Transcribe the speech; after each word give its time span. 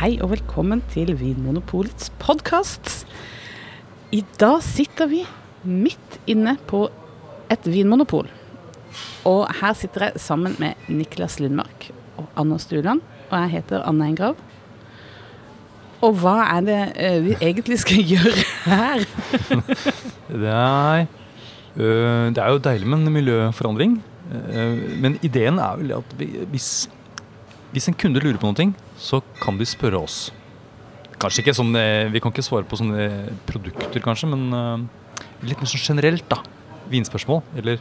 Hei 0.00 0.14
og 0.24 0.30
velkommen 0.30 0.80
til 0.88 1.10
Vinmonopolets 1.20 2.06
podkast. 2.22 3.02
I 4.16 4.22
dag 4.40 4.62
sitter 4.64 5.10
vi 5.10 5.18
midt 5.68 6.14
inne 6.24 6.54
på 6.70 6.86
et 7.52 7.66
vinmonopol. 7.68 8.30
Og 9.28 9.42
her 9.58 9.74
sitter 9.76 10.06
jeg 10.06 10.22
sammen 10.24 10.54
med 10.56 10.88
Niklas 10.88 11.36
Lundmark 11.36 11.90
og 12.16 12.30
Anna 12.40 12.56
Stuland. 12.56 13.02
Og 13.28 13.34
jeg 13.42 13.50
heter 13.58 13.84
Anna 13.84 14.06
Engrav. 14.08 14.40
Og 16.00 16.16
hva 16.22 16.46
er 16.46 16.64
det 16.64 16.78
eh, 16.96 17.18
vi 17.26 17.34
egentlig 17.36 17.82
skal 17.84 18.00
gjøre 18.14 18.46
her? 18.70 19.04
Det 20.40 20.54
er, 20.54 21.04
øh, 21.76 22.32
det 22.32 22.40
er 22.40 22.48
jo 22.48 22.64
deilig 22.70 22.88
med 22.88 23.04
en 23.04 23.12
miljøforandring. 23.12 24.00
øh, 24.32 24.96
men 24.96 25.18
ideen 25.22 25.58
er 25.58 25.76
vel 25.76 25.92
at 25.92 26.16
vi, 26.16 26.30
hvis, 26.48 26.88
hvis 27.74 27.88
en 27.90 27.96
kunde 27.98 28.22
lurer 28.22 28.38
på 28.40 28.50
noe, 28.50 28.72
så 28.98 29.20
kan 29.40 29.58
de 29.58 29.66
spørre 29.68 30.00
oss. 30.00 30.30
Kanskje 31.20 31.44
ikke 31.44 31.54
sånn, 31.54 31.74
øh, 31.76 32.10
Vi 32.12 32.20
kan 32.20 32.32
ikke 32.32 32.44
svare 32.46 32.64
på 32.64 32.78
sånne 32.80 33.30
produkter, 33.46 34.00
kanskje, 34.00 34.30
men 34.32 34.46
øh, 34.56 34.84
litt 35.44 35.60
mer 35.60 35.70
sånn 35.70 35.84
generelt, 35.84 36.26
da. 36.30 36.40
Vinspørsmål. 36.90 37.42
Eller 37.60 37.80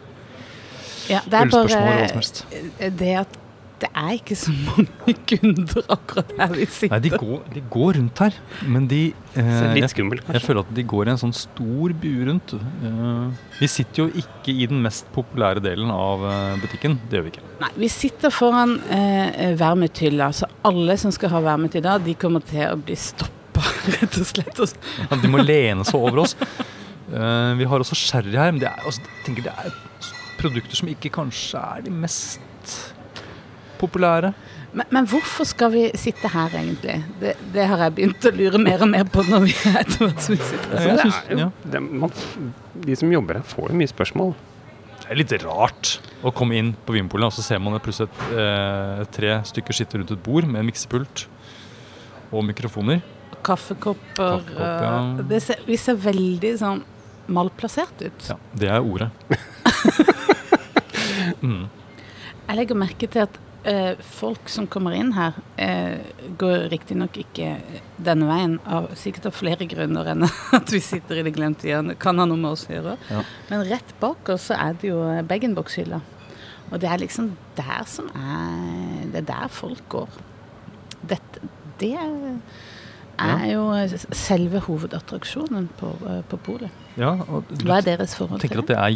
Ja, 1.09 1.21
det 1.25 1.33
er 1.33 1.47
ølspørsmål, 1.47 1.87
eller 1.89 2.03
hva 2.03 2.09
som 2.11 2.19
helst. 2.21 2.43
det 2.99 3.13
at 3.23 3.37
det 3.79 3.89
er 3.95 4.09
ikke 4.17 4.35
så 4.37 4.51
mange 4.53 5.13
kunder 5.29 5.85
akkurat 5.95 6.31
her 6.37 6.53
vi 6.55 6.65
sitter. 6.67 6.91
Nei, 6.95 6.99
de 7.05 7.11
går, 7.13 7.41
de 7.53 7.63
går 7.73 7.97
rundt 7.99 8.21
her, 8.25 8.37
men 8.67 8.87
de 8.91 8.99
Så 9.33 9.43
øh, 9.43 9.73
litt 9.75 9.83
jeg, 9.85 9.93
kanskje? 9.99 10.35
jeg 10.35 10.43
føler 10.43 10.61
at 10.65 10.73
de 10.79 10.85
går 10.93 11.09
i 11.09 11.13
en 11.13 11.21
sånn 11.21 11.35
stor 11.37 11.93
bue 12.01 12.27
rundt. 12.29 12.53
Eh, 12.57 13.43
vi 13.59 13.69
sitter 13.71 14.03
jo 14.03 14.07
ikke 14.23 14.55
i 14.55 14.67
den 14.71 14.81
mest 14.85 15.07
populære 15.15 15.63
delen 15.63 15.91
av 15.93 16.25
øh, 16.27 16.55
butikken. 16.63 16.97
Det 17.09 17.19
gjør 17.19 17.27
vi 17.27 17.33
ikke. 17.35 17.45
Nei, 17.63 17.71
vi 17.85 17.91
sitter 17.93 18.33
foran 18.33 18.75
eh, 18.95 19.53
Vermetylla, 19.59 20.31
så 20.35 20.49
alle 20.67 20.97
som 21.01 21.13
skal 21.15 21.33
ha 21.35 21.43
vermet 21.51 21.77
i 21.79 21.83
dag, 21.85 22.03
de 22.05 22.17
kommer 22.19 22.43
til 22.49 22.65
å 22.67 22.75
bli 22.79 22.97
stoppa, 22.99 23.63
rett 23.99 24.19
og 24.19 24.27
slett. 24.33 24.63
Ja, 25.05 25.15
de 25.23 25.31
må 25.31 25.41
lene 25.43 25.87
seg 25.87 25.99
over 25.99 26.25
oss. 26.25 26.35
Eh, 27.09 27.51
vi 27.57 27.65
har 27.69 27.81
også 27.81 27.97
sherry 27.97 28.35
her, 28.37 28.51
men 28.53 28.61
det 28.61 28.69
er, 28.69 28.83
altså, 28.85 29.01
jeg 29.01 29.25
tenker 29.29 29.47
det 29.49 29.55
er 29.63 29.73
produkter 30.39 30.77
som 30.79 30.87
ikke 30.91 31.09
kanskje 31.11 31.59
er 31.59 31.81
de 31.87 31.91
mest 31.91 32.39
populære. 33.79 34.33
Men, 34.73 34.85
men 34.93 35.07
hvorfor 35.09 35.47
skal 35.49 35.71
vi 35.73 35.85
sitte 35.97 36.29
her, 36.29 36.53
egentlig? 36.59 36.99
Det, 37.21 37.33
det 37.55 37.65
har 37.71 37.81
jeg 37.87 37.95
begynt 37.97 38.27
å 38.29 38.33
lure 38.35 38.61
mer 38.61 38.85
og 38.85 38.91
mer 38.91 39.07
på 39.09 39.23
når 39.25 39.47
vi 39.47 39.55
etter 39.71 40.03
hvert 40.03 40.21
som 40.25 40.35
vi 40.35 40.41
sitter 40.43 40.75
Ja, 40.75 40.83
her. 40.83 41.01
jeg 41.01 41.15
det 41.25 41.37
er 41.37 41.41
jo, 41.41 41.49
det, 41.73 41.81
man, 42.03 42.13
de 42.85 42.99
som 43.01 43.15
jobber 43.15 43.39
her, 43.39 43.47
får 43.49 43.71
jo 43.71 43.79
mye 43.81 43.91
spørsmål. 43.91 44.35
Det 44.99 45.15
er 45.15 45.21
litt 45.23 45.33
rart 45.41 45.95
å 46.21 46.29
komme 46.35 46.59
inn 46.59 46.75
på 46.85 46.93
Vinpolet, 46.93 47.31
og 47.31 47.33
så 47.33 47.41
ser 47.41 47.61
man 47.63 47.79
plutselig 47.81 48.11
et, 48.11 48.35
eh, 48.43 49.01
tre 49.15 49.39
stykker 49.49 49.73
sitte 49.79 49.97
rundt 49.97 50.13
et 50.13 50.21
bord 50.21 50.45
med 50.45 50.61
en 50.61 50.69
miksepult 50.69 51.25
og 52.29 52.45
mikrofoner. 52.45 53.01
Kaffekopper 53.41 54.43
Kaffekopp, 54.43 54.59
ja. 54.59 55.23
det 55.31 55.39
ser, 55.41 55.61
Vi 55.65 55.77
ser 55.79 55.97
veldig 55.97 56.53
sånn 56.59 56.83
malplassert 57.29 58.01
ut. 58.03 58.29
Ja, 58.29 58.37
det 58.61 58.69
er 58.69 58.85
ordet. 58.85 59.09
mm. 61.45 61.65
Jeg 62.49 62.57
legger 62.57 62.79
merke 62.81 63.09
til 63.09 63.25
at 63.25 63.37
eh, 63.37 63.48
folk 63.99 64.49
som 64.49 64.67
kommer 64.71 64.95
inn 64.95 65.11
her, 65.13 65.33
eh, 65.57 65.99
går 66.39 66.69
riktignok 66.71 67.17
ikke 67.19 67.57
denne 67.97 68.29
veien, 68.29 68.55
av, 68.65 68.87
sikkert 68.95 69.27
av 69.27 69.35
flere 69.35 69.67
grunner 69.67 70.07
enn 70.13 70.23
at 70.59 70.71
vi 70.71 70.79
sitter 70.79 71.19
i 71.19 71.25
det 71.27 71.33
glemte 71.35 71.67
hjørnet. 71.67 71.99
Kan 71.99 72.21
ha 72.21 72.25
noe 72.29 72.39
med 72.39 72.53
oss 72.53 72.67
å 72.69 72.73
gjøre. 72.77 72.95
Ja. 73.11 73.25
Men 73.49 73.65
rett 73.67 73.93
bak 73.99 74.31
oss 74.31 74.47
så 74.49 74.55
er 74.55 74.79
det 74.79 74.93
jo 74.93 75.01
bag-in-box-hylla. 75.27 76.01
Og 76.69 76.79
det 76.79 76.89
er 76.89 77.01
liksom 77.01 77.31
der 77.57 77.85
som 77.89 78.11
er 78.13 79.07
Det 79.09 79.23
er 79.23 79.29
der 79.31 79.47
folk 79.49 79.81
går. 79.89 80.19
Dette, 81.09 81.47
det 81.81 81.95
er 81.97 83.45
jo 83.51 83.63
selve 84.15 84.61
hovedattraksjonen 84.63 85.69
på, 85.79 85.93
eh, 86.07 86.21
på 86.29 86.37
polet. 86.37 86.85
Ja, 86.99 87.15
Hva 87.15 87.79
er 87.79 87.87
deres 87.95 88.15
forhold 88.15 88.39
tenker 88.43 88.61
til 88.61 88.67
at 88.67 88.71
det 88.71 88.77
er 88.77 88.95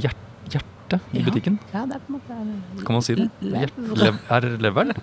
hjertet 0.94 1.14
i 1.14 1.20
Ja. 1.22 1.26
butikken? 1.30 1.60
Ja, 1.74 1.86
det 1.90 1.98
er 1.98 2.04
på 2.06 2.14
en 2.14 2.20
måte 2.20 2.86
Kan 2.88 2.98
man 2.98 3.06
si 3.06 3.16
det? 3.20 3.30
Lev, 3.42 4.20
er 4.30 4.48
leveren? 4.64 4.94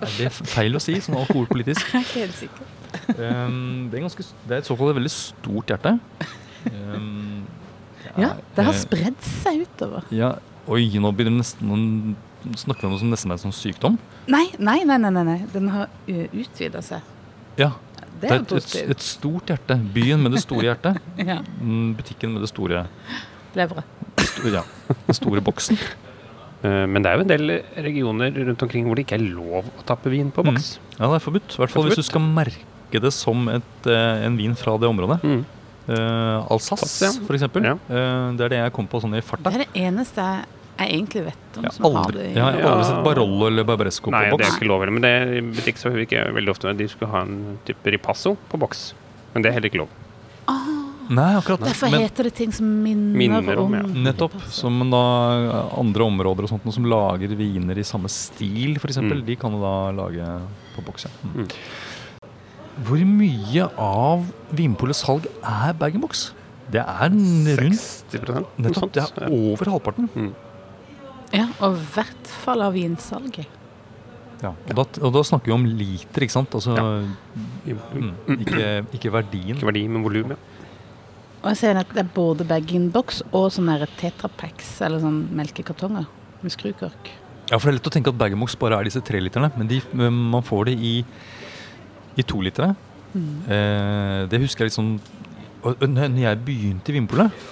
Er 0.00 0.12
det 0.16 0.30
feil 0.32 0.76
å 0.78 0.80
si 0.80 0.94
som 1.04 1.16
alkoholpolitisk? 1.20 1.84
Jeg 1.92 2.00
er 2.00 2.06
ikke 2.06 2.20
helt 2.24 2.38
sikker. 2.38 2.76
Um, 3.10 3.88
det, 3.90 3.98
er 3.98 4.04
ganske, 4.06 4.24
det 4.48 4.54
er 4.56 4.62
et 4.62 4.68
såkalt 4.70 4.96
veldig 4.96 5.12
stort 5.12 5.70
hjerte. 5.74 5.98
Um, 6.72 7.44
Ja, 8.18 8.32
det 8.56 8.64
har 8.66 8.72
eh, 8.74 8.80
spredd 8.80 9.20
seg 9.22 9.60
utover. 9.68 10.02
Ja, 10.10 10.32
oi, 10.66 10.86
nå 10.98 11.12
begynner 11.14 11.36
det 11.38 11.44
nesten 11.44 12.16
snakker 12.56 12.82
vi 12.82 12.88
om 12.88 12.94
noe 12.96 13.02
som 13.02 13.10
nesten 13.12 13.30
er 13.30 13.36
en 13.36 13.42
sånn 13.44 13.54
sykdom. 13.54 13.98
Nei, 14.32 14.46
nei, 14.58 14.80
nei, 14.88 14.96
nei, 14.98 15.10
nei, 15.12 15.38
den 15.52 15.68
har 15.70 15.90
utvida 16.08 16.80
seg. 16.82 17.04
Ja, 17.60 17.74
Det 18.20 18.28
det 18.28 18.30
er 18.30 18.34
er 18.34 18.42
et, 18.58 18.74
et, 18.80 18.90
et 18.96 19.04
stort 19.04 19.52
hjerte. 19.52 19.76
Byen 19.94 20.20
med 20.24 20.32
det 20.34 20.40
store 20.42 20.64
hjertet. 20.70 20.98
Ja, 21.30 21.38
Mm, 21.60 21.92
Butikken 21.96 22.32
med 22.34 22.42
det 22.42 22.50
store, 22.50 22.86
levre. 23.54 23.84
Ja, 24.52 24.62
den 25.06 25.14
store 25.16 25.40
boksen. 25.44 25.78
Eh, 26.62 26.86
Men 26.86 27.02
det 27.02 27.10
er 27.10 27.16
jo 27.16 27.24
en 27.24 27.30
del 27.32 27.52
regioner 27.76 28.34
rundt 28.36 28.62
omkring 28.66 28.84
hvor 28.86 28.94
det 28.98 29.06
ikke 29.06 29.16
er 29.18 29.24
lov 29.32 29.64
å 29.64 29.84
tappe 29.88 30.10
vin 30.12 30.30
på 30.30 30.44
boks. 30.44 30.78
Ja, 30.98 31.06
det 31.08 31.16
er 31.20 31.24
forbudt. 31.24 31.54
I 31.56 31.62
hvert 31.62 31.70
fall 31.72 31.84
hvis 31.88 31.96
du 31.96 32.02
skal 32.04 32.20
merke 32.20 33.00
det 33.00 33.12
som 33.16 33.48
et, 33.48 33.86
eh, 33.86 34.26
en 34.26 34.36
vin 34.36 34.54
fra 34.58 34.76
det 34.78 34.88
området. 34.90 35.20
Mm. 35.24 35.44
Uh, 35.90 36.46
Alsace, 36.52 37.02
ja. 37.02 37.10
for 37.26 37.34
eksempel. 37.34 37.64
Ja. 37.66 37.72
Uh, 37.90 38.36
det 38.36 38.44
er 38.44 38.48
det 38.52 38.58
jeg 38.60 38.72
kom 38.76 38.86
på 38.86 39.00
sånn 39.02 39.16
i 39.16 39.22
farta. 39.24 39.50
Det 39.50 39.56
er 39.56 39.64
det 39.64 39.80
eneste 39.88 40.22
jeg, 40.22 40.44
egentlig 40.86 41.22
vet 41.26 41.56
om 41.58 41.64
Jeg 41.66 41.72
som 41.74 41.84
har 41.88 42.04
har 42.04 42.12
det. 42.12 42.26
i- 42.28 42.34
jeg 42.34 42.42
har 42.44 42.58
Ja. 42.60 42.68
aldri 42.74 42.84
sett 42.86 43.04
Barollo 43.04 43.46
eller 43.48 43.64
Barbaresco 43.64 44.10
Nei, 44.12 44.30
på 44.30 44.38
det 44.38 44.46
er 44.46 44.52
ikke 44.52 44.68
lov. 44.68 44.84
Men 44.92 45.02
det 45.02 45.10
er 45.10 45.34
i 45.34 45.40
butikk 45.40 45.76
så 45.80 45.90
hører 45.90 45.98
vi 46.00 46.06
ikke 46.06 46.22
veldig 46.36 46.48
ofte 46.52 46.76
de 46.76 46.86
skulle 46.88 47.10
ha 47.10 47.22
en 47.22 47.58
type 47.66 47.84
ripasso 47.90 48.36
på 48.52 48.58
boks. 48.60 48.92
Men 49.34 49.42
det 49.42 49.50
er 49.50 49.52
heller 49.58 49.68
ikke 49.70 49.78
lov. 49.82 49.88
Nei, 51.10 51.30
akkurat. 51.34 51.64
Derfor 51.66 51.90
Men 51.90 52.04
heter 52.04 52.28
det 52.28 52.34
ting 52.38 52.52
som 52.54 52.66
minner, 52.84 53.16
Minner 53.18 53.58
om, 53.58 53.72
ja. 53.74 53.82
nettopp, 53.82 54.36
som 54.54 54.78
da 54.92 55.00
andre 55.80 56.04
områder 56.06 56.46
og 56.46 56.52
sånt 56.52 56.68
som 56.72 56.86
lager 56.86 57.32
viner 57.34 57.78
i 57.78 57.82
samme 57.86 58.08
stil, 58.12 58.76
f.eks., 58.78 59.00
Mm. 59.02 59.24
de 59.26 59.36
kan 59.36 59.50
du 59.50 59.58
da 59.60 59.90
lage 59.90 60.26
på 60.76 60.84
boks. 60.86 61.08
Mm. 61.24 61.32
Mm. 61.34 61.48
Hvor 62.86 63.02
mye 63.04 63.66
av 63.76 64.22
Vinpolets 64.54 65.02
salg 65.04 65.26
er 65.42 65.72
bag-in-box? 65.74 66.30
Det 66.70 66.80
er 66.86 67.10
rundt 67.10 67.80
60 68.14 68.46
Nettopp. 68.62 68.92
Det 68.94 69.02
er 69.02 69.26
over 69.34 69.66
halvparten. 69.74 70.08
Mm. 70.14 70.30
Ja, 71.34 71.48
og 71.60 71.74
i 71.74 71.82
hvert 71.96 72.30
fall 72.44 72.62
av 72.62 72.74
vinsalget. 72.74 73.46
Ja. 74.40 74.54
Og, 74.70 74.74
da, 74.78 74.84
og 75.04 75.12
da 75.12 75.20
snakker 75.26 75.50
vi 75.50 75.52
om 75.58 75.66
liter, 75.66 76.22
ikke 76.24 76.32
sant? 76.38 76.54
Altså, 76.54 76.72
Ja. 76.78 77.74
mm, 77.74 78.14
ikke, 78.38 78.86
ikke 78.96 79.12
verdien. 79.12 79.56
Ikke 79.58 79.66
verdi, 79.68 79.88
men 79.88 80.02
volum, 80.06 80.30
ja. 80.30 80.36
Og 81.40 81.48
jeg 81.54 81.60
ser 81.62 81.78
at 81.80 81.92
det 81.96 82.02
er 82.02 82.12
både 82.12 82.44
bag-in-box 82.48 83.22
og 83.30 83.46
sånne 83.54 83.78
tetrapacks, 84.00 84.74
eller 84.84 85.00
sånn 85.00 85.22
melkekartonger 85.36 86.04
med 86.42 86.52
skrukork. 86.52 87.12
Ja, 87.50 87.56
for 87.56 87.66
det 87.66 87.72
er 87.72 87.78
lett 87.78 87.88
å 87.88 87.92
tenke 87.94 88.12
at 88.12 88.18
bag-in-box 88.20 88.58
bare 88.60 88.76
er 88.76 88.86
disse 88.86 89.00
treliterne, 89.04 89.48
men 89.56 89.70
de, 89.70 89.80
men 89.96 90.18
man 90.34 90.44
får 90.46 90.68
det 90.68 90.76
i, 90.76 90.92
i 92.20 92.26
tolitere. 92.28 92.74
Mm. 93.14 93.30
Eh, 93.48 94.18
det 94.30 94.42
husker 94.44 94.62
jeg 94.62 94.70
litt 94.70 94.76
sånn 94.76 94.92
Når 95.66 96.20
jeg 96.22 96.38
begynte 96.46 96.92
i 96.92 96.94
Vinpolet, 96.94 97.48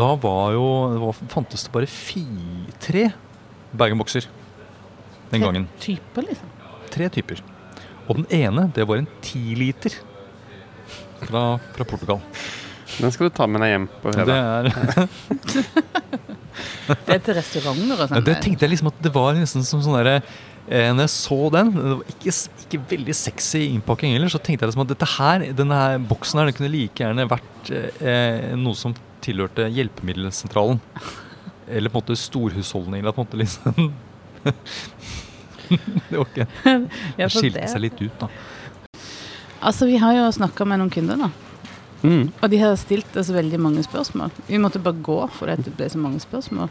da 0.00 0.06
var 0.16 0.54
jo 0.56 0.64
var, 1.02 1.18
fantes 1.28 1.66
det 1.66 1.74
bare 1.74 1.88
fi, 1.90 2.24
tre 2.80 3.10
bag-in-boxer 3.76 4.30
den 5.28 5.44
gangen. 5.44 5.68
Tre 5.76 5.98
Typer, 5.98 6.28
liksom. 6.30 6.54
Tre 6.88 7.10
typer. 7.12 7.42
Og 8.08 8.22
den 8.22 8.30
ene, 8.32 8.64
det 8.74 8.86
var 8.88 9.02
en 9.02 9.10
tiliter 9.24 9.98
fra, 11.20 11.42
fra 11.76 11.84
Portugal. 11.84 12.22
Den 12.98 13.12
skal 13.14 13.28
du 13.28 13.32
ta 13.36 13.44
med 13.50 13.60
deg 13.62 13.70
hjem 13.74 13.86
på 14.02 14.06
Det, 14.16 14.34
er, 14.34 14.68
Det 16.88 17.14
er 17.14 17.20
til 17.22 17.36
restauranter 17.38 17.94
og 17.94 18.00
sånn. 18.10 18.24
det 18.26 18.34
tenkte 18.42 18.62
jeg 18.66 18.72
liksom 18.74 18.90
at 18.90 18.98
det 19.04 19.12
var 19.14 19.30
nesten 19.38 19.62
som 19.66 19.80
sånn 19.84 19.98
derre 20.00 20.16
eh, 20.18 20.88
Når 20.94 21.02
jeg 21.04 21.12
så 21.14 21.38
den, 21.54 21.66
det 21.76 21.92
var 21.92 22.02
ikke, 22.14 22.32
ikke 22.64 22.80
veldig 22.94 23.14
sexy 23.16 23.62
innpakking 23.68 24.10
heller, 24.16 24.30
så 24.32 24.40
tenkte 24.42 24.62
jeg 24.66 24.70
liksom 24.72 24.84
at 24.86 24.92
dette 24.94 25.08
her, 25.14 25.36
denne 25.60 25.76
her 25.78 25.92
boksen 26.10 26.36
her, 26.40 26.46
den 26.50 26.56
kunne 26.58 26.72
like 26.74 26.98
gjerne 27.04 27.28
vært 27.30 27.62
eh, 27.76 28.50
noe 28.58 28.76
som 28.78 28.92
tilhørte 29.24 29.62
hjelpemiddelsentralen. 29.74 30.78
Eller 31.68 31.88
på 31.92 32.00
en 32.00 32.04
måte 32.04 32.16
storhusholdning. 32.16 33.02
Eller 33.02 33.12
på 33.12 33.20
en 33.20 33.26
måte 33.28 33.40
liksom 33.40 33.74
Det 36.08 36.16
var 36.16 36.28
ikke 36.30 36.46
Det 37.18 37.26
skilte 37.34 37.66
seg 37.68 37.82
litt 37.84 37.98
ut, 38.00 38.22
da. 38.22 38.28
Altså, 39.58 39.88
vi 39.90 39.98
har 40.00 40.14
jo 40.14 40.28
snakka 40.32 40.64
med 40.68 40.78
noen 40.80 40.92
kunder, 40.94 41.16
da. 41.26 41.28
Mm. 42.02 42.28
Og 42.30 42.50
de 42.52 42.60
har 42.62 42.76
stilt 42.78 43.16
oss 43.18 43.30
veldig 43.34 43.58
mange 43.60 43.82
spørsmål. 43.82 44.30
Vi 44.46 44.60
måtte 44.62 44.82
bare 44.82 45.00
gå 45.02 45.18
fordi 45.34 45.56
det 45.66 45.74
ble 45.78 45.88
så 45.90 45.98
mange 46.02 46.20
spørsmål. 46.22 46.70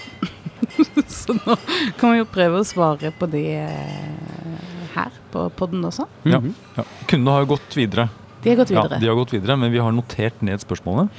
så 1.19 1.35
nå 1.35 1.57
kan 1.99 2.13
vi 2.13 2.21
jo 2.21 2.29
prøve 2.31 2.61
å 2.61 2.67
svare 2.67 3.11
på 3.15 3.27
det 3.31 3.47
eh, 3.59 4.63
her 4.95 5.19
på 5.33 5.49
podden 5.59 5.83
også. 5.85 6.07
Ja. 6.23 6.39
-hmm. 6.39 6.53
Ja. 6.75 6.83
Kundene 7.07 7.31
har 7.31 7.45
jo 7.45 7.53
gått 7.55 7.77
videre. 7.77 8.09
De 8.43 8.49
har 8.49 8.57
gått 8.57 8.71
videre. 8.71 8.93
Ja, 8.93 8.99
de 8.99 9.07
har 9.07 9.15
gått 9.15 9.33
videre, 9.33 9.55
men 9.55 9.71
vi 9.71 9.79
har 9.79 9.91
notert 9.91 10.41
ned 10.41 10.61
spørsmålene. 10.61 11.09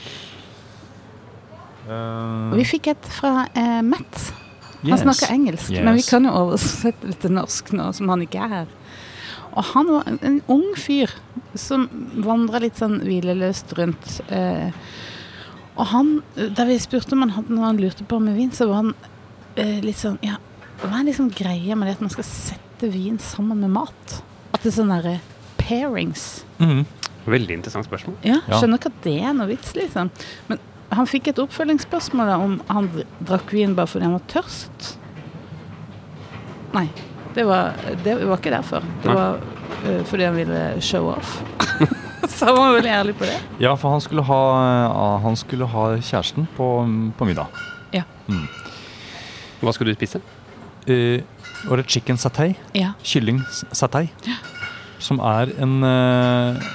Uh, 1.89 2.53
vi 2.57 2.65
fikk 2.65 2.87
et 2.87 3.07
fra 3.09 3.47
uh, 3.57 3.83
Matt. 3.83 4.33
Han 4.83 4.91
yes. 4.91 5.01
snakker 5.01 5.35
engelsk, 5.35 5.71
men 5.71 5.97
vi 5.99 6.03
kan 6.03 6.25
jo 6.25 6.31
oversette 6.31 7.07
det 7.07 7.17
til 7.19 7.33
norsk 7.35 7.73
nå 7.73 7.93
som 7.93 8.09
han 8.09 8.23
ikke 8.23 8.45
er 8.45 8.49
her. 8.49 8.67
Og 9.59 9.65
han 9.73 9.89
var 9.91 10.07
en, 10.07 10.19
en 10.23 10.37
ung 10.55 10.67
fyr 10.79 11.11
som 11.59 11.89
vandra 12.23 12.61
litt 12.63 12.79
sånn 12.79 13.01
hvileløst 13.03 13.73
rundt. 13.79 14.21
Eh, 14.31 14.71
og 15.79 15.87
han, 15.93 16.13
da 16.55 16.67
vi 16.69 16.77
spurte 16.83 17.17
om 17.17 17.25
han 17.27 17.35
hadde 17.35 17.55
noe 17.57 17.67
han 17.67 17.81
lurte 17.83 18.07
på 18.07 18.21
med 18.23 18.39
vin, 18.39 18.53
så 18.55 18.69
var 18.71 18.85
han 18.85 18.93
eh, 19.59 19.81
litt 19.83 19.99
sånn 19.99 20.19
Ja, 20.27 20.37
hva 20.85 21.01
er 21.01 21.09
liksom 21.11 21.33
greia 21.35 21.75
med 21.79 21.89
det 21.91 21.97
at 21.99 22.05
man 22.07 22.13
skal 22.15 22.27
sette 22.29 22.91
vin 22.95 23.19
sammen 23.23 23.59
med 23.65 23.75
mat? 23.75 24.21
At 24.55 24.63
det 24.63 24.71
er 24.73 24.77
sånne 24.79 25.01
derre 25.03 25.19
pairings. 25.59 26.29
Mhm. 26.63 26.85
Veldig 27.29 27.59
interessant 27.59 27.85
spørsmål. 27.85 28.15
Ja, 28.25 28.39
Ja. 28.47 28.57
skjønner 28.63 28.79
ikke 28.81 28.93
at 28.95 29.03
det 29.05 29.17
er 29.21 29.35
noe 29.37 29.51
vits, 29.51 29.75
liksom. 29.77 30.09
Men 30.49 30.63
han 30.97 31.07
fikk 31.11 31.27
et 31.29 31.43
oppfølgingsspørsmål 31.43 32.31
da, 32.31 32.39
om 32.41 32.55
han 32.71 32.87
drakk 33.21 33.51
vin 33.53 33.75
bare 33.77 33.91
fordi 33.91 34.07
han 34.07 34.15
var 34.17 34.25
tørst. 34.33 34.95
Nei, 36.73 36.87
det 37.35 37.45
var, 37.49 37.79
det 38.05 38.17
var 38.25 38.37
ikke 38.37 38.53
derfor. 38.55 38.85
Det 39.03 39.11
Nei. 39.11 39.17
var 39.19 39.41
uh, 39.87 40.03
fordi 40.09 40.29
han 40.29 40.37
ville 40.39 40.63
show 40.85 41.11
off. 41.13 41.39
Så 42.29 42.49
han 42.49 42.57
var 42.59 42.77
veldig 42.77 42.93
ærlig 42.93 43.17
på 43.19 43.27
det. 43.29 43.39
Ja, 43.63 43.75
for 43.79 43.95
han 43.95 44.03
skulle 44.05 44.25
ha, 44.27 44.43
uh, 44.91 45.19
han 45.25 45.37
skulle 45.39 45.69
ha 45.71 45.89
kjæresten 45.97 46.49
på, 46.57 46.69
på 47.19 47.29
middag. 47.29 47.63
Ja. 47.95 48.05
Mm. 48.29 48.47
Hva 49.63 49.75
skulle 49.75 49.95
du 49.95 49.99
spise? 49.99 50.23
Uh, 50.89 51.21
var 51.69 51.81
det 51.81 51.89
chicken 51.91 52.19
satay? 52.19 52.55
Ja. 52.77 52.93
Kylling 53.03 53.43
satay. 53.49 54.13
satay. 54.13 54.39
Som 54.99 55.21
er 55.23 55.53
en 55.63 55.79
eh, 55.87 56.69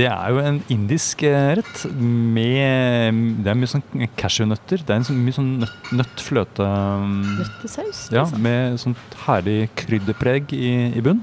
Det 0.00 0.06
er 0.08 0.32
jo 0.32 0.40
en 0.40 0.58
indisk 0.72 1.24
eh, 1.28 1.50
rett 1.58 1.82
med 1.92 3.18
Det 3.44 3.50
er 3.52 3.58
mye 3.58 3.68
sånn 3.68 4.06
cashewnøtter. 4.16 4.80
Det 4.86 4.94
er 4.94 5.00
en 5.02 5.06
sånn, 5.10 5.18
mye 5.26 5.36
sånn 5.36 5.50
nøtt, 5.60 5.90
nøtt 5.98 6.22
fløte 6.24 6.64
mm, 6.64 7.18
Nøttesaus. 7.42 8.06
Ja, 8.08 8.24
liksom. 8.24 8.44
med 8.46 8.80
sånt 8.80 9.18
herlig 9.26 9.58
krydderpreg 9.76 10.54
i, 10.56 10.72
i 10.96 11.04
bunn. 11.04 11.20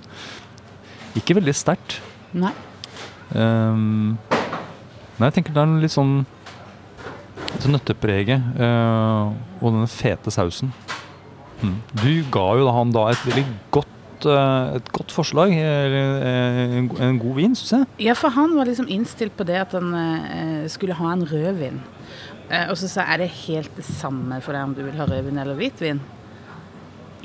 Ikke 1.17 1.39
veldig 1.39 1.55
sterkt. 1.57 1.97
Nei. 2.37 2.53
Um, 3.33 4.17
nei, 5.17 5.27
jeg 5.27 5.39
tenker 5.39 5.55
det 5.55 5.63
er 5.65 5.71
litt 5.83 5.91
sånn 5.91 6.21
Så 7.59 7.67
nøttepreget 7.67 8.55
uh, 8.55 9.33
og 9.59 9.73
denne 9.73 9.89
fete 9.91 10.31
sausen. 10.31 10.71
Mm. 11.63 11.77
Du 11.97 12.11
ga 12.31 12.45
jo 12.59 12.67
da 12.67 12.75
han 12.77 12.93
da 12.93 13.07
et 13.09 13.25
veldig 13.25 13.45
godt, 13.73 13.96
eh, 14.25 14.75
et 14.79 14.91
godt 14.91 15.11
forslag. 15.11 15.51
Eh, 15.51 16.77
en, 16.79 16.89
en 17.01 17.19
god 17.19 17.35
vin, 17.35 17.53
syns 17.55 17.71
jeg. 17.71 17.85
Ja, 18.07 18.13
for 18.17 18.29
han 18.33 18.55
var 18.57 18.65
liksom 18.65 18.87
innstilt 18.89 19.35
på 19.37 19.45
det 19.45 19.59
at 19.61 19.71
han 19.77 19.93
eh, 19.93 20.67
skulle 20.71 20.93
ha 20.97 21.11
en 21.13 21.25
rødvin. 21.27 21.81
Og 22.69 22.77
så 22.79 22.87
sa 22.87 23.03
jeg 23.03 23.13
er 23.13 23.17
det 23.25 23.31
helt 23.43 23.73
det 23.75 23.83
samme 23.83 24.37
for 24.41 24.55
deg 24.55 24.63
om 24.63 24.73
du 24.73 24.79
vil 24.85 24.95
ha 24.95 25.03
rødvin 25.05 25.37
eller 25.41 25.57
hvitvin. 25.59 25.99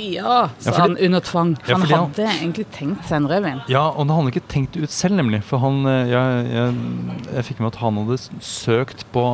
Ja, 0.00 0.48
sa 0.58 0.70
Ja, 0.72 0.78
han 0.80 0.96
under 0.98 1.20
tvang. 1.22 1.52
For 1.62 1.70
Ja, 1.70 1.76
han 1.76 1.82
fordi 1.84 1.94
han- 1.94 2.08
hadde 2.08 2.40
egentlig 2.40 2.64
tenkt 2.74 3.04
seg 3.06 3.16
en 3.20 3.28
rødvin. 3.30 3.60
Ja, 3.70 3.84
og 3.92 3.98
han 4.06 4.08
hadde 4.16 4.32
ikke 4.32 4.48
tenkt 4.50 4.72
det 4.74 4.82
ut 4.82 4.90
selv, 4.90 5.14
nemlig. 5.20 5.42
For 5.44 5.58
han, 5.62 5.84
jeg, 5.84 6.48
jeg, 6.50 6.74
jeg 7.36 7.44
fikk 7.44 7.60
med 7.60 7.70
at 7.74 7.78
han 7.84 8.00
hadde 8.00 8.18
søkt 8.40 9.04
på 9.12 9.24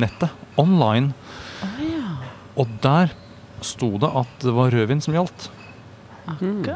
nettet, 0.00 0.30
online, 0.58 1.12
Oh, 1.58 1.78
ja. 1.82 2.10
og 2.56 2.68
der 2.82 3.10
sto 3.66 3.92
det 3.98 4.10
at 4.14 4.34
det 4.44 4.52
var 4.54 4.70
rødvin 4.70 5.00
som 5.02 5.14
gjaldt. 5.14 5.48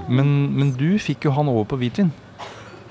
Men, 0.09 0.29
men 0.57 0.75
du 0.79 0.91
fikk 1.03 1.29
jo 1.29 1.35
han 1.37 1.51
over 1.53 1.69
på 1.73 1.79
hvitvin. 1.81 2.13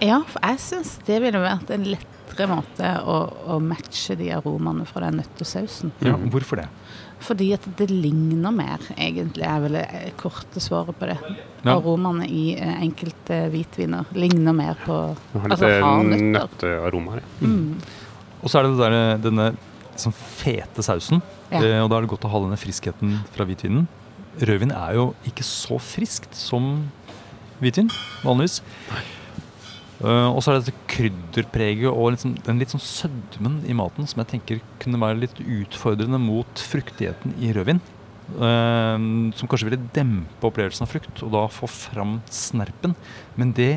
Ja, 0.02 0.22
for 0.26 0.42
jeg 0.42 0.62
syns 0.64 0.96
det 1.06 1.20
ville 1.22 1.42
vært 1.44 1.70
en 1.74 1.86
lettere 1.86 2.48
måte 2.50 2.92
å, 3.06 3.18
å 3.54 3.60
matche 3.62 4.16
de 4.18 4.32
aromaene 4.34 4.88
fra 4.90 5.06
den 5.06 5.20
nøttesausen. 5.22 5.94
Ja, 6.02 6.16
hvorfor 6.34 6.64
det? 6.64 6.68
Fordi 7.22 7.52
at 7.54 7.68
det 7.78 7.86
ligner 7.92 8.54
mer, 8.56 8.82
egentlig, 8.96 9.46
er 9.46 9.60
vel 9.62 9.78
det 9.78 10.14
korte 10.18 10.62
svaret 10.64 10.98
på 10.98 11.10
det. 11.12 11.20
Ja. 11.62 11.76
Aromaene 11.76 12.26
i 12.26 12.56
eh, 12.56 12.80
enkelte 12.82 13.44
hvitviner 13.54 14.10
ligner 14.18 14.56
mer 14.58 14.80
på 14.82 14.96
Du 15.34 15.38
har 15.44 15.52
litt 15.52 15.60
Altså, 15.60 16.24
nøttearoma 16.34 17.20
her, 17.20 17.22
ja. 17.22 17.52
mm. 17.52 18.00
Og 18.42 18.50
så 18.50 18.58
er 18.58 18.66
det 18.66 18.72
det 18.74 18.88
der, 18.90 19.20
denne 19.22 19.52
sånn 20.02 20.16
fete 20.18 20.82
sausen. 20.86 21.22
Ja. 21.52 21.62
Eh, 21.62 21.80
og 21.84 21.92
da 21.92 22.00
er 22.00 22.08
det 22.08 22.14
godt 22.16 22.26
å 22.26 22.32
ha 22.34 22.42
denne 22.42 22.58
friskheten 22.58 23.20
fra 23.36 23.46
hvitvinen. 23.46 23.86
Rødvin 24.40 24.72
er 24.72 24.96
jo 24.96 25.10
ikke 25.28 25.44
så 25.44 25.76
friskt 25.84 26.38
som 26.38 26.88
hvitvin, 27.62 27.92
vanligvis. 28.24 28.62
Uh, 30.02 30.32
og 30.34 30.40
så 30.42 30.50
er 30.50 30.58
det 30.58 30.72
dette 30.72 30.86
krydderpreget 30.90 31.92
og 31.92 32.16
liksom, 32.16 32.34
den 32.48 32.62
litt 32.62 32.72
sånn 32.74 32.82
sødmen 32.82 33.60
i 33.70 33.76
maten 33.78 34.08
som 34.10 34.24
jeg 34.24 34.32
tenker 34.32 34.62
kunne 34.82 34.98
være 35.02 35.20
litt 35.22 35.42
utfordrende 35.44 36.18
mot 36.22 36.64
fruktigheten 36.72 37.36
i 37.44 37.52
rødvin. 37.54 37.82
Uh, 38.32 38.96
som 39.38 39.52
kanskje 39.52 39.68
ville 39.68 39.92
dempe 39.94 40.48
opplevelsen 40.48 40.88
av 40.88 40.94
frukt, 40.94 41.22
og 41.22 41.36
da 41.36 41.46
få 41.52 41.70
fram 41.70 42.20
snerpen. 42.32 42.96
Men 43.38 43.54
det, 43.58 43.74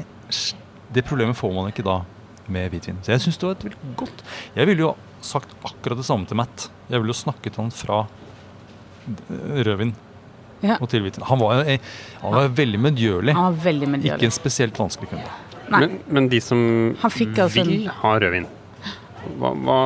det 0.95 1.05
problemet 1.05 1.37
får 1.37 1.53
man 1.57 1.73
ikke 1.73 1.87
da 1.87 2.01
med 2.47 2.71
hvitvin. 2.73 3.03
Så 3.03 3.13
jeg 3.13 3.27
syns 3.27 3.41
det 3.41 3.49
var 3.49 3.55
et 3.57 3.63
veldig 3.65 3.95
godt 3.97 4.19
Jeg 4.53 4.69
ville 4.69 4.85
jo 4.85 4.91
sagt 5.25 5.55
akkurat 5.65 6.01
det 6.01 6.07
samme 6.07 6.29
til 6.29 6.39
Matt. 6.39 6.69
Jeg 6.89 7.01
ville 7.01 7.13
jo 7.13 7.21
snakket 7.21 7.61
han 7.61 7.73
fra 7.75 8.05
rødvin 9.35 9.95
Ja. 10.65 10.77
og. 10.81 10.91
Han 11.29 11.39
var, 11.43 11.63
eh, 11.69 11.79
han 12.23 12.33
var 12.39 12.49
veldig 12.57 12.81
medgjørlig. 12.81 13.35
Han 13.37 13.55
var 13.57 13.65
veldig 13.67 13.89
Ikke 14.05 14.29
en 14.31 14.35
spesielt 14.35 14.79
vanskelig 14.81 15.11
kunde. 15.13 15.33
Nei. 15.71 15.81
Men, 15.81 15.99
men 16.09 16.29
de 16.33 16.41
som 16.45 16.61
Han 17.01 17.11
fikk 17.11 17.39
altså 17.39 17.61
en- 17.63 17.69
vil 17.69 17.89
ha 17.89 18.15
rødvin, 18.21 18.47
hva, 19.39 19.53
hva 19.65 19.79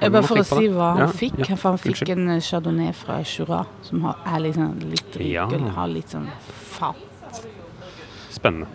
Ja, 0.00 0.08
bare 0.08 0.22
for 0.24 0.38
å 0.40 0.44
si 0.46 0.68
hva 0.72 0.92
han 0.96 1.02
Ja, 1.02 1.06
fikk. 1.12 1.38
ja, 1.48 1.56
For 1.56 1.70
han 1.74 1.78
fikk 1.78 1.98
unnskyld. 1.98 2.12
en 2.14 2.28
eh, 2.36 2.40
chardonnay 2.40 2.92
fra 2.94 3.18
Jura, 3.22 3.66
som 3.82 4.02
har, 4.06 4.16
er 4.26 4.38
liksom 4.46 4.78
litt 4.90 5.16
Ja. 5.20 5.46
rykel, 5.46 5.68
har 5.74 5.88
litt 5.88 6.08
sånn 6.14 6.28
fat 6.70 6.96
Spennende. 8.30 8.66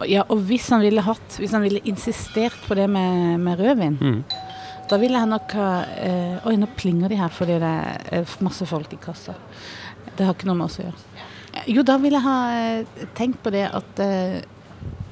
Og 0.00 0.08
Ja, 0.08 0.22
og 0.30 0.38
hvis 0.48 0.70
han 0.70 0.80
ville 0.80 1.02
hatt 1.02 1.36
Hvis 1.38 1.52
han 1.52 1.62
ville 1.62 1.80
insistert 1.84 2.56
på 2.66 2.74
det 2.74 2.88
med, 2.88 3.38
med 3.40 3.58
rødvin, 3.58 3.98
Mm. 4.00 4.24
Da 4.90 4.98
ville 4.98 5.20
jeg 5.20 5.30
nok 5.30 5.52
ha 5.58 5.68
eh, 6.02 6.48
Oi, 6.48 6.56
nå 6.58 6.68
plinger 6.76 7.12
de 7.12 7.18
her 7.20 7.30
fordi 7.32 7.58
det 7.62 7.74
er 8.16 8.32
masse 8.44 8.66
folk 8.66 8.90
i 8.94 8.98
kassa. 9.00 9.36
Det 10.16 10.26
har 10.26 10.34
ikke 10.34 10.48
noe 10.48 10.58
med 10.58 10.66
oss 10.66 10.80
å 10.80 10.86
gjøre. 10.88 11.28
Jo, 11.70 11.84
da 11.86 11.96
ville 12.00 12.18
jeg 12.18 12.26
ha 12.26 12.38
eh, 12.56 13.06
tenkt 13.18 13.40
på 13.44 13.52
det 13.54 13.66
at 13.68 14.02
eh, 14.04 14.40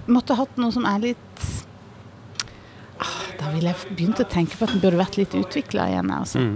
Måtte 0.09 0.39
hatt 0.39 0.55
noe 0.57 0.73
som 0.73 0.87
er 0.89 1.03
litt 1.03 1.43
ah, 2.97 3.25
Da 3.37 3.51
ville 3.53 3.75
jeg 3.75 3.97
begynt 3.99 4.23
å 4.23 4.29
tenke 4.31 4.57
på 4.57 4.65
at 4.65 4.73
den 4.73 4.81
burde 4.81 5.01
vært 5.01 5.19
litt 5.21 5.35
utvikla 5.37 5.89
igjen. 5.93 6.13
Altså. 6.15 6.41
Mm. 6.41 6.55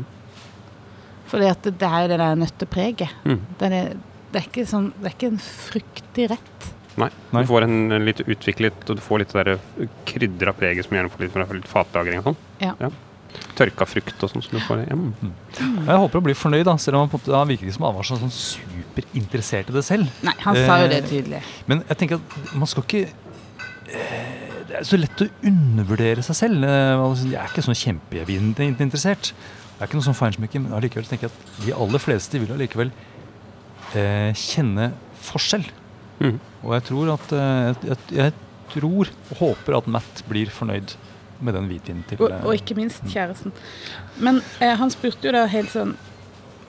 Fordi 1.29 1.51
at 1.51 1.67
det, 1.67 1.75
det 1.83 1.91
er 1.91 2.07
jo 2.07 2.13
det 2.13 2.21
der 2.23 2.41
nøttepreget. 2.41 3.19
Mm. 3.29 3.43
Det 3.61 3.69
er, 3.69 3.93
det, 4.33 4.41
er 4.41 4.49
ikke 4.49 4.65
sånn, 4.71 4.89
det 4.97 5.11
er 5.11 5.19
ikke 5.19 5.33
en 5.35 5.43
fruktig 5.45 6.31
rett. 6.33 6.69
Nei. 7.01 7.09
Nei. 7.33 7.45
Du 7.45 7.53
får 7.53 7.67
en, 7.69 7.79
en 7.97 8.09
litt 8.09 8.25
utviklet, 8.25 8.83
og 8.89 8.99
du 8.99 9.05
får 9.05 9.23
litt 9.23 9.37
det 9.37 9.59
krydra 10.09 10.57
preget 10.57 10.89
som 10.89 10.97
gjerne 10.97 11.13
får 11.13 11.25
litt, 11.27 11.35
fra 11.37 11.47
litt 11.53 11.71
fatlagring 11.71 12.21
og 12.21 12.31
sånn. 12.31 12.41
Ja. 12.65 12.93
Tørka 13.59 13.87
frukt 13.89 14.23
og 14.25 14.31
sånn 14.33 14.45
som 14.45 14.55
du 14.57 14.61
får. 14.65 14.85
hjem. 14.89 15.03
mm. 15.21 15.33
Jeg 15.87 15.99
håper 16.05 16.21
å 16.21 16.25
bli 16.25 16.35
fornøyd, 16.37 16.65
da, 16.69 16.77
selv 16.81 16.99
om 16.99 17.05
han 17.05 17.13
på 17.13 17.21
han 17.33 17.49
virker 17.51 17.69
ikke 17.69 17.77
som 17.77 17.87
han 17.89 17.97
var 17.99 18.07
så 18.09 18.19
sånn 18.21 18.33
superinteressert 18.33 19.71
i 19.73 19.77
det 19.77 19.85
selv. 19.87 20.09
Nei, 20.25 20.35
han 20.45 20.57
sa 20.57 20.79
jo 20.83 20.87
Eh, 20.87 20.93
det 20.95 21.03
tydelig. 21.11 21.43
Men 21.71 21.83
jeg 21.89 22.01
tenker 22.01 22.21
at 22.21 22.55
man 22.57 22.71
skal 22.71 22.87
ikke 22.87 23.03
eh, 23.93 24.31
Det 24.69 24.79
er 24.81 24.87
så 24.89 24.97
lett 25.01 25.21
å 25.25 25.29
undervurdere 25.45 26.23
seg 26.25 26.39
selv. 26.39 26.65
Eh, 26.65 27.03
Jeg 27.29 27.37
er 27.41 27.51
ikke 27.51 27.65
sånn 27.67 27.81
kjempeinteressert. 27.83 29.33
Jeg 29.35 29.81
er 29.81 29.91
ikke 29.91 29.99
noe 29.99 30.07
sånn 30.07 30.17
feinschmecker, 30.17 30.63
men 30.63 30.73
allikevel 30.77 31.09
tenker 31.09 31.29
jeg 31.29 31.35
at 31.35 31.65
de 31.67 31.73
aller 31.75 32.01
fleste 32.01 32.39
vil 32.41 32.53
allikevel 32.55 32.93
eh, 33.99 34.33
kjenne 34.39 34.93
forskjell. 35.27 35.65
Mm. 36.23 36.39
Og 36.63 36.75
jeg 36.77 36.85
tror 36.89 37.13
at 37.17 37.33
eh, 37.37 37.89
jeg, 37.91 37.99
jeg 38.17 38.35
tror 38.73 39.11
og 39.11 39.37
håper 39.43 39.77
at 39.77 39.89
Matt 39.91 40.23
blir 40.31 40.53
fornøyd 40.55 40.95
med 41.43 41.57
den 41.59 41.69
hvitvinen 41.71 42.07
til 42.09 42.23
Og, 42.23 42.33
og 42.47 42.57
ikke 42.57 42.77
minst 42.79 43.05
kjæresten. 43.11 43.55
Men 44.23 44.41
eh, 44.61 44.75
han 44.79 44.93
spurte 44.95 45.29
jo 45.29 45.35
da 45.35 45.45
helt 45.51 45.73
sånn 45.75 45.95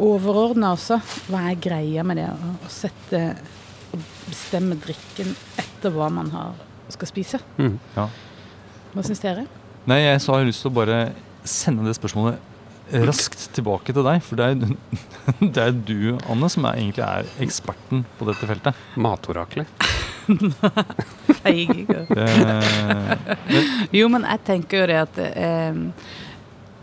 overordna 0.02 0.74
også 0.74 0.98
hva 1.30 1.48
er 1.52 1.60
greia 1.62 2.04
med 2.06 2.18
det 2.18 2.30
å, 2.32 2.54
å 2.66 2.72
sette 2.72 3.24
å 3.94 4.00
bestemme 4.26 4.78
drikken 4.82 5.36
etter 5.62 5.94
hva 5.94 6.10
man 6.14 6.32
har, 6.34 6.56
skal 6.94 7.10
spise. 7.10 7.42
Mm. 7.60 7.78
ja. 7.98 8.08
Hva 8.94 9.06
syns 9.06 9.22
dere? 9.24 9.46
Nei, 9.90 10.04
jeg 10.06 10.22
så 10.24 10.34
har 10.34 10.44
jeg 10.44 10.52
lyst 10.52 10.64
til 10.66 10.72
å 10.72 10.78
bare 10.78 10.98
sende 11.50 11.86
det 11.86 11.96
spørsmålet 11.98 12.52
raskt 13.08 13.48
tilbake 13.56 13.94
til 13.96 14.06
deg. 14.06 14.22
For 14.26 14.40
det 14.40 14.50
er, 14.52 14.78
det 15.56 15.66
er 15.66 15.74
du, 15.74 16.16
Anne, 16.30 16.50
som 16.52 16.68
er, 16.70 16.80
egentlig 16.80 17.06
er 17.06 17.30
eksperten 17.44 18.06
på 18.20 18.30
dette 18.30 18.50
feltet. 18.50 18.86
Matoraklet. 18.96 19.93
Jeg 21.44 21.70
ikke. 21.70 22.04
Jo, 23.98 24.08
men 24.12 24.26
jeg 24.26 24.40
tenker 24.48 24.84
jo 24.84 24.86
det 24.90 25.00
at 25.04 25.20
eh, 25.24 25.82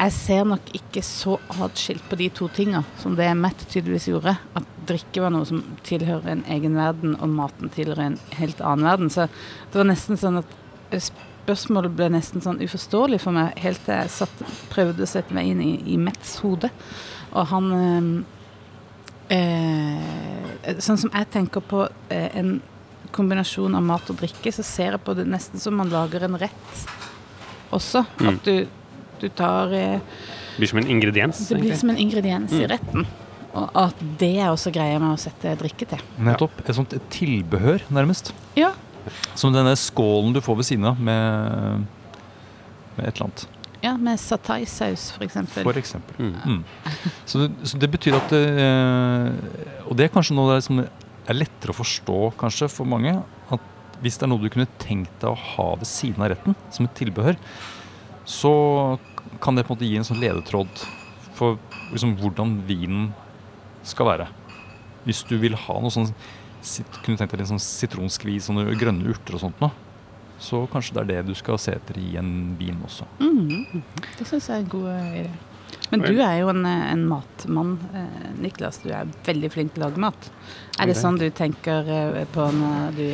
jeg 0.00 0.12
ser 0.16 0.46
nok 0.48 0.70
ikke 0.76 1.02
så 1.04 1.34
atskilt 1.60 2.04
på 2.08 2.16
de 2.16 2.30
to 2.32 2.48
tinga 2.56 2.80
som 3.00 3.16
det 3.18 3.28
Matt 3.36 3.66
tydeligvis 3.68 4.08
gjorde. 4.08 4.32
At 4.56 4.68
drikke 4.88 5.20
var 5.20 5.34
noe 5.34 5.48
som 5.48 5.60
tilhører 5.84 6.30
en 6.32 6.44
egen 6.54 6.78
verden, 6.78 7.18
og 7.20 7.28
maten 7.34 7.72
tilhører 7.74 8.06
en 8.06 8.16
helt 8.38 8.62
annen 8.64 8.88
verden. 8.88 9.12
Så 9.12 9.26
det 9.28 9.82
var 9.82 9.90
nesten 9.90 10.20
sånn 10.20 10.40
at 10.40 10.56
spørsmålet 10.96 11.96
ble 11.98 12.08
nesten 12.14 12.40
sånn 12.44 12.62
uforståelig 12.64 13.20
for 13.20 13.36
meg, 13.36 13.52
helt 13.60 13.82
til 13.84 13.98
jeg 13.98 14.14
satt, 14.14 14.42
prøvde 14.72 15.04
å 15.04 15.10
sette 15.10 15.36
meg 15.36 15.52
inn 15.52 15.62
i, 15.64 15.74
i 15.92 16.00
Metts 16.00 16.38
hode. 16.44 16.72
Og 17.30 17.46
han 17.52 17.70
eh, 17.76 18.08
eh, 19.36 20.76
Sånn 20.82 20.98
som 21.00 21.12
jeg 21.12 21.28
tenker 21.32 21.62
på 21.64 21.84
eh, 22.12 22.28
en 22.40 22.56
kombinasjon 23.14 23.74
av 23.78 23.82
mat 23.82 24.10
og 24.12 24.18
drikke, 24.20 24.52
så 24.54 24.62
ser 24.66 24.96
jeg 24.96 25.02
på 25.06 25.14
det 25.18 25.26
nesten 25.30 25.60
som 25.62 25.76
man 25.76 25.90
lager 25.92 26.24
en 26.26 26.36
rett 26.40 26.84
også. 27.74 28.04
Mm. 28.20 28.28
At 28.32 28.44
du, 28.44 28.66
du 29.20 29.28
tar 29.36 29.72
eh, 29.76 29.98
Det 30.00 30.58
blir 30.62 30.72
som 30.72 30.78
en 30.82 30.90
ingrediens. 30.90 31.38
Det 31.48 31.54
blir 31.56 31.70
egentlig. 31.70 31.80
som 31.80 31.90
en 31.94 32.00
ingrediens 32.06 32.52
i 32.52 32.62
Mm. 32.64 32.70
retten. 32.74 33.06
Og 33.50 33.70
at 33.74 34.02
det 34.20 34.36
er 34.38 34.48
også 34.52 34.70
greia 34.70 34.98
med 35.02 35.16
å 35.16 35.18
sette 35.18 35.56
drikke 35.58 35.86
til. 35.90 36.02
Nettopp. 36.22 36.60
Et 36.68 36.74
sånt 36.76 36.92
tilbehør, 37.10 37.82
nærmest. 37.90 38.30
Ja. 38.54 38.72
Som 39.34 39.52
denne 39.52 39.72
skålen 39.74 40.32
du 40.36 40.38
får 40.40 40.56
ved 40.60 40.68
siden 40.68 40.84
av 40.86 41.00
med, 41.00 41.86
med 42.96 43.08
et 43.08 43.16
eller 43.16 43.26
annet. 43.26 43.46
Ja, 43.82 43.94
med 43.96 44.20
satai 44.20 44.66
saus 44.68 45.08
for 45.16 45.24
eksempel. 45.24 45.64
For 45.64 45.78
eksempel. 45.80 46.14
Mm. 46.20 46.34
Mm. 46.60 46.64
Så, 47.26 47.38
det, 47.40 47.50
så 47.72 47.78
det 47.80 47.88
betyr 47.90 48.18
at 48.20 48.28
det, 48.30 48.42
Og 49.88 49.96
det 49.96 50.04
er 50.06 50.12
kanskje 50.14 50.36
noe 50.36 50.52
der 50.54 50.60
som 50.64 50.82
er 51.30 51.38
lettere 51.40 51.74
å 51.74 51.78
forstå 51.80 52.18
kanskje 52.40 52.68
for 52.72 52.88
mange. 52.88 53.12
At 53.52 53.60
hvis 54.02 54.16
det 54.18 54.26
er 54.26 54.32
noe 54.32 54.42
du 54.42 54.50
kunne 54.52 54.68
tenkt 54.80 55.12
deg 55.22 55.30
å 55.32 55.38
ha 55.54 55.68
ved 55.80 55.88
siden 55.88 56.24
av 56.24 56.30
retten, 56.32 56.56
som 56.72 56.86
et 56.88 56.94
tilbehør, 56.98 57.38
så 58.28 58.52
kan 59.42 59.56
det 59.56 59.64
på 59.66 59.72
en 59.74 59.78
måte 59.78 59.88
gi 59.88 59.98
en 60.00 60.06
sånn 60.06 60.20
ledetråd 60.22 60.84
for 61.36 61.58
liksom, 61.92 62.16
hvordan 62.20 62.58
vinen 62.68 63.10
skal 63.86 64.08
være. 64.10 64.28
Hvis 65.06 65.22
du 65.28 65.36
vil 65.40 65.56
ha 65.56 65.80
noe 65.80 65.92
sånn 65.94 66.10
Kunne 67.00 67.16
tenkt 67.16 67.32
deg 67.32 67.40
litt 67.40 67.48
sånn 67.48 67.62
sitronskvis 67.64 68.50
og 68.52 68.58
noen 68.58 68.76
grønne 68.76 69.06
urter 69.08 69.38
og 69.38 69.40
sånt 69.40 69.62
noe. 69.62 69.72
Så 70.44 70.58
kanskje 70.68 70.92
det 70.98 71.00
er 71.00 71.08
det 71.08 71.30
du 71.30 71.38
skal 71.38 71.56
se 71.56 71.72
etter 71.72 71.96
i 71.96 72.10
en 72.20 72.50
vin 72.58 72.76
også. 72.84 73.06
Mm, 73.16 73.80
Det 74.18 74.26
syns 74.28 74.50
jeg 74.50 74.58
er 74.58 74.60
en 74.66 74.68
god 74.74 74.90
eh, 74.92 75.14
idé. 75.22 75.30
Men 75.90 76.04
du 76.06 76.20
er 76.22 76.36
jo 76.38 76.50
en, 76.52 76.64
eh, 76.66 76.92
en 76.92 77.04
matmann, 77.08 77.78
eh, 77.94 78.28
Niklas. 78.38 78.78
Du 78.84 78.90
er 78.94 79.08
veldig 79.26 79.50
flink 79.50 79.74
til 79.74 79.82
å 79.82 79.88
lage 79.88 80.02
mat. 80.02 80.30
Er 80.78 80.86
det 80.86 80.96
sånn 80.96 81.18
du 81.18 81.28
tenker 81.30 81.88
eh, 81.90 82.24
på 82.30 82.46
når 82.54 82.94
du 82.96 83.06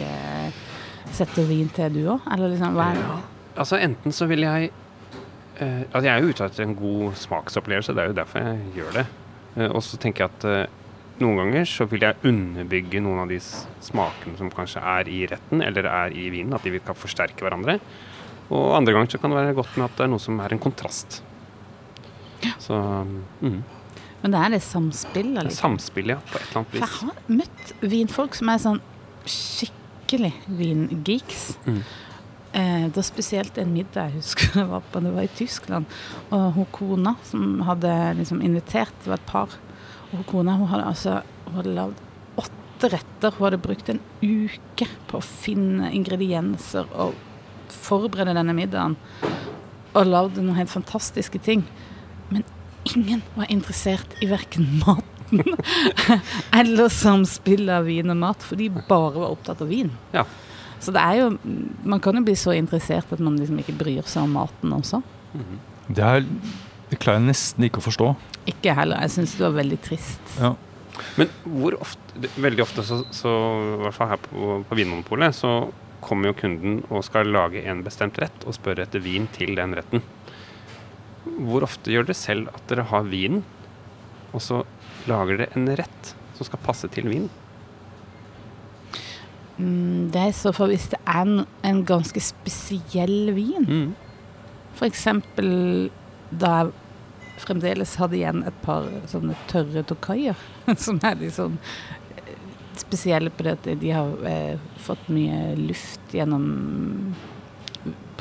setter 1.17 1.47
vin 1.49 1.69
til, 1.73 1.93
du 1.95 2.11
òg? 2.17 2.27
Eller 2.33 2.53
liksom, 2.53 2.77
hva 2.77 2.91
er 2.93 3.01
det? 3.01 3.21
Altså, 3.57 3.79
enten 3.81 4.13
så 4.13 4.29
vil 4.29 4.45
jeg 4.45 4.71
eh, 5.61 5.85
Altså, 5.91 6.05
jeg 6.05 6.13
er 6.13 6.25
jo 6.25 6.33
ute 6.35 6.49
etter 6.51 6.67
en 6.67 6.75
god 6.77 7.15
smaksopplevelse, 7.17 7.95
det 7.97 8.03
er 8.03 8.11
jo 8.11 8.19
derfor 8.19 8.45
jeg 8.45 8.75
gjør 8.77 8.99
det. 8.99 9.07
Eh, 9.57 9.71
og 9.71 9.81
så 9.85 10.01
tenker 10.03 10.27
jeg 10.27 10.35
at 10.35 10.49
eh, 10.51 10.83
noen 11.23 11.41
ganger 11.41 11.65
så 11.71 11.87
vil 11.89 12.05
jeg 12.05 12.21
underbygge 12.29 13.01
noen 13.01 13.23
av 13.25 13.31
de 13.33 13.39
smakene 13.41 14.37
som 14.37 14.53
kanskje 14.53 14.83
er 14.85 15.09
i 15.09 15.23
retten 15.31 15.65
eller 15.65 15.89
er 15.89 16.13
i 16.13 16.29
vinen, 16.35 16.53
at 16.53 16.67
de 16.67 16.77
kan 16.85 16.99
forsterke 16.99 17.41
hverandre. 17.47 17.79
Og 18.53 18.77
andre 18.77 18.93
ganger 18.93 19.15
så 19.15 19.23
kan 19.23 19.33
det 19.33 19.41
være 19.41 19.57
godt 19.57 19.79
med 19.79 19.89
at 19.89 19.97
det 19.97 20.05
er 20.05 20.13
noe 20.13 20.23
som 20.23 20.45
er 20.45 20.53
en 20.53 20.63
kontrast. 20.63 21.23
Så 22.63 22.79
mm, 23.41 23.61
Men 24.23 24.35
det 24.35 24.41
er 24.41 24.55
det 24.57 24.63
samspillet, 24.65 25.35
det 25.35 25.43
er 25.45 25.49
liksom. 25.51 25.77
samspill, 25.77 26.15
ja, 26.15 26.19
på 26.31 26.39
et 26.41 26.49
eller 26.49 26.63
annet 26.63 26.73
For 26.73 26.83
jeg 26.83 26.95
har 26.97 27.39
møtt 27.43 27.75
vinfolk 27.95 28.39
som 28.39 28.51
er 28.53 28.63
sånn 28.63 28.83
skikkelig 29.27 30.33
vingeeks. 30.59 31.47
Mm. 31.67 31.81
Eh, 32.57 32.85
det 32.87 32.97
var 32.97 33.05
spesielt 33.05 33.59
en 33.61 33.73
middag 33.75 34.11
jeg 34.11 34.23
husker 34.23 34.61
jeg 34.63 34.69
var 34.71 34.85
på, 34.93 35.03
det 35.05 35.13
var 35.13 35.27
i 35.27 35.33
Tyskland. 35.37 35.97
Og 36.31 36.45
hun 36.57 36.69
kona 36.73 37.17
som 37.27 37.61
hadde 37.67 37.93
liksom 38.21 38.43
invitert, 38.45 38.95
det 39.03 39.13
var 39.13 39.21
et 39.21 39.31
par. 39.31 39.57
Og 40.11 40.21
hun 40.21 40.29
kona 40.31 40.57
hun 40.57 40.71
hadde 40.71 40.91
altså 40.93 41.19
hun 41.47 41.59
hadde 41.61 41.75
lagd 41.77 42.01
åtte 42.41 42.93
retter. 42.95 43.35
Hun 43.37 43.49
hadde 43.49 43.63
brukt 43.63 43.91
en 43.93 44.01
uke 44.23 44.89
på 45.11 45.19
å 45.19 45.27
finne 45.27 45.91
ingredienser 45.97 46.89
og 46.95 47.19
forberede 47.73 48.35
denne 48.39 48.55
middagen. 48.57 48.97
Og 49.97 50.09
lagd 50.09 50.41
noen 50.41 50.57
helt 50.59 50.73
fantastiske 50.73 51.41
ting. 51.45 51.67
Men 52.29 52.45
ingen 52.95 53.23
var 53.35 53.51
interessert 53.53 54.17
i 54.23 54.29
verken 54.31 54.67
maten 54.83 55.43
eller 56.61 56.91
samspillet 56.93 57.81
av 57.81 57.89
vin 57.89 58.13
og 58.13 58.19
mat, 58.21 58.45
for 58.47 58.59
de 58.61 58.69
bare 58.71 59.17
var 59.17 59.33
opptatt 59.33 59.63
av 59.65 59.71
vin. 59.73 59.91
Ja. 60.15 60.27
Så 60.81 60.93
det 60.93 61.01
er 61.01 61.23
jo 61.23 61.29
Man 61.89 62.03
kan 62.05 62.19
jo 62.19 62.23
bli 62.27 62.35
så 62.37 62.53
interessert 62.53 63.13
at 63.15 63.23
man 63.25 63.39
liksom 63.41 63.59
ikke 63.63 63.75
bryr 63.79 64.07
seg 64.07 64.27
om 64.27 64.37
maten 64.37 64.75
også. 64.77 65.03
Mhm. 65.33 65.59
Det, 65.87 66.03
er, 66.03 66.25
det 66.91 66.99
klarer 66.99 67.21
jeg 67.21 67.31
nesten 67.31 67.67
ikke 67.69 67.79
å 67.79 67.87
forstå. 67.87 68.09
Ikke 68.51 68.75
heller. 68.75 68.99
Jeg 69.07 69.15
syns 69.15 69.37
det 69.39 69.45
var 69.45 69.55
veldig 69.55 69.79
trist. 69.85 70.33
Ja. 70.41 70.57
Men 71.21 71.31
hvor 71.45 71.77
ofte 71.79 72.03
Veldig 72.41 72.63
ofte, 72.65 72.81
så, 72.81 73.03
så 73.13 73.31
i 73.77 73.81
hvert 73.83 73.93
fall 73.93 74.09
her 74.09 74.21
på, 74.23 74.55
på 74.65 74.77
Vinmonopolet, 74.79 75.37
så 75.37 75.51
kommer 76.01 76.31
jo 76.31 76.37
kunden 76.39 76.79
og 76.89 77.03
skal 77.05 77.29
lage 77.29 77.61
en 77.69 77.83
bestemt 77.85 78.17
rett 78.23 78.47
og 78.49 78.57
spør 78.57 78.81
etter 78.87 79.03
vin 79.05 79.27
til 79.35 79.53
den 79.59 79.75
retten. 79.77 80.01
Hvor 81.27 81.67
ofte 81.67 81.93
gjør 81.93 82.07
dere 82.09 82.19
selv 82.19 82.53
at 82.55 82.63
dere 82.71 82.87
har 82.91 83.09
vinen, 83.11 83.43
og 84.33 84.43
så 84.45 84.63
lager 85.11 85.43
dere 85.43 85.59
en 85.59 85.69
rett 85.79 86.15
som 86.37 86.49
skal 86.49 86.63
passe 86.63 86.89
til 86.93 87.09
vinen? 87.11 87.31
Mm, 89.57 90.11
det 90.13 90.21
er 90.21 90.33
i 90.33 90.37
så 90.37 90.53
fall 90.53 90.75
hvis 90.75 90.91
det 90.93 90.99
er 91.09 91.23
en, 91.23 91.47
en 91.65 91.85
ganske 91.89 92.21
spesiell 92.21 93.33
vin. 93.37 93.65
Mm. 93.65 93.95
For 94.77 94.89
eksempel 94.89 95.49
da 96.31 96.53
jeg 96.59 96.75
fremdeles 97.45 97.95
hadde 98.01 98.19
igjen 98.19 98.43
et 98.49 98.57
par 98.65 98.89
sånne 99.11 99.37
tørre 99.51 99.85
tokaier, 99.89 100.37
som 100.85 101.01
er 101.05 101.19
litt 101.21 101.37
sånn 101.37 101.57
eh, 102.17 102.35
spesielle 102.81 103.33
på 103.33 103.47
det 103.47 103.57
at 103.57 103.71
de 103.81 103.95
har 103.95 104.13
eh, 104.29 104.69
fått 104.85 105.09
mye 105.13 105.55
luft 105.61 106.17
gjennom 106.17 106.47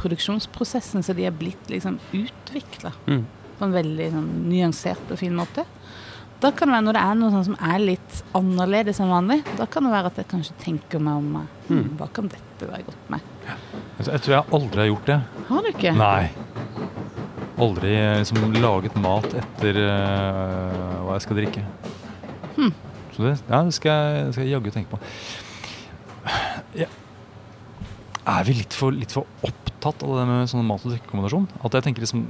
produksjonsprosessen, 0.05 1.03
så 1.03 1.15
de 1.17 1.25
er 1.27 1.35
blitt 1.35 1.67
liksom 1.73 1.99
utvikla 2.13 2.93
Mm. 3.07 3.25
på 3.59 3.65
en 3.65 3.73
veldig 3.75 4.11
sånn, 4.13 4.29
nyansert 4.49 5.11
og 5.11 5.17
fin 5.19 5.35
måte. 5.35 5.65
Da 6.43 6.51
kan 6.51 6.67
det 6.67 6.75
være 6.75 6.83
når 6.85 6.93
det 6.97 7.01
er 7.01 7.15
noe 7.15 7.31
sånn 7.31 7.45
som 7.47 7.55
er 7.63 7.79
litt 7.79 8.17
annerledes 8.35 8.99
enn 8.99 9.09
vanlig, 9.09 9.37
da 9.57 9.65
kan 9.71 9.83
det 9.87 9.91
være 9.93 10.09
at 10.11 10.17
jeg 10.19 10.27
kanskje 10.27 10.57
tenker 10.61 10.99
meg 11.01 11.15
om 11.21 11.35
eh, 11.39 11.51
Mm. 11.71 11.77
hm, 11.83 11.97
hva 11.97 12.07
kan 12.13 12.27
dette 12.27 12.67
være 12.69 12.83
godt 12.85 13.09
med? 13.09 13.21
Altså, 13.97 14.11
Jeg 14.11 14.21
tror 14.21 14.33
jeg 14.35 14.53
aldri 14.53 14.77
har 14.83 14.89
gjort 14.91 15.05
det. 15.05 15.21
Har 15.47 15.61
du 15.61 15.67
ikke? 15.71 15.95
Nei. 15.97 16.29
Aldri 17.57 17.93
eh, 17.95 18.17
liksom, 18.19 18.53
laget 18.61 18.95
mat 18.99 19.33
etter 19.33 19.77
uh, 19.79 21.05
hva 21.05 21.13
jeg 21.15 21.21
skal 21.23 21.37
drikke. 21.39 21.63
Hmm. 22.57 22.73
Så 23.15 23.23
det, 23.23 23.33
ja, 23.49 23.63
det 23.63 23.73
skal 23.73 23.91
jeg, 23.91 24.33
jeg 24.35 24.49
jaggu 24.51 24.69
tenke 24.75 24.91
på. 24.91 24.99
Ja. 26.75 26.87
Er 28.25 28.45
vi 28.47 28.55
litt 28.57 28.73
for, 28.73 28.95
litt 28.95 29.13
for 29.13 29.29
opptatt 29.45 30.03
av 30.05 30.15
det 30.19 30.27
med 30.29 30.49
sånn 30.49 30.65
mat- 30.65 30.85
og 30.85 30.95
drikkekombinasjon? 30.95 31.49
At 31.61 31.77
jeg 31.77 31.85
tenker 31.87 32.05
liksom 32.05 32.25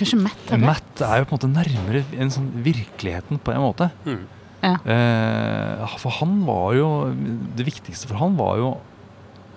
Kanskje 0.00 0.20
Matt 0.22 0.52
er? 0.54 0.60
Matt 0.62 1.02
er 1.04 1.20
jo 1.20 1.26
på 1.28 1.34
en 1.34 1.40
måte 1.40 1.50
nærmere 1.50 2.04
en 2.22 2.30
sånn 2.32 2.46
virkeligheten 2.64 3.40
på 3.42 3.52
en 3.52 3.64
måte. 3.64 3.90
Mm. 4.06 4.22
Ja. 4.62 4.76
Eh, 4.92 5.96
for 6.00 6.12
han 6.18 6.34
var 6.44 6.74
jo 6.76 6.88
Det 7.56 7.64
viktigste 7.64 8.10
for 8.10 8.20
han 8.20 8.34
var 8.36 8.58
jo 8.60 8.70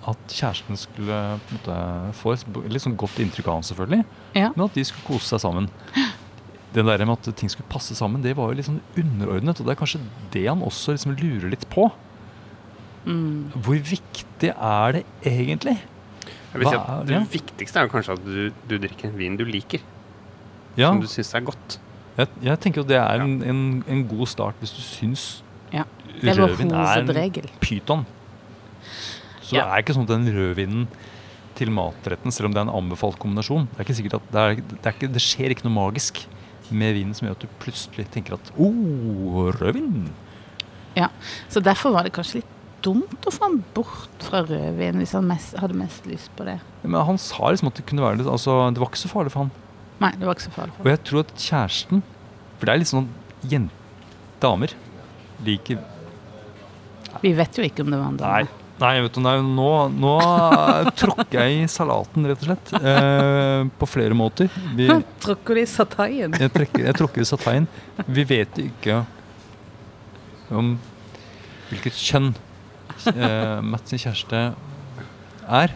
at 0.08 0.32
kjæresten 0.32 0.76
skulle 0.80 1.18
på 1.44 1.54
en 1.54 1.58
måte 1.58 1.76
få 2.20 2.34
et 2.34 2.72
litt 2.72 2.84
sånn 2.84 2.96
godt 3.00 3.16
inntrykk 3.24 3.46
av 3.48 3.54
han, 3.56 3.64
selvfølgelig. 3.64 4.02
Ja. 4.36 4.50
Men 4.52 4.66
at 4.66 4.76
de 4.76 4.84
skulle 4.84 5.06
kose 5.06 5.30
seg 5.30 5.40
sammen. 5.46 5.70
Det 6.74 6.84
der 6.84 7.04
med 7.06 7.14
at 7.14 7.30
ting 7.38 7.48
skulle 7.48 7.70
passe 7.72 7.96
sammen, 7.96 8.20
det 8.20 8.34
var 8.36 8.50
jo 8.50 8.58
litt 8.58 8.68
sånn 8.68 8.82
underordnet. 9.00 9.62
Og 9.62 9.64
det 9.64 9.72
er 9.72 9.80
kanskje 9.80 10.02
det 10.34 10.44
han 10.44 10.64
også 10.66 10.92
liksom 10.92 11.14
lurer 11.16 11.54
litt 11.54 11.64
på. 11.72 11.86
Mm. 13.04 13.50
Hvor 13.60 13.76
viktig 13.90 14.50
er 14.54 14.92
det 14.98 15.02
egentlig? 15.28 15.76
Jeg 16.54 16.60
vil 16.62 16.68
si 16.70 16.76
at 16.78 17.08
Det 17.08 17.22
viktigste 17.32 17.80
er 17.80 17.88
jo 17.88 17.92
kanskje 17.92 18.14
at 18.14 18.22
du, 18.24 18.52
du 18.70 18.76
drikker 18.78 19.10
en 19.10 19.16
vin 19.18 19.36
du 19.36 19.44
liker, 19.44 19.82
Ja, 20.78 20.88
som 20.92 21.00
du 21.02 21.08
syns 21.10 21.32
er 21.34 21.42
godt. 21.46 21.78
jeg, 22.16 22.28
jeg 22.46 22.60
tenker 22.62 22.82
jo 22.82 22.86
det 22.88 22.96
er 23.00 23.24
en, 23.24 23.40
en, 23.42 23.62
en 23.90 24.04
god 24.08 24.26
start 24.30 24.60
hvis 24.62 24.72
du 24.76 24.80
syns 24.82 25.24
Ja. 25.74 25.84
Rødvin 26.22 26.70
er 26.70 27.02
en 27.02 27.48
pyton. 27.60 28.06
Så 29.42 29.56
Ja. 29.56 29.64
det 29.64 29.72
er 29.72 29.82
ikke 29.82 29.96
sånn 29.98 30.06
at 30.06 30.14
den 30.14 30.30
rødvinen 30.32 30.86
til 31.58 31.70
matretten, 31.70 32.32
selv 32.32 32.48
om 32.48 32.54
det 32.54 32.62
er 32.62 32.68
en 32.68 32.76
anbefalt 32.82 33.18
kombinasjon 33.22 33.68
Det 33.70 33.78
er 33.78 33.84
ikke 33.84 33.98
sikkert 33.98 34.16
at 34.18 34.32
det, 34.32 34.40
er, 34.40 34.54
det, 34.54 34.86
er 34.86 34.94
ikke, 34.96 35.12
det 35.12 35.22
skjer 35.22 35.52
ikke 35.54 35.66
noe 35.68 35.76
magisk 35.76 36.24
med 36.70 36.94
vinen 36.96 37.14
som 37.14 37.26
gjør 37.28 37.36
at 37.36 37.44
du 37.44 37.58
plutselig 37.60 38.06
tenker 38.14 38.38
at 38.38 38.50
oh, 38.56 39.50
rødvin. 39.58 40.08
Ja, 40.96 41.10
Så 41.50 41.60
derfor 41.60 41.92
var 41.92 42.06
det 42.06 42.14
kanskje 42.16 42.40
litt 42.40 42.53
dumt 42.84 43.26
å 43.28 43.32
få 43.32 43.46
han 43.48 43.58
bort 43.76 44.24
fra 44.26 44.42
rødvin 44.46 45.00
hvis 45.00 45.14
han 45.16 45.26
mest, 45.28 45.56
hadde 45.60 45.76
mest 45.78 46.06
lyst 46.10 46.30
på 46.38 46.46
det. 46.48 46.58
Men 46.84 47.00
han 47.08 47.18
sa 47.20 47.48
liksom 47.50 47.70
at 47.70 47.78
det 47.80 47.86
kunne 47.88 48.04
være 48.04 48.20
litt 48.20 48.28
Altså, 48.30 48.58
det 48.74 48.82
var 48.82 48.90
ikke 48.92 49.02
så 49.04 49.10
farlig 49.12 49.32
for 49.34 49.46
han. 49.46 49.52
Nei, 50.02 50.10
det 50.20 50.26
var 50.28 50.36
ikke 50.36 50.46
så 50.48 50.52
farlig 50.56 50.74
for 50.74 50.82
han. 50.82 50.86
Og 50.86 50.92
jeg 50.92 51.02
tror 51.08 51.22
at 51.24 51.32
kjæresten 51.46 52.02
For 52.58 52.66
det 52.68 52.74
er 52.74 52.82
litt 52.82 52.90
sånn 52.90 53.08
at 53.08 53.70
damer 54.42 54.74
liker 55.46 55.80
Vi 57.22 57.32
vet 57.38 57.56
jo 57.58 57.64
ikke 57.66 57.84
om 57.86 57.92
det 57.94 58.00
var 58.02 58.12
en 58.12 58.18
Nei, 58.20 58.42
dame. 58.44 58.60
nei 58.82 58.92
vet 59.04 59.16
du, 59.16 59.20
nei, 59.24 59.34
nå, 59.46 59.68
nå 59.94 60.14
tråkker 60.98 61.38
jeg 61.40 61.60
i 61.62 61.68
salaten, 61.70 62.26
rett 62.28 62.42
og 62.42 62.48
slett. 62.50 62.72
Eh, 62.80 63.60
på 63.80 63.88
flere 63.88 64.16
måter. 64.18 64.50
Vi, 64.76 64.88
Tråkker 65.24 65.60
de 65.60 65.62
i 65.64 65.70
sataien? 65.70 66.34
jeg, 66.40 66.52
trekker, 66.52 66.88
jeg 66.90 66.98
tråkker 66.98 67.22
i 67.24 67.28
sataien. 67.28 67.68
Vi 68.10 68.26
vet 68.28 68.58
ikke 68.66 69.04
om 70.52 70.74
hvilket 71.70 71.96
kjønn 71.96 72.34
eh, 73.12 73.58
Matt 73.64 73.90
sin 73.90 74.02
kjæreste 74.02 74.44
er. 75.44 75.74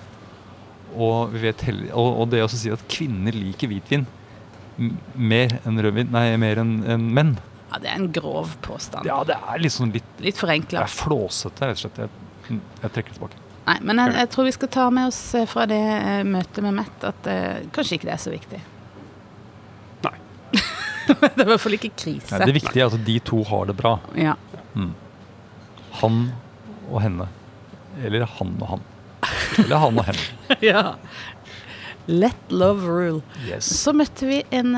Og, 0.96 1.34
vi 1.34 1.42
vet 1.44 1.66
heller, 1.68 1.90
og, 1.92 2.22
og 2.22 2.30
det 2.32 2.40
å 2.44 2.48
si 2.50 2.70
at 2.72 2.86
kvinner 2.90 3.36
liker 3.36 3.68
hvitvin 3.70 4.06
mer 4.78 5.58
enn 5.66 5.80
rødvin 5.82 6.12
Nei, 6.14 6.30
mer 6.40 6.60
enn 6.62 6.78
en 6.88 7.10
menn. 7.14 7.34
Ja, 7.68 7.80
det 7.82 7.90
er 7.90 7.98
en 7.98 8.08
grov 8.14 8.54
påstand. 8.64 9.08
Ja, 9.08 9.20
det 9.28 9.36
er 9.36 9.60
liksom 9.60 9.92
litt 9.92 10.06
Litt 10.22 10.38
Det 10.38 10.40
forenkla. 10.40 10.86
er 10.86 10.92
flåsete, 10.92 11.68
rett 11.68 11.76
og 11.76 11.84
slett. 11.84 12.00
Jeg, 12.00 12.60
jeg 12.82 12.94
trekker 12.94 13.12
det 13.12 13.18
tilbake. 13.18 13.44
Nei, 13.68 13.76
men 13.84 14.00
jeg, 14.00 14.14
jeg 14.16 14.30
tror 14.32 14.48
vi 14.48 14.54
skal 14.56 14.70
ta 14.72 14.86
med 14.94 15.10
oss 15.10 15.20
eh, 15.36 15.44
fra 15.48 15.66
det 15.68 15.76
eh, 15.76 16.22
møtet 16.24 16.64
med 16.64 16.78
Matt 16.78 17.04
at 17.04 17.28
uh, 17.28 17.58
kanskje 17.74 17.98
ikke 17.98 18.08
det 18.08 18.14
er 18.14 18.22
så 18.22 18.32
viktig. 18.32 18.60
Nei. 20.06 20.14
det 21.10 21.28
er 21.28 21.44
i 21.44 21.50
hvert 21.50 21.64
fall 21.66 21.76
ikke 21.76 21.92
krise. 21.92 22.32
Nei, 22.32 22.48
det 22.48 22.56
viktige 22.56 22.86
er 22.86 22.94
at 22.96 23.04
de 23.10 23.18
to 23.28 23.42
har 23.50 23.68
det 23.68 23.76
bra. 23.76 23.98
Ja. 24.16 24.38
Mm. 24.72 24.94
Han 26.00 26.22
og 26.88 27.02
henne. 27.04 27.28
Eller 28.04 28.26
han 28.38 28.54
og 28.60 28.72
han. 28.74 28.86
Eller 29.58 29.82
han 29.84 30.00
og 30.00 30.08
henne. 30.08 30.58
ja. 30.70 30.84
Let 32.08 32.52
love 32.52 32.86
rule. 32.88 33.22
Yes. 33.44 33.68
Så 33.82 33.92
møtte 33.92 34.28
vi 34.28 34.42
en, 34.54 34.74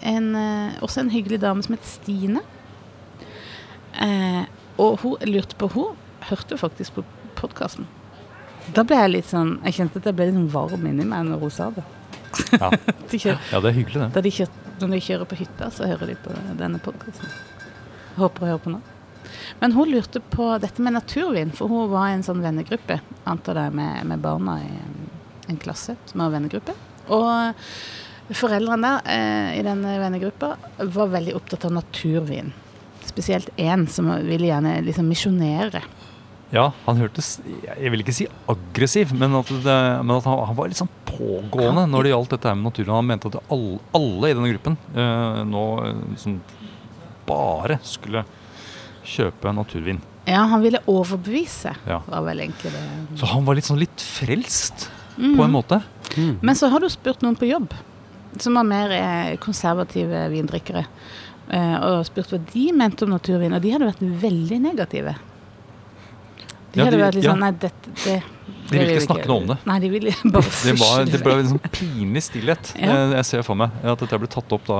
en, 0.00 0.28
eh, 0.40 0.78
også 0.80 1.02
en 1.02 1.12
hyggelig 1.12 1.42
dame 1.42 1.64
som 1.64 1.76
het 1.76 1.88
Stine. 1.88 2.40
Eh, 4.00 4.44
og 4.80 5.02
hun 5.02 5.26
lurte 5.28 5.58
på 5.60 5.68
Hun 5.74 5.98
hørte 6.30 6.56
faktisk 6.56 6.96
på 6.96 7.04
podkasten. 7.36 7.88
Da 8.72 8.84
ble 8.86 8.96
jeg 8.96 9.10
litt 9.10 9.26
sånn 9.28 9.56
Jeg 9.66 9.74
kjente 9.74 9.98
at 10.00 10.06
jeg 10.06 10.16
ble 10.16 10.28
litt 10.28 10.38
sånn 10.38 10.52
varm 10.52 10.86
inni 10.88 11.04
meg 11.08 11.26
når 11.28 11.42
hun 11.42 11.52
sa 11.52 11.68
det. 11.74 11.84
Ja. 12.54 12.70
De 13.10 13.18
kjører, 13.20 13.40
ja, 13.52 13.60
det 13.60 13.68
er 13.68 13.76
hyggelig, 13.76 14.06
det. 14.14 14.22
de 14.24 14.30
kjører, 14.32 14.60
når 14.80 14.92
de 14.94 15.00
kjører 15.04 15.28
på 15.28 15.36
hytta, 15.36 15.66
så 15.76 15.88
hører 15.90 16.08
de 16.08 16.14
på 16.24 16.36
denne 16.56 16.78
podkasten. 16.80 17.34
Håper 18.16 18.46
å 18.46 18.48
høre 18.54 18.62
på 18.64 18.72
nå. 18.72 18.78
Men 19.60 19.74
hun 19.76 19.90
lurte 19.90 20.22
på 20.32 20.50
dette 20.62 20.82
med 20.82 20.96
naturvin, 20.96 21.52
for 21.54 21.70
hun 21.70 21.90
var 21.92 22.10
i 22.10 22.16
en 22.18 22.26
sånn 22.26 22.42
vennegruppe, 22.44 23.00
antar 23.28 23.64
jeg, 23.64 23.76
med, 23.78 24.06
med 24.10 24.22
barna 24.24 24.58
i 24.64 24.72
en 25.50 25.60
klasse 25.62 25.96
som 26.10 26.24
har 26.24 26.32
vennegruppe. 26.34 26.74
Og 27.12 27.54
foreldrene 28.32 28.92
der 29.02 29.10
eh, 29.12 29.58
i 29.60 29.64
denne 29.66 29.96
vennegruppa 30.00 30.54
var 30.94 31.10
veldig 31.12 31.34
opptatt 31.36 31.66
av 31.68 31.74
naturvin. 31.76 32.52
Spesielt 33.04 33.50
én 33.60 33.86
som 33.90 34.08
ville 34.24 34.48
gjerne 34.48 34.78
liksom 34.86 35.10
misjonere. 35.10 35.82
Ja, 36.52 36.66
han 36.84 36.98
hørtes 37.00 37.38
Jeg 37.64 37.90
vil 37.94 38.02
ikke 38.04 38.12
si 38.12 38.26
aggressiv, 38.50 39.14
men 39.16 39.32
at, 39.38 39.48
det, 39.64 39.76
men 40.04 40.18
at 40.18 40.26
han, 40.28 40.42
han 40.50 40.58
var 40.58 40.68
litt 40.68 40.80
sånn 40.80 40.92
pågående 41.08 41.86
når 41.88 42.04
det 42.04 42.12
gjaldt 42.12 42.34
dette 42.36 42.52
med 42.56 42.68
naturen. 42.68 42.94
Han 42.98 43.08
mente 43.08 43.32
at 43.32 43.38
alle, 43.52 43.80
alle 43.96 44.30
i 44.30 44.36
denne 44.36 44.52
gruppen 44.52 44.76
eh, 44.92 45.40
nå 45.48 45.64
eh, 45.86 46.02
liksom 46.12 46.38
bare 47.28 47.78
skulle 47.86 48.24
kjøpe 49.04 49.52
naturvin. 49.54 50.00
Ja, 50.26 50.44
han 50.46 50.62
ville 50.62 50.78
overbevise, 50.86 51.74
Ja. 51.86 52.00
var 52.06 52.22
vel 52.22 52.40
egentlig 52.44 52.70
det. 52.72 52.82
Så 53.18 53.26
han 53.26 53.44
var 53.44 53.54
litt 53.58 53.66
sånn 53.66 53.80
litt 53.80 54.00
frelst, 54.00 54.88
mm. 55.18 55.36
på 55.36 55.44
en 55.44 55.50
måte. 55.50 55.82
Men 56.42 56.54
så 56.54 56.68
har 56.70 56.80
du 56.80 56.88
spurt 56.92 57.22
noen 57.22 57.36
på 57.36 57.48
jobb 57.48 57.72
som 58.40 58.54
var 58.54 58.64
mer 58.64 58.90
eh, 58.96 59.36
konservative 59.36 60.28
vindrikkere, 60.32 60.86
eh, 61.50 61.74
og 61.84 62.06
spurt 62.08 62.30
hva 62.32 62.38
de 62.52 62.72
mente 62.72 63.04
om 63.04 63.10
naturvin, 63.12 63.52
og 63.52 63.60
de 63.64 63.72
hadde 63.74 63.88
vært 63.90 64.04
veldig 64.22 64.60
negative. 64.62 65.16
De 66.72 66.80
Ja, 66.80 66.84
hadde 66.86 66.96
de- 66.96 67.02
vært 67.02 67.14
litt 67.18 67.24
ja. 67.24 67.32
sånn 67.34 67.40
Nei, 67.44 67.50
dette 67.50 67.90
det, 68.04 68.22
De 68.70 68.78
ville 68.78 68.94
ikke 68.94 69.04
snakke 69.04 69.28
noe 69.28 69.40
om 69.42 69.46
det. 69.50 69.58
Nei, 69.68 69.78
de 69.80 69.88
ville 69.92 70.14
bare 70.32 70.52
Det, 70.64 70.78
var, 70.80 71.04
det 71.04 71.20
ble 71.20 71.34
en 71.42 71.50
sånn 71.50 71.66
pinlig 71.74 72.22
stillhet. 72.30 72.72
Ja. 72.80 72.94
Eh, 72.94 73.16
Jeg 73.18 73.24
ser 73.28 73.42
for 73.42 73.54
meg 73.60 73.70
at 73.84 73.98
dette 74.00 74.18
ble 74.22 74.30
tatt 74.32 74.52
opp 74.56 74.64
da 74.70 74.78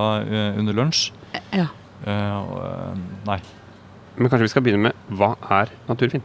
under 0.56 0.72
lunsj. 0.72 1.10
Ja. 1.52 1.66
Uh, 2.06 2.08
eh, 2.08 2.94
Nei. 3.28 3.40
Men 4.16 4.28
kanskje 4.28 4.44
vi 4.46 4.52
skal 4.52 4.64
begynne 4.66 4.90
med 4.90 5.16
hva 5.18 5.32
er 5.60 5.70
naturvin? 5.88 6.22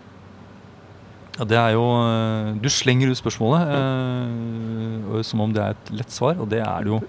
Ja, 1.37 1.45
det 1.45 1.57
er 1.61 1.71
jo 1.75 1.83
eh, 2.01 2.55
Du 2.63 2.67
slenger 2.73 3.11
ut 3.13 3.19
spørsmålet 3.19 3.69
eh, 3.75 5.21
som 5.27 5.43
om 5.45 5.53
det 5.53 5.61
er 5.63 5.75
et 5.75 5.91
lett 6.01 6.11
svar, 6.13 6.35
og 6.41 6.49
det 6.51 6.59
er 6.65 6.87
det 6.87 6.91
jo 6.91 6.99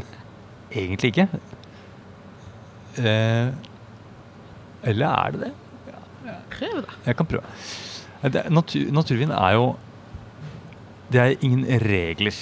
egentlig 0.84 1.10
ikke. 1.14 1.26
Eh, 3.00 3.48
eller 4.84 5.08
er 5.08 5.34
det 5.34 5.40
det? 5.46 5.52
Prøv, 6.54 6.76
da. 6.84 6.94
Jeg 7.08 7.16
kan 7.18 7.26
prøve. 7.32 7.54
Eh, 8.22 8.30
er- 8.30 8.50
natur, 8.54 8.92
naturvin 8.94 9.32
er 9.34 9.56
jo 9.58 9.64
Det 11.12 11.20
er 11.20 11.34
ingen 11.44 11.64
regler. 11.82 12.32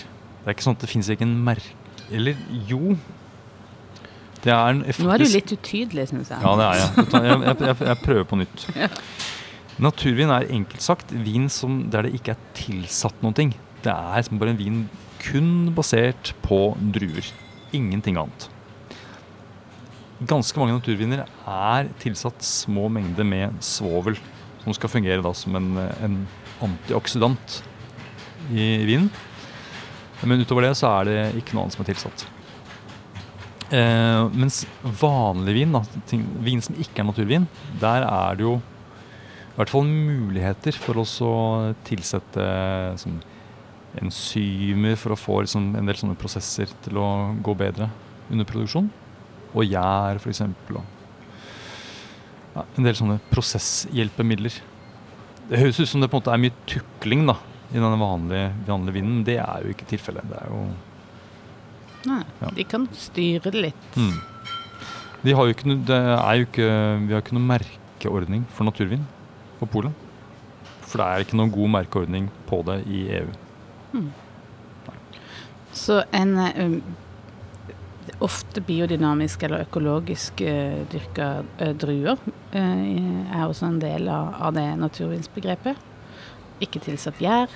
Det 0.43 0.47
er 0.47 0.55
ikke 0.57 0.65
sånn 0.67 0.77
at 0.77 0.83
det 0.85 0.91
fins 0.91 1.09
ikke 1.11 1.23
en 1.27 1.39
merke 1.45 1.73
Eller 2.11 2.35
jo. 2.69 2.97
Er 4.43 4.81
faktisk... 4.83 5.05
Nå 5.07 5.13
er 5.15 5.23
du 5.23 5.29
litt 5.31 5.53
utydelig, 5.55 6.09
syns 6.11 6.33
jeg. 6.33 6.43
ja, 6.43 6.55
det 6.59 6.65
er 6.67 6.81
jeg. 6.81 7.05
Jeg, 7.13 7.43
jeg, 7.63 7.77
jeg, 7.87 7.99
prøver 8.03 8.25
på 8.27 8.39
nytt. 8.41 8.65
Naturvin 9.83 10.33
er 10.35 10.49
enkelt 10.53 10.85
sagt 10.85 11.15
vin 11.25 11.47
som, 11.53 11.85
der 11.93 12.07
det 12.07 12.17
ikke 12.19 12.35
er 12.35 12.43
tilsatt 12.59 13.23
ting. 13.39 13.55
Det 13.83 13.93
er 13.93 14.27
som 14.27 14.41
bare 14.41 14.53
en 14.55 14.59
vin 14.59 14.83
kun 15.23 15.71
basert 15.77 16.35
på 16.43 16.75
druer. 16.95 17.31
Ingenting 17.73 18.19
annet. 18.19 18.49
Ganske 20.29 20.59
mange 20.61 20.77
naturviner 20.77 21.25
er 21.27 21.91
tilsatt 22.03 22.43
små 22.47 22.89
mengder 22.93 23.27
med 23.27 23.63
svovel, 23.65 24.19
som 24.63 24.75
skal 24.77 24.91
fungere 24.93 25.23
da 25.25 25.33
som 25.35 25.57
en, 25.59 25.73
en 26.03 26.21
antioksidant 26.63 27.63
i 28.51 28.85
vinen. 28.87 29.11
Men 30.23 30.43
utover 30.43 30.69
det 30.69 30.77
så 30.79 30.91
er 31.01 31.09
det 31.09 31.19
ikke 31.41 31.57
noe 31.57 31.67
annet 31.67 31.75
som 31.79 31.83
er 31.83 31.91
tilsatt. 31.91 32.27
Eh, 33.73 34.23
mens 34.37 34.67
vanlig 35.01 35.55
vin, 35.57 35.73
da, 35.73 35.81
ting, 36.11 36.27
vin 36.45 36.61
som 36.65 36.77
ikke 36.77 37.01
er 37.01 37.09
naturvin, 37.09 37.47
der 37.81 38.05
er 38.05 38.37
det 38.37 38.45
jo 38.45 38.59
i 39.53 39.55
hvert 39.57 39.73
fall 39.73 39.89
muligheter 39.89 40.77
for 40.77 41.01
å 41.01 41.05
tilsette 41.89 42.45
sånn, 43.01 43.19
enzymer 44.01 44.97
for 44.97 45.13
å 45.13 45.21
få 45.21 45.43
liksom, 45.45 45.73
en 45.77 45.89
del 45.89 45.99
sånne 46.01 46.17
prosesser 46.21 46.71
til 46.85 47.01
å 47.01 47.07
gå 47.45 47.57
bedre 47.61 47.91
under 48.33 48.49
produksjon. 48.49 48.89
Og 49.53 49.69
gjær, 49.69 50.21
f.eks. 50.21 50.41
Og 50.73 50.79
ja, 52.55 52.65
en 52.65 52.89
del 52.89 52.97
sånne 52.97 53.19
prosesshjelpemidler. 53.33 54.57
Det 55.49 55.61
høres 55.61 55.81
ut 55.81 55.91
som 55.91 56.01
det 56.01 56.09
på 56.09 56.17
en 56.17 56.25
måte 56.25 56.33
er 56.33 56.41
mye 56.41 56.57
tukling 56.69 57.27
da, 57.29 57.37
i 57.73 57.77
denne 57.77 58.01
vanlige, 58.01 58.49
vanlige 58.69 58.97
vinen, 58.99 59.19
men 59.19 59.29
det 59.29 59.37
er 59.41 59.65
jo 59.65 59.73
ikke 59.73 59.89
tilfellet. 59.93 60.29
Det 60.29 60.41
er 60.41 60.53
jo 60.53 60.65
Nei, 62.09 62.23
Ja. 62.41 62.51
De 62.57 62.65
kan 62.65 62.89
styre 62.99 63.51
det 63.51 63.67
litt. 63.69 63.97
Mm. 63.97 64.19
Vi 65.23 65.35
har 65.39 65.47
jo 65.47 65.55
ikke, 65.55 65.77
det 65.87 65.97
er 65.97 66.35
jo 66.41 66.47
ikke, 66.49 66.71
vi 67.07 67.15
har 67.15 67.23
ikke 67.23 67.37
noen 67.37 67.51
merkeordning 67.53 68.47
for 68.51 68.67
naturvin 68.67 69.05
på 69.61 69.69
polet. 69.71 69.93
For 70.83 70.99
det 70.99 71.07
er 71.07 71.25
ikke 71.25 71.39
noen 71.39 71.53
god 71.55 71.71
merkeordning 71.79 72.27
på 72.49 72.59
det 72.67 72.83
i 72.91 73.05
EU. 73.21 73.31
EU. 73.95 74.09
Så 75.73 76.03
en 76.13 76.35
um, 76.37 76.75
ofte 78.21 78.61
biodynamisk 78.67 79.47
eller 79.47 79.65
økologisk 79.65 80.43
uh, 80.45 80.83
dyrka 80.93 81.31
uh, 81.63 81.71
druer 81.73 82.19
uh, 82.19 82.59
er 82.59 83.47
også 83.47 83.71
en 83.71 83.81
del 83.81 84.11
av, 84.13 84.35
av 84.49 84.59
det 84.59 84.67
naturvinsbegrepet. 84.83 85.89
Ikke 86.63 86.83
tilsatt 86.83 87.23
gjær, 87.23 87.49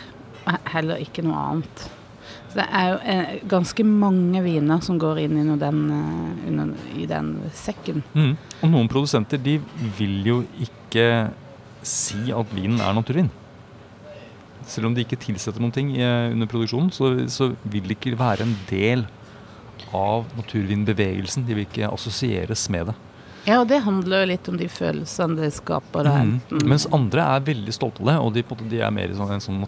heller 0.72 1.02
ikke 1.02 1.26
noe 1.26 1.42
annet. 1.50 1.86
Så 2.56 2.62
det 2.62 2.72
er 2.72 2.86
jo 2.88 3.00
eh, 3.12 3.32
ganske 3.52 3.84
mange 3.84 4.40
viner 4.40 4.80
som 4.80 4.96
går 4.96 5.18
inn 5.26 5.34
under 5.42 5.58
den, 5.60 5.80
eh, 5.92 6.44
under, 6.48 6.70
i 6.96 7.04
den 7.04 7.34
sekken. 7.52 8.00
Mm. 8.14 8.30
Og 8.62 8.70
noen 8.72 8.88
produsenter 8.88 9.36
de 9.36 9.58
vil 9.98 10.14
jo 10.24 10.38
ikke 10.64 11.04
si 11.84 12.32
at 12.32 12.54
vinen 12.56 12.80
er 12.80 12.96
naturvin. 12.96 13.28
Selv 14.64 14.88
om 14.88 14.96
de 14.96 15.04
ikke 15.04 15.20
tilsetter 15.20 15.60
noen 15.60 15.74
ting 15.76 15.92
eh, 16.00 16.32
under 16.32 16.48
produksjonen, 16.48 16.88
så, 16.96 17.12
så 17.28 17.50
vil 17.68 17.90
det 17.90 17.98
ikke 17.98 18.16
være 18.16 18.46
en 18.48 18.56
del 18.70 19.04
av 19.92 20.24
naturvinbevegelsen. 20.38 21.44
De 21.44 21.58
vil 21.58 21.68
ikke 21.68 21.92
assosieres 21.92 22.70
med 22.72 22.88
det. 22.88 22.96
Ja, 23.46 23.60
og 23.60 23.68
det 23.68 23.84
handler 23.84 24.24
jo 24.24 24.30
litt 24.32 24.48
om 24.48 24.56
de 24.56 24.70
følelsene 24.72 25.44
det 25.44 25.52
skaper. 25.60 26.08
Mm. 26.08 26.38
Mens 26.64 26.88
andre 26.88 27.28
er 27.36 27.44
veldig 27.52 27.76
stolte 27.76 28.00
av 28.00 28.08
det, 28.08 28.16
og 28.24 28.32
de, 28.32 28.48
på 28.48 28.56
de 28.64 28.80
er 28.80 28.96
mer 28.96 29.12
i 29.12 29.18
sånn, 29.20 29.36
en 29.36 29.44
sånn 29.44 29.60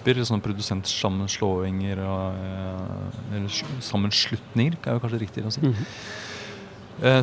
naturvinsgrupper. 0.00 0.24
Sånne 0.30 0.44
produsentsammenslåinger 0.44 2.02
og 2.04 2.34
eh, 2.40 3.36
Eller 3.36 3.62
sammenslutninger, 3.80 4.76
er 4.84 4.96
jo 4.96 5.00
kanskje 5.00 5.20
riktigere 5.20 5.48
å 5.48 5.54
si. 5.54 5.60
Mm 5.60 5.74
-hmm. 5.74 5.86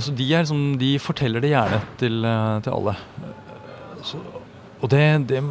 Så 0.01 0.11
de, 0.11 0.33
er 0.33 0.41
liksom, 0.41 0.77
de 0.77 0.97
forteller 0.97 1.39
det 1.39 1.49
gjerne 1.49 1.81
til, 1.97 2.25
eh, 2.25 2.61
til 2.61 2.73
alle. 2.73 2.95
Så, 4.01 4.17
og 4.81 4.89
det, 4.89 5.27
det 5.27 5.43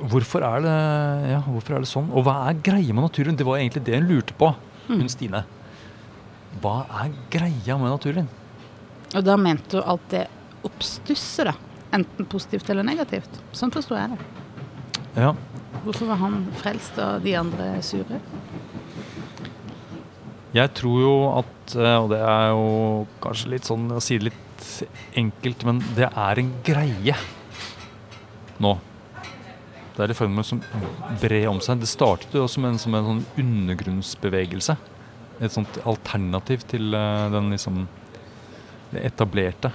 hvorfor 0.00 0.44
er, 0.44 0.60
det, 0.60 1.30
ja, 1.32 1.40
hvorfor 1.40 1.74
er 1.74 1.80
det 1.80 1.88
sånn? 1.88 2.08
Og 2.12 2.24
hva 2.24 2.48
er 2.48 2.60
greia 2.62 2.94
med 2.94 3.02
naturen? 3.02 3.36
Det 3.36 3.46
var 3.46 3.58
egentlig 3.58 3.84
det 3.84 4.00
hun 4.00 4.08
lurte 4.08 4.34
på, 4.34 4.54
hun 4.88 5.00
Mm. 5.00 5.08
Stine. 5.08 5.44
Hva 6.62 6.86
er 7.02 7.10
greia 7.30 7.76
med 7.76 7.90
naturen? 7.90 8.28
Og 9.14 9.24
da 9.24 9.36
mente 9.36 9.76
du 9.76 9.82
alt 9.82 10.08
det 10.10 10.26
oppstusset, 10.62 11.46
da. 11.46 11.54
Enten 11.92 12.26
positivt 12.26 12.70
eller 12.70 12.82
negativt. 12.82 13.40
Sånn 13.52 13.72
forstår 13.72 13.98
jeg 13.98 14.10
det. 14.10 14.35
Ja, 15.16 15.34
Hvorfor 15.84 16.08
var 16.10 16.18
han 16.18 16.40
frelst 16.58 16.96
og 16.98 17.22
de 17.22 17.36
andre 17.38 17.68
sure? 17.84 18.18
Jeg 20.56 20.72
tror 20.78 21.00
jo 21.02 21.12
at, 21.36 21.74
eh, 21.76 21.96
og 22.00 22.08
det 22.10 22.18
er 22.24 22.48
jo 22.50 23.06
kanskje 23.22 23.52
litt 23.52 23.68
sånn 23.68 23.86
å 23.92 24.00
si 24.02 24.16
det 24.18 24.30
litt 24.30 24.66
enkelt, 25.20 25.64
men 25.68 25.82
det 25.98 26.08
er 26.08 26.40
en 26.40 26.50
greie 26.66 27.14
nå. 28.62 28.72
Det 29.96 30.04
er 30.04 30.12
i 30.12 30.16
ferd 30.16 30.32
med 30.32 30.44
å 30.44 30.48
som 30.48 30.62
bre 31.20 31.42
om 31.48 31.60
seg. 31.64 31.80
Det 31.80 31.88
startet 31.88 32.34
jo 32.36 32.46
som 32.50 32.64
en, 32.68 32.78
som 32.80 32.94
en 32.96 33.06
sånn 33.10 33.22
undergrunnsbevegelse. 33.44 34.76
Et 35.40 35.52
sånt 35.52 35.78
alternativ 35.88 36.64
til 36.68 36.92
eh, 36.96 37.28
den 37.32 37.52
liksom 37.52 37.84
det 38.92 39.04
etablerte 39.10 39.72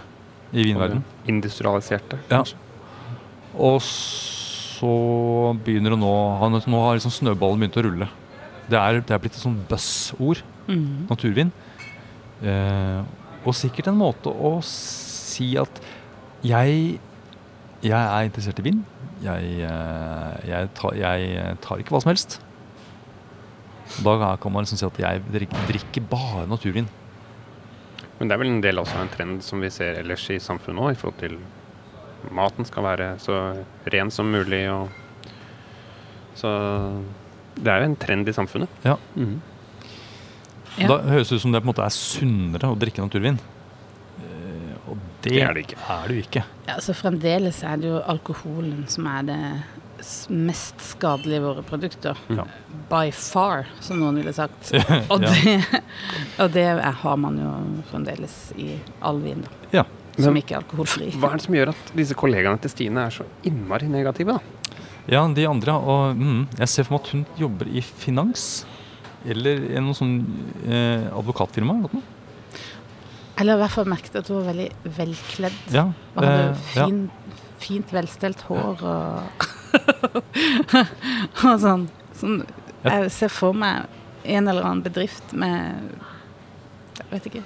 i 0.52 0.66
vinverden. 0.66 1.04
Industrialiserte, 1.30 2.20
Ja. 2.30 2.42
kanskje. 2.42 2.58
Og 3.56 3.82
så 4.82 5.54
begynner 5.64 5.94
det 5.94 6.00
nå 6.02 6.12
han- 6.42 6.58
Nå 6.66 6.80
har 6.82 6.98
liksom 6.98 7.14
snøballen 7.14 7.60
begynt 7.62 7.78
å 7.78 7.84
rulle. 7.86 8.08
Det 8.70 8.78
er, 8.80 9.02
det 9.02 9.12
er 9.12 9.20
blitt 9.20 9.36
et 9.38 9.42
sånn 9.44 9.60
buzzord. 9.70 10.42
Mm. 10.68 11.08
Naturvin. 11.10 11.52
Eh, 12.42 13.02
og 13.46 13.54
sikkert 13.54 13.88
en 13.92 13.98
måte 14.00 14.30
å 14.34 14.62
si 14.66 15.56
at 15.58 15.82
jeg, 16.44 17.00
jeg 17.82 17.92
er 17.92 18.26
interessert 18.26 18.60
i 18.60 18.66
vin. 18.66 18.84
Jeg, 19.22 19.62
eh, 19.62 20.48
jeg, 20.50 20.70
tar, 20.74 20.96
jeg 20.98 21.58
tar 21.62 21.78
ikke 21.84 21.94
hva 21.94 22.02
som 22.02 22.10
helst. 22.10 22.40
Da 24.02 24.36
kan 24.42 24.52
man 24.54 24.64
liksom 24.64 24.80
si 24.80 24.86
at 24.88 24.98
jeg 25.04 25.22
drikker, 25.34 25.66
drikker 25.68 26.06
bare 26.10 26.48
naturvin. 26.50 26.88
Men 28.20 28.30
det 28.30 28.36
er 28.36 28.42
vel 28.42 28.54
en 28.54 28.62
del 28.64 28.78
også 28.82 28.96
av 28.98 29.02
en 29.06 29.14
trend 29.14 29.44
som 29.44 29.60
vi 29.62 29.70
ser 29.74 30.00
ellers 30.00 30.30
i 30.30 30.38
samfunnet 30.42 30.82
òg, 30.82 30.92
i 30.94 31.00
forhold 31.02 31.20
til 31.20 31.38
maten 32.32 32.66
skal 32.68 32.84
være 32.86 33.08
så 33.20 33.38
ren 33.94 34.12
som 34.14 34.30
mulig 34.32 34.64
og 34.72 34.90
Så 36.38 36.50
det 37.62 37.68
er 37.68 37.82
jo 37.84 37.90
en 37.92 37.96
trend 38.00 38.30
i 38.30 38.34
samfunnet. 38.34 38.70
Ja. 38.88 38.96
Mm. 39.16 39.42
Ja. 40.80 40.88
Da 40.88 41.00
høres 41.12 41.30
det 41.30 41.36
ut 41.36 41.42
som 41.44 41.52
det 41.52 41.60
på 41.62 41.68
en 41.68 41.74
måte 41.74 41.84
er 41.84 41.92
sunnere 41.94 42.70
å 42.72 42.78
drikke 42.80 43.04
naturvin. 43.04 43.38
Eh, 44.24 44.78
og 44.88 44.98
det, 45.22 45.34
Det 45.36 45.42
er 45.44 45.54
det 45.58 45.66
ikke. 45.68 45.78
er 45.92 46.08
det 46.08 46.16
jo 46.16 46.24
ikke. 46.24 46.44
Ja, 46.70 46.78
så 46.80 46.96
fremdeles 46.96 47.60
er 47.68 47.78
det 47.84 47.92
jo 47.92 48.00
alkoholen 48.10 48.86
som 48.90 49.06
er 49.12 49.28
det 49.28 49.40
mest 50.34 50.80
skadelige 50.82 51.38
i 51.38 51.44
våre 51.44 51.62
produkter. 51.68 52.18
Ja. 52.34 52.48
By 52.90 53.12
far, 53.14 53.68
som 53.84 54.00
noen 54.02 54.16
ville 54.18 54.34
sagt. 54.34 54.72
Og 55.12 55.22
Ja. 55.22 55.30
det, 55.30 55.82
og 56.40 56.52
det 56.56 56.64
er, 56.72 56.80
har 57.04 57.18
man 57.22 57.38
jo 57.38 57.52
fremdeles 57.92 58.40
i 58.58 58.80
all 59.02 59.20
vin, 59.22 59.44
da. 59.46 59.52
Ja. 59.82 59.84
Som 60.18 60.34
Men 60.34 60.42
ikke 60.42 60.56
er 60.58 60.62
alkoholfri. 60.62 61.12
Hva 61.16 61.32
er 61.32 61.40
det 61.40 61.46
som 61.46 61.56
gjør 61.56 61.72
at 61.72 61.92
disse 61.96 62.16
kollegaene 62.20 62.60
til 62.62 62.74
Stine 62.74 63.06
er 63.08 63.14
så 63.16 63.26
innmari 63.48 63.88
negative, 63.92 64.36
da? 64.38 64.58
Ja, 65.10 65.22
de 65.34 65.46
andre 65.50 65.74
Og 65.80 66.18
mm, 66.20 66.42
jeg 66.60 66.70
ser 66.70 66.86
for 66.86 66.96
meg 66.98 67.06
at 67.06 67.14
hun 67.16 67.24
jobber 67.40 67.70
i 67.72 67.82
finans. 67.82 68.66
Eller 69.26 69.64
i 69.72 69.82
noe 69.84 69.96
sånn 69.98 70.18
eh, 70.68 71.08
advokatfirma. 71.16 71.78
Eller 71.80 71.96
noe. 71.96 72.04
Eller 73.42 73.58
i 73.58 73.62
hvert 73.64 73.74
fall 73.74 73.90
merket 73.90 74.20
at 74.20 74.28
hun 74.30 74.42
var 74.42 74.52
veldig 74.52 74.68
velkledd. 75.00 75.58
Ja, 75.74 75.88
Og 76.16 76.22
hadde 76.22 76.44
eh, 76.52 76.76
ja. 76.78 76.90
fint 77.64 77.96
velstelt 77.96 78.44
hår 78.50 78.84
og 78.92 79.48
Og 81.48 81.58
sånn. 81.64 81.88
sånn. 82.18 82.42
Jeg 82.84 83.12
ser 83.16 83.32
for 83.32 83.56
meg 83.56 83.88
en 84.28 84.50
eller 84.52 84.66
annen 84.68 84.84
bedrift 84.86 85.32
med 85.38 85.94
Jeg 87.00 87.08
vet 87.14 87.28
ikke 87.32 87.44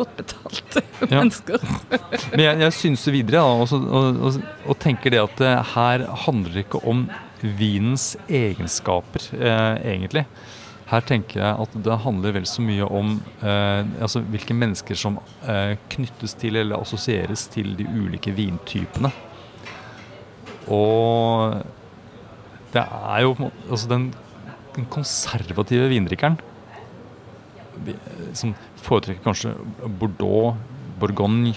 godt 0.00 0.14
betalte 0.18 0.84
mennesker. 1.14 1.64
Men 2.34 2.44
jeg, 2.46 2.60
jeg 2.66 2.78
synser 2.78 3.16
videre, 3.16 3.40
da, 3.40 3.64
og, 3.64 3.74
og, 3.80 4.22
og, 4.28 4.40
og 4.66 4.80
tenker 4.82 5.14
det 5.14 5.24
at 5.24 5.44
eh, 5.46 5.74
her 5.74 6.06
handler 6.26 6.56
det 6.56 6.66
ikke 6.66 6.84
om 6.88 7.06
vinens 7.40 8.14
egenskaper, 8.28 9.30
eh, 9.38 9.76
egentlig. 9.94 10.24
Her 10.90 11.04
tenker 11.06 11.38
jeg 11.38 11.64
at 11.64 11.74
det 11.86 11.98
handler 12.02 12.34
vel 12.34 12.46
så 12.50 12.62
mye 12.66 12.86
om 12.86 13.12
eh, 13.46 13.82
altså 14.02 14.24
hvilke 14.26 14.56
mennesker 14.58 14.98
som 14.98 15.20
eh, 15.46 15.76
knyttes 15.92 16.34
til 16.40 16.58
eller 16.58 16.82
assosieres 16.82 17.46
til 17.52 17.76
de 17.78 17.86
ulike 17.86 18.34
vintypene. 18.34 19.12
Og 20.70 21.60
det 22.74 22.82
er 22.82 23.22
jo 23.22 23.34
altså 23.70 23.88
den, 23.90 24.10
den 24.76 24.86
konservative 24.90 25.88
vindrikkeren 25.90 26.38
som 28.36 28.52
foretrekker 28.84 29.24
kanskje 29.24 29.54
Bordeaux, 30.00 30.58
Bourgogne, 31.00 31.54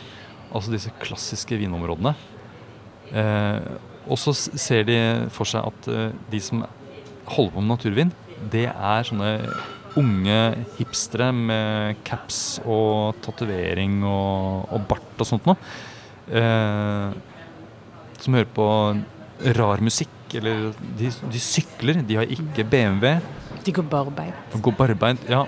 altså 0.53 0.73
disse 0.73 0.93
klassiske 1.01 1.57
vinområdene. 1.59 2.13
Eh, 3.13 3.73
og 4.03 4.19
så 4.19 4.33
ser 4.35 4.85
de 4.87 4.97
for 5.33 5.47
seg 5.47 5.69
at 5.69 5.89
eh, 5.91 6.11
de 6.31 6.41
som 6.43 6.63
holder 7.29 7.53
på 7.55 7.61
med 7.61 7.71
naturvin, 7.71 8.13
det 8.51 8.67
er 8.71 9.07
sånne 9.07 9.33
unge 9.99 10.37
hipstere 10.79 11.29
med 11.35 11.99
caps 12.07 12.57
og 12.65 13.19
tatovering 13.23 14.01
og, 14.07 14.65
og 14.73 14.87
bart 14.89 15.21
og 15.21 15.29
sånt 15.29 15.47
noe. 15.47 15.59
Eh, 16.33 17.13
som 18.23 18.37
hører 18.37 18.51
på 18.55 18.67
rar 19.57 19.83
musikk, 19.83 20.11
eller 20.39 20.71
de, 20.97 21.11
de 21.11 21.41
sykler. 21.41 22.01
De 22.07 22.17
har 22.17 22.29
ikke 22.31 22.65
BMW. 22.65 23.17
De 23.63 23.73
går 23.75 23.85
barbeint. 23.91 24.55
Å 24.55 24.61
gå 24.63 24.73
barbeint, 24.75 25.27
ja. 25.29 25.43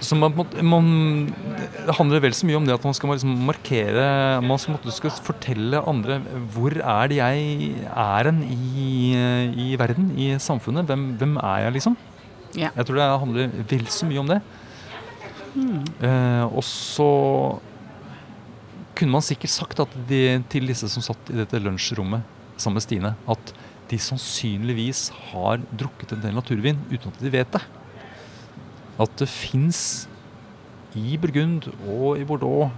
Så 0.00 0.16
man, 0.16 0.32
man, 0.64 0.86
det 1.86 1.94
handler 1.98 2.22
vel 2.24 2.34
så 2.36 2.46
mye 2.48 2.56
om 2.56 2.64
det 2.64 2.72
at 2.72 2.84
man 2.86 2.94
skal 2.96 3.12
liksom 3.12 3.34
markere 3.44 4.04
Man 4.40 4.60
skal, 4.60 4.78
skal 4.96 5.12
fortelle 5.12 5.82
andre 5.84 6.16
hvor 6.54 6.72
er 6.78 7.10
det 7.12 7.18
jeg 7.18 7.74
er 7.90 8.30
en 8.30 8.40
i, 8.46 9.12
i 9.66 9.68
verden, 9.80 10.08
i 10.16 10.32
samfunnet. 10.40 10.88
Hvem, 10.88 11.10
hvem 11.20 11.36
er 11.42 11.66
jeg, 11.66 11.76
liksom? 11.76 11.98
Ja. 12.56 12.72
Jeg 12.74 12.86
tror 12.86 12.98
det 12.98 13.08
handler 13.24 13.52
vel 13.70 13.86
så 13.92 14.08
mye 14.08 14.22
om 14.22 14.30
det. 14.30 14.40
Eh, 16.06 16.44
og 16.46 16.62
så 16.66 17.10
kunne 18.96 19.14
man 19.16 19.24
sikkert 19.24 19.52
sagt 19.52 19.82
at 19.82 19.92
de, 20.08 20.40
til 20.52 20.68
disse 20.70 20.88
som 20.92 21.04
satt 21.04 21.32
i 21.32 21.38
dette 21.40 21.60
lunsjrommet 21.62 22.24
sammen 22.60 22.78
med 22.78 22.84
Stine, 22.84 23.14
at 23.30 23.52
de 23.90 23.98
sannsynligvis 23.98 25.08
har 25.30 25.62
drukket 25.74 26.14
en 26.14 26.24
del 26.24 26.36
naturvin 26.36 26.78
uten 26.92 27.10
at 27.10 27.22
de 27.22 27.32
vet 27.32 27.54
det. 27.56 27.62
At 29.00 29.16
det 29.20 29.28
fins 29.32 30.06
i 30.98 31.16
Burgund 31.20 31.70
og 31.88 32.18
i 32.20 32.26
Bordeaux 32.26 32.72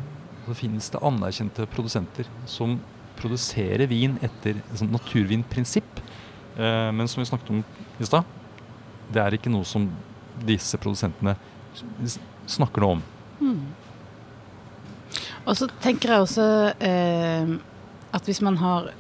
så 0.47 0.55
finnes 0.59 0.91
det 0.93 1.01
anerkjente 1.03 1.67
produsenter 1.71 2.29
som 2.51 2.77
produserer 3.19 3.87
vin 3.91 4.17
etter 4.25 4.59
et 4.59 4.83
naturvinprinsipp. 4.87 6.01
Eh, 6.57 6.91
men 6.95 7.09
som 7.09 7.23
vi 7.23 7.29
snakket 7.29 7.53
om 7.55 7.63
i 7.99 8.09
stad, 8.09 8.27
det 9.13 9.23
er 9.23 9.37
ikke 9.37 9.53
noe 9.53 9.67
som 9.69 9.87
disse 10.47 10.79
produsentene 10.81 11.37
snakker 12.51 12.83
noe 12.83 12.99
om. 12.99 13.05
Og 15.43 15.57
så 15.59 15.69
tenker 15.83 16.15
jeg 16.15 16.25
også 16.25 16.49
eh, 16.79 17.55
at 18.15 18.29
hvis 18.29 18.43
man 18.45 18.59
har 18.63 18.93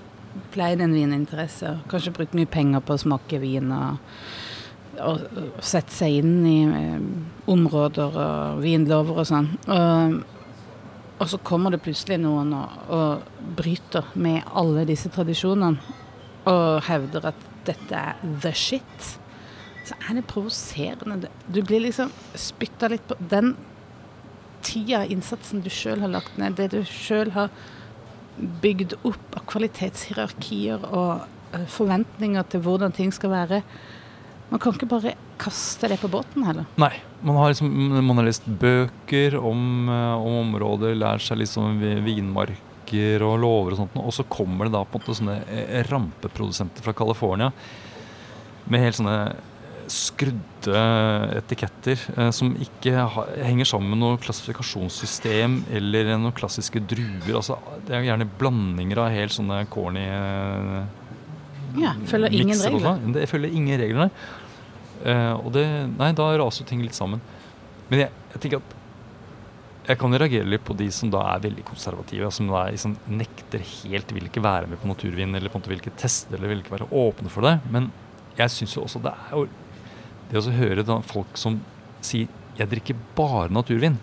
pleid 0.55 0.81
en 0.83 0.95
vininteresse, 0.97 1.77
kanskje 1.91 2.15
brukt 2.17 2.35
mye 2.37 2.51
penger 2.51 2.83
på 2.85 2.97
å 2.97 3.03
smake 3.03 3.39
vin 3.43 3.71
og, 3.75 4.01
og, 5.07 5.25
og 5.39 5.65
sette 5.65 5.95
seg 5.95 6.21
inn 6.21 6.37
i 6.49 6.59
eh, 6.67 7.01
områder 7.53 8.21
og 8.25 8.63
vinlover 8.63 9.23
og 9.23 9.29
sånn, 9.29 9.51
og, 9.67 10.21
og 11.19 11.31
så 11.31 11.41
kommer 11.47 11.75
det 11.75 11.83
plutselig 11.85 12.21
noen 12.23 12.55
og, 12.59 12.79
og 12.93 13.51
bryter 13.59 14.09
med 14.15 14.47
alle 14.59 14.87
disse 14.89 15.11
tradisjonene 15.13 15.99
og 16.51 16.83
hevder 16.89 17.29
at 17.31 17.45
dette 17.67 17.99
er 17.99 18.23
the 18.43 18.51
shit, 18.57 19.05
så 19.87 19.95
er 20.09 20.19
det 20.19 20.25
provoserende. 20.31 21.29
Du 21.47 21.61
blir 21.63 21.85
liksom 21.85 22.11
spytta 22.39 22.91
litt 22.91 23.05
på 23.07 23.19
den 23.31 23.55
tida, 24.67 25.05
innsatsen 25.11 25.63
du 25.63 25.71
sjøl 25.73 26.03
har 26.03 26.13
lagt 26.13 26.39
ned, 26.39 26.59
det 26.59 26.71
du 26.75 26.83
sjøl 26.87 27.33
har 27.37 27.51
bygd 28.63 28.97
opp 29.07 29.37
av 29.37 29.47
kvalitetshierarkier 29.51 30.87
og 30.89 31.27
eh, 31.53 31.67
forventninger 31.71 32.47
til 32.51 32.63
hvordan 32.65 32.95
ting 32.97 33.13
skal 33.15 33.35
være. 33.35 33.63
Man 34.53 34.61
kan 34.61 34.75
ikke 34.77 34.89
bare 34.91 35.15
kaste 35.41 35.89
det 35.89 35.97
på 36.03 36.11
båten 36.13 36.45
heller. 36.45 36.67
Nei. 36.79 36.93
Man 37.25 37.39
har, 37.41 37.53
liksom, 37.55 37.71
man 38.05 38.19
har 38.21 38.27
lest 38.29 38.45
bøker 38.47 39.39
om, 39.41 39.63
eh, 39.89 40.17
om 40.21 40.41
områder, 40.43 40.93
lært 40.99 41.25
seg 41.25 41.39
liksom 41.41 41.79
vi- 41.81 42.01
vinmarker 42.05 43.23
og 43.25 43.39
lover 43.41 43.73
og 43.73 43.79
sånt, 43.81 43.97
og 43.97 44.13
så 44.13 44.27
kommer 44.29 44.69
det 44.69 44.75
da 44.75 44.83
på 44.85 44.99
en 44.99 45.01
måte 45.01 45.17
sånne 45.17 45.39
eh, 45.49 45.83
rampeprodusenter 45.89 46.85
fra 46.85 46.93
California 46.93 47.49
med 48.69 48.81
helt 48.85 48.99
sånne 49.01 49.17
skrudde 49.93 50.83
etiketter 51.41 51.99
eh, 52.17 52.31
som 52.35 52.53
ikke 52.63 52.93
ha, 53.15 53.25
henger 53.45 53.69
sammen 53.69 53.91
med 53.95 54.01
noe 54.03 54.21
klassifikasjonssystem 54.23 55.63
eller 55.75 56.13
noen 56.19 56.35
klassiske 56.37 56.83
druer. 56.89 57.35
Altså, 57.41 57.57
det 57.87 57.97
er 57.97 58.07
gjerne 58.11 58.29
blandinger 58.39 59.01
av 59.07 59.11
helt 59.17 59.35
sånne 59.35 59.63
corny 59.73 60.05
eh, 60.05 60.83
Ja, 61.81 61.95
følger 62.05 62.35
ingen 62.37 62.59
regler. 62.61 62.85
sånn. 62.85 63.13
Det 63.17 63.27
følger 63.31 63.53
ingen 63.57 63.81
regler, 63.81 64.07
nei. 64.07 64.11
Eh, 65.05 65.33
og 65.35 65.51
det, 65.55 65.67
nei, 65.97 66.13
da 66.17 66.29
raser 66.39 66.69
ting 66.69 66.83
litt 66.85 66.97
sammen. 66.97 67.23
Men 67.91 68.05
jeg, 68.05 68.15
jeg 68.35 68.45
tenker 68.45 68.63
at 68.63 68.79
jeg 69.83 69.99
kan 69.99 70.15
reagere 70.15 70.47
litt 70.47 70.63
på 70.63 70.77
de 70.79 70.87
som 70.95 71.11
da 71.11 71.25
er 71.33 71.43
veldig 71.43 71.65
konservative, 71.67 72.29
som 72.35 72.51
da 72.51 72.69
liksom, 72.71 72.95
nekter 73.11 73.65
helt, 73.83 74.13
vil 74.15 74.29
ikke 74.29 74.45
være 74.45 74.71
med 74.71 74.79
på 74.79 74.91
naturvin, 74.91 75.35
eller 75.35 75.51
på 75.51 75.59
en 75.59 75.65
måte 75.65 75.73
vil 75.73 75.83
ikke 75.83 75.97
teste, 75.99 76.37
eller 76.37 76.53
vil 76.53 76.63
ikke 76.63 76.77
være 76.77 76.91
åpne 77.03 77.33
for 77.33 77.49
det. 77.49 77.57
Men 77.75 77.91
jeg 78.39 78.55
syns 78.55 78.77
jo 78.77 78.87
også 78.87 79.03
det 79.03 79.13
er 79.13 79.35
jo 79.37 79.49
Det 80.33 80.41
å 80.41 80.55
høre 80.57 80.81
da 80.87 80.95
folk 81.05 81.37
som 81.37 81.59
sier 82.01 82.27
'jeg 82.57 82.69
drikker 82.69 82.97
bare 83.15 83.53
naturvin', 83.53 83.99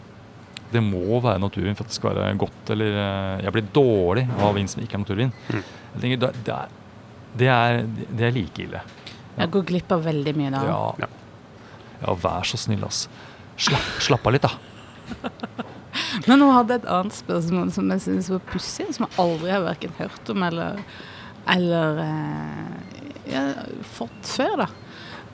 det 0.71 0.81
må 0.83 1.19
være 1.21 1.41
naturvin 1.41 1.75
for 1.75 1.83
at 1.83 1.89
det 1.89 1.95
skal 1.95 2.13
være 2.13 2.37
godt, 2.37 2.69
eller 2.69 2.85
eh, 2.85 3.41
'jeg 3.41 3.51
blir 3.53 3.71
dårlig 3.73 4.29
av 4.37 4.53
vin 4.53 4.67
som 4.67 4.83
ikke 4.83 4.93
er 4.93 5.03
naturvin'. 5.05 5.33
Mm. 5.49 5.63
Jeg 5.93 6.01
tenker, 6.01 6.17
det, 6.17 6.53
er, 6.53 6.67
det, 7.35 7.47
er, 7.47 7.87
det 8.13 8.25
er 8.27 8.31
like 8.31 8.61
ille. 8.61 8.81
Jeg 9.39 9.51
går 9.53 9.67
glipp 9.71 9.91
av 9.95 10.03
veldig 10.03 10.35
mye 10.35 10.53
da. 10.53 10.63
Ja. 10.67 11.09
Ja. 12.03 12.15
vær 12.23 12.47
så 12.47 12.59
snill, 12.59 12.83
ass. 12.87 13.05
Slapp, 13.59 13.87
slapp 14.03 14.27
av 14.27 14.35
litt, 14.35 14.47
da. 14.47 14.51
Men 16.27 16.43
hun 16.43 16.51
hadde 16.53 16.79
et 16.79 16.89
annet 16.91 17.15
spørsmål 17.15 17.71
som 17.75 17.89
jeg 17.93 18.03
synes 18.05 18.29
var 18.31 18.43
pussig, 18.51 18.89
som 18.95 19.07
jeg 19.07 19.19
aldri 19.23 19.53
har 19.53 19.63
verken 19.65 19.95
hørt 19.97 20.31
om 20.31 20.43
eller, 20.45 20.81
eller 21.49 22.01
eh, 22.03 22.99
ja, 23.31 23.45
fått 23.95 24.33
før. 24.35 24.65
da. 24.65 24.69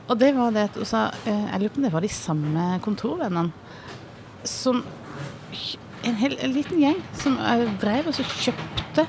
Og 0.05 0.19
det 0.21 0.31
var 0.37 0.53
det 0.53 0.67
at 0.69 0.77
hun 0.77 0.85
sa 0.85 1.07
eh, 1.25 1.45
Jeg 1.49 1.61
lurer 1.63 1.73
på 1.73 1.81
om 1.81 1.87
det 1.87 1.93
var 1.95 2.05
de 2.05 2.11
samme 2.13 2.65
kontorvennene 2.85 3.49
som 4.45 4.83
En, 6.05 6.17
hel, 6.19 6.35
en 6.37 6.53
liten 6.53 6.77
gjeng 6.77 6.99
som 7.17 7.39
eh, 7.41 7.65
drev 7.81 8.11
og 8.11 8.17
så 8.17 8.25
kjøpte 8.29 9.07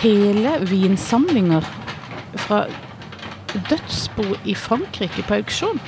hele 0.00 0.54
vinsamlinger 0.64 1.66
fra 2.46 2.62
dødsbo 3.70 4.26
i 4.44 4.56
Frankrike 4.58 5.24
på 5.26 5.38
auksjon. 5.40 5.80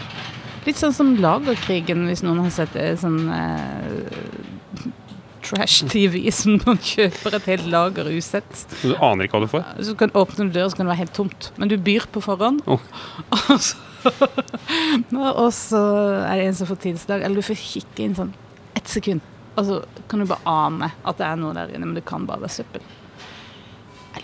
Litt 0.66 0.80
sånn 0.80 0.94
som 0.94 1.14
Lagerkrigen, 1.22 2.06
hvis 2.10 2.24
noen 2.26 2.42
har 2.42 2.54
sett 2.54 2.72
det. 2.74 2.88
Sånn 2.98 3.28
eh, 3.30 4.90
trash-TV 5.46 6.24
som 6.34 6.56
noen 6.58 6.80
kjøper 6.82 7.38
et 7.38 7.48
helt 7.52 7.68
lager 7.70 8.10
usett. 8.10 8.64
Så 8.80 8.90
du 8.90 8.96
aner 8.98 9.26
ikke 9.26 9.38
hva 9.38 9.46
du 9.46 9.52
får? 9.52 9.68
Så 9.86 9.94
kan 9.98 10.10
du 10.10 10.18
åpne 10.18 10.48
døra, 10.50 10.70
så 10.70 10.78
kan 10.78 10.88
det 10.88 10.94
være 10.94 11.04
helt 11.04 11.16
tomt. 11.16 11.50
Men 11.60 11.70
du 11.70 11.76
byr 11.78 12.08
på 12.10 12.22
forhånd. 12.24 12.64
Oh. 12.66 12.82
Og, 13.54 13.62
så, 13.62 13.78
og 15.44 15.48
så 15.54 15.80
er 16.26 16.40
det 16.40 16.50
en 16.50 16.54
som 16.54 16.68
får 16.68 16.78
tidslag 16.84 17.24
Eller 17.26 17.40
du 17.40 17.46
får 17.46 17.58
kikke 17.58 18.04
inn 18.04 18.14
sånn 18.18 18.30
ett 18.76 18.90
sekund. 18.90 19.24
Og 19.56 19.64
så 19.66 19.78
kan 20.10 20.20
du 20.20 20.28
bare 20.28 20.44
ane 20.46 20.90
at 21.02 21.18
det 21.18 21.26
er 21.26 21.38
noe 21.40 21.54
der 21.56 21.72
inne, 21.72 21.88
men 21.88 21.96
det 21.96 22.04
kan 22.06 22.26
bare 22.28 22.44
være 22.44 22.58
søppel. 22.58 22.84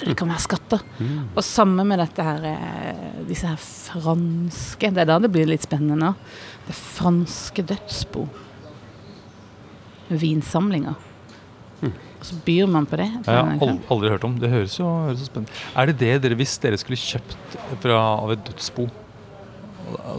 Det 0.04 0.16
kan 0.18 0.28
være 0.32 0.42
skatter. 0.42 0.80
Mm. 0.98 1.28
Og 1.36 1.42
sammen 1.46 1.86
med 1.88 1.98
dette 2.02 2.24
her, 2.26 2.44
eh, 2.44 3.22
disse 3.28 3.46
her 3.46 3.56
franske 3.60 4.90
Det 4.92 5.02
er 5.04 5.08
da 5.12 5.18
det 5.22 5.30
blir 5.32 5.46
litt 5.46 5.62
spennende 5.62 5.98
nå. 6.00 6.14
Det 6.66 6.74
franske 6.74 7.62
dødsbo. 7.70 8.26
Vinsamlinger. 10.10 10.94
Og 12.22 12.26
så 12.28 12.36
byr 12.46 12.68
man 12.70 12.84
på 12.86 12.94
det. 13.00 13.08
Jeg 13.26 13.34
har 13.34 13.56
aldri, 13.90 14.10
hørt 14.12 14.24
om. 14.28 14.36
Det 14.38 14.50
høres 14.52 14.76
jo, 14.78 14.86
høres 15.08 15.24
jo 15.24 15.26
spennende 15.26 15.50
Er 15.74 15.88
det 15.90 15.96
det 15.98 16.10
dere, 16.22 16.36
hvis 16.38 16.52
dere 16.62 16.78
skulle 16.78 17.00
kjøpt 17.00 17.56
fra, 17.82 17.96
av 18.22 18.30
et 18.36 18.44
dødsbo 18.46 18.84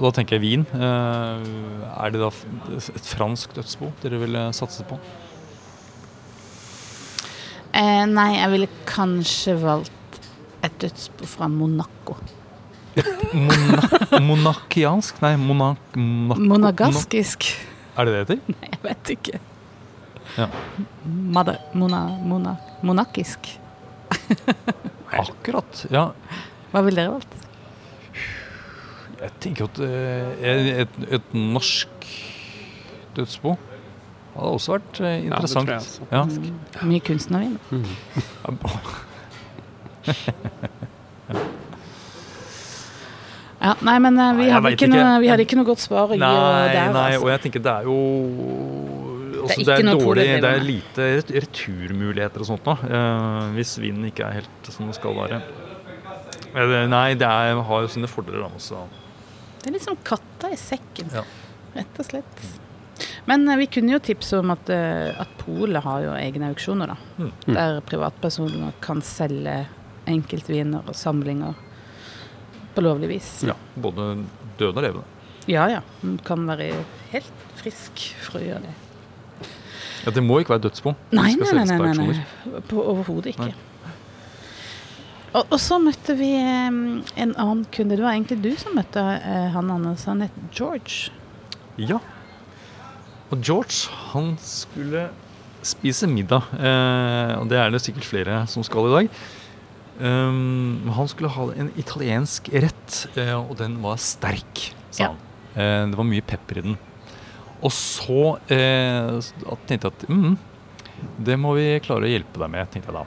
Da 0.03 0.11
tenker 0.11 0.35
jeg 0.35 0.43
vin. 0.43 0.65
eh, 0.75 1.45
Er 2.03 2.11
det 2.11 2.19
da 2.19 2.27
et 2.75 3.07
fransk 3.07 3.55
dødsbo 3.55 3.93
dere 4.03 4.19
ville 4.19 4.49
satse 4.51 4.83
på? 4.89 4.99
Eh, 7.73 8.03
nei, 8.05 8.29
jeg 8.37 8.51
ville 8.53 8.69
kanskje 8.85 9.55
valgt 9.57 10.19
et 10.63 10.75
dødsbo 10.83 11.27
fra 11.27 11.47
Monaco. 11.49 12.19
Mona 13.33 14.19
monakiansk? 14.21 15.17
Nei, 15.23 15.33
monak... 15.41 15.95
monak 15.97 16.43
Monagaskisk. 16.51 17.47
Er 17.97 18.05
det 18.05 18.13
det 18.13 18.19
det 18.19 18.37
heter? 18.37 18.53
Nei, 18.53 18.69
jeg 18.75 18.81
vet 18.83 19.11
ikke. 19.15 19.41
Ja. 20.37 20.47
Mada, 21.33 21.57
mona, 21.77 22.03
mona, 22.21 22.55
monakisk. 22.85 23.49
Akkurat. 25.13 25.83
Ja. 25.93 26.11
Hva 26.71 26.85
ville 26.85 27.01
dere 27.01 27.17
valgt? 27.17 27.33
Jeg 29.23 29.35
tenker 29.41 29.69
at 29.69 29.81
eh, 29.85 30.81
et, 30.83 30.97
et 31.17 31.35
norsk 31.37 32.07
dødsbo 33.17 33.57
hadde 34.33 34.51
også 34.57 34.71
vært 34.77 34.99
interessant. 34.99 35.29
Ja, 35.29 35.39
det 35.41 35.49
tror 35.53 35.67
jeg 35.69 35.77
også. 35.81 36.03
Ja. 36.11 36.23
Mm, 36.23 36.89
mye 36.89 37.03
kunstnervin. 37.09 37.57
Ja, 43.63 43.77
nei, 43.79 43.95
men 44.03 44.17
eh, 44.19 44.33
vi, 44.35 44.47
Nei, 44.49 44.51
har 44.51 44.65
ikke 44.75 44.89
noe, 44.91 45.11
vi 45.23 45.29
har 45.31 45.39
ikke 45.39 45.55
noe 45.55 45.67
godt 45.69 45.79
svar 45.79 46.09
å 46.11 46.17
gi 46.17 46.19
der. 46.19 46.89
nei, 46.91 47.13
altså. 47.13 47.21
og 47.23 47.29
jeg 47.31 47.43
tenker 47.45 47.61
det 47.63 47.71
er 47.71 47.85
jo 47.87 47.97
altså, 49.39 49.55
ikke 49.55 49.67
det 49.69 49.75
er 49.77 49.85
noe 49.87 50.01
dårlig, 50.01 50.25
det 50.43 50.49
er 50.49 50.65
lite 50.67 51.05
returmuligheter 51.45 52.43
og 52.43 52.49
sånt 52.49 52.67
nå, 52.67 52.75
Uh, 52.83 53.53
hvis 53.55 53.77
vinen 53.79 54.09
ikke 54.09 54.25
er 54.27 54.41
helt 54.41 54.67
som 54.73 54.89
den 54.89 54.95
skal 54.97 55.15
være. 55.15 55.39
Uh, 56.51 56.83
Nei, 56.91 57.13
det 57.19 57.29
er, 57.29 57.61
har 57.69 57.85
jo 57.85 57.93
sine 57.93 58.09
fordeler 58.11 58.43
da 58.43 58.49
også. 58.51 58.83
Det 59.61 59.71
er 59.71 59.77
liksom 59.77 59.95
katta 60.03 60.51
i 60.51 60.59
sekken, 60.59 61.13
Ja. 61.15 61.23
rett 61.77 62.03
og 62.03 62.09
slett. 62.09 62.43
Men 63.25 63.47
eh, 63.49 63.57
vi 63.57 63.69
kunne 63.71 63.95
jo 63.95 64.01
tipse 64.03 64.39
om 64.39 64.51
at, 64.53 64.69
eh, 64.73 65.13
at 65.21 65.31
Polet 65.39 65.83
har 65.83 66.03
jo 66.05 66.13
egne 66.17 66.51
auksjoner, 66.51 66.93
da. 66.93 66.97
Mm. 67.17 67.31
Der 67.47 67.79
privatpersoner 67.87 68.75
kan 68.83 69.03
selge 69.05 69.63
enkeltviner 70.09 70.83
og 70.87 70.95
samlinger 70.99 71.55
på 72.73 72.83
lovlig 72.83 73.13
vis. 73.15 73.33
Ja, 73.47 73.55
både 73.79 74.15
døde 74.59 74.75
og 74.75 74.83
levende. 74.83 75.09
Ja 75.47 75.67
ja. 75.67 75.81
Man 76.01 76.17
kan 76.23 76.47
være 76.47 76.71
helt 77.11 77.43
frisk 77.59 78.07
for 78.23 78.39
å 78.39 78.47
gjøre 78.47 78.63
det. 78.69 78.77
Ja, 80.03 80.11
det 80.11 80.23
må 80.23 80.39
ikke 80.41 80.55
være 80.55 80.65
dødsbo. 80.65 80.95
Nei, 81.15 81.33
nei, 81.39 81.51
nei, 81.55 81.67
nei, 81.67 81.91
nei, 81.95 82.07
nei. 82.11 82.63
På 82.67 82.83
Overhodet 82.91 83.33
ikke. 83.33 83.51
Nei. 83.51 83.69
Og, 85.33 85.47
og 85.47 85.59
så 85.61 85.79
møtte 85.81 86.13
vi 86.19 86.29
en 86.37 87.01
annen 87.17 87.63
kunde. 87.73 87.95
Det 87.97 88.03
var 88.03 88.13
egentlig 88.13 88.41
du 88.43 88.51
som 88.59 88.75
møtte 88.77 89.01
eh, 89.01 89.47
han 89.55 89.71
Anders. 89.73 90.03
Han 90.09 90.21
het 90.25 90.35
George. 90.53 91.13
Ja. 91.81 92.01
Og 93.33 93.41
George, 93.41 93.89
han 94.13 94.35
skulle 94.45 95.07
spise 95.65 96.05
middag. 96.11 96.45
Eh, 96.53 97.31
og 97.39 97.47
det 97.49 97.57
er 97.57 97.71
det 97.73 97.81
sikkert 97.81 98.05
flere 98.05 98.43
som 98.51 98.65
skal 98.67 98.89
i 98.91 98.93
dag. 98.93 99.09
Um, 100.03 100.89
han 100.93 101.09
skulle 101.09 101.29
ha 101.33 101.43
en 101.61 101.69
italiensk 101.77 102.47
rett, 102.53 102.95
eh, 103.17 103.33
og 103.37 103.55
den 103.59 103.75
var 103.83 103.99
sterk, 104.01 104.71
sa 104.93 105.03
Ja. 105.03 105.09
han. 105.13 105.17
Eh, 105.55 105.85
det 105.91 105.97
var 105.99 106.07
mye 106.09 106.21
pepper 106.25 106.57
i 106.57 106.65
den. 106.65 106.77
Og 107.63 107.71
så 107.71 108.37
eh, 108.51 109.21
tenkte 109.69 109.87
jeg 109.87 109.93
at 109.93 110.07
mm, 110.09 110.33
det 111.23 111.37
må 111.39 111.53
vi 111.55 111.67
klare 111.85 112.05
å 112.09 112.11
hjelpe 112.11 112.41
deg 112.41 112.49
med, 112.53 112.71
tenkte 112.73 112.89
jeg 112.91 112.97
da. 112.97 113.05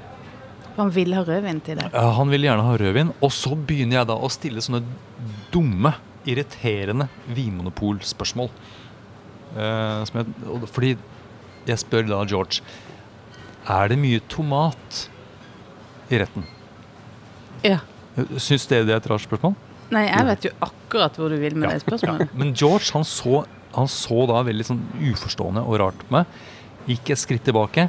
Han 0.77 0.91
vil 0.95 1.13
ha 1.17 1.23
rødvin 1.27 1.61
til 1.65 1.77
det. 1.81 1.91
Ja, 1.93 2.11
han 2.19 2.31
vil 2.31 2.43
gjerne 2.47 2.65
ha 2.67 2.77
rødvin. 2.79 3.11
Og 3.25 3.31
så 3.33 3.55
begynner 3.57 3.99
jeg 4.03 4.09
da 4.11 4.17
å 4.17 4.29
stille 4.33 4.61
sånne 4.65 4.83
dumme, 5.53 5.95
irriterende 6.27 7.07
vinmonopolspørsmål. 7.35 8.51
Eh, 8.51 8.76
jeg, 9.57 10.27
og 10.47 10.61
det- 10.63 10.71
fordi 10.71 10.97
jeg 11.67 11.79
spør 11.83 12.07
da 12.09 12.25
George 12.25 12.61
Er 13.69 13.89
det 13.89 13.99
mye 13.99 14.21
tomat 14.31 15.09
i 16.11 16.19
retten. 16.23 16.45
Ja. 17.65 17.81
Syns 18.39 18.67
dere 18.71 18.85
det 18.87 18.95
er 18.95 19.01
et 19.03 19.09
rart 19.11 19.25
spørsmål? 19.27 19.57
Nei, 19.91 20.05
jeg 20.07 20.27
vet 20.29 20.45
jo 20.47 20.51
akkurat 20.63 21.17
hvor 21.19 21.29
du 21.31 21.37
vil 21.41 21.57
med 21.59 21.71
det 21.71 21.83
spørsmålet. 21.83 22.31
Men 22.39 22.53
George 22.55 22.93
han 22.95 23.03
så, 23.07 23.45
han 23.75 23.87
så 23.91 24.27
da 24.31 24.43
veldig 24.47 24.67
sånn 24.69 24.85
uforstående 25.11 25.65
og 25.67 25.81
rart 25.83 25.99
på 25.99 26.15
meg. 26.15 26.27
Gikk 26.87 27.11
et 27.11 27.19
skritt 27.19 27.45
tilbake. 27.49 27.89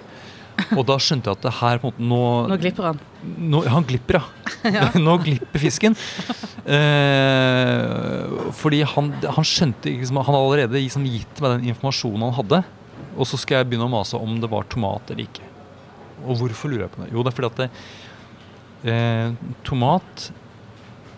Og 0.74 0.84
da 0.90 0.96
skjønte 1.02 1.30
jeg 1.30 1.38
at 1.38 1.44
det 1.46 1.54
her 1.60 1.80
på 1.82 1.92
en 1.92 1.94
måte 1.94 2.08
nå, 2.10 2.22
Nå 2.50 2.58
glipper 2.62 2.88
han. 2.90 3.02
nå, 3.52 3.62
Han 3.70 3.86
glipper, 3.88 4.18
ja. 4.66 4.88
nå 5.08 5.18
glipper 5.22 5.62
fisken. 5.62 5.96
Eh, 6.66 8.52
fordi 8.58 8.82
han, 8.96 9.12
han 9.38 9.48
skjønte 9.48 9.92
liksom, 9.92 10.20
Han 10.22 10.28
hadde 10.34 10.42
allerede 10.42 10.82
liksom 10.82 11.06
gitt 11.10 11.44
meg 11.44 11.58
den 11.58 11.70
informasjonen 11.74 12.28
han 12.30 12.36
hadde. 12.40 12.64
Og 13.18 13.30
så 13.30 13.40
skal 13.42 13.62
jeg 13.62 13.70
begynne 13.72 13.88
å 13.88 13.94
mase 13.94 14.20
om 14.20 14.40
det 14.42 14.50
var 14.52 14.68
tomat 14.72 15.14
eller 15.14 15.26
ikke. 15.28 15.46
Og 16.26 16.42
hvorfor 16.42 16.74
lurer 16.74 16.88
jeg 16.88 16.94
på 16.96 17.04
det? 17.04 17.12
Jo, 17.14 17.24
det 17.24 17.32
er 17.32 17.38
fordi 17.38 17.52
at 17.52 17.62
det, 17.62 17.70
eh, 18.94 19.56
tomat 19.68 20.28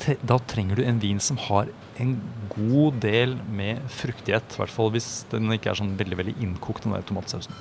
te, 0.03 0.15
Da 0.23 0.39
trenger 0.51 0.79
du 0.79 0.85
en 0.87 0.99
vin 1.01 1.19
som 1.23 1.39
har 1.49 1.71
en 1.99 2.13
god 2.53 3.01
del 3.03 3.35
med 3.51 3.81
fruktighet. 3.91 4.55
I 4.55 4.61
hvert 4.61 4.71
fall 4.71 4.91
hvis 4.95 5.09
den 5.31 5.51
ikke 5.55 5.73
er 5.73 5.79
sånn 5.79 5.97
veldig 5.99 6.19
veldig 6.21 6.37
innkokt, 6.43 6.85
den 6.85 6.95
der 6.95 7.03
tomatsausen. 7.07 7.55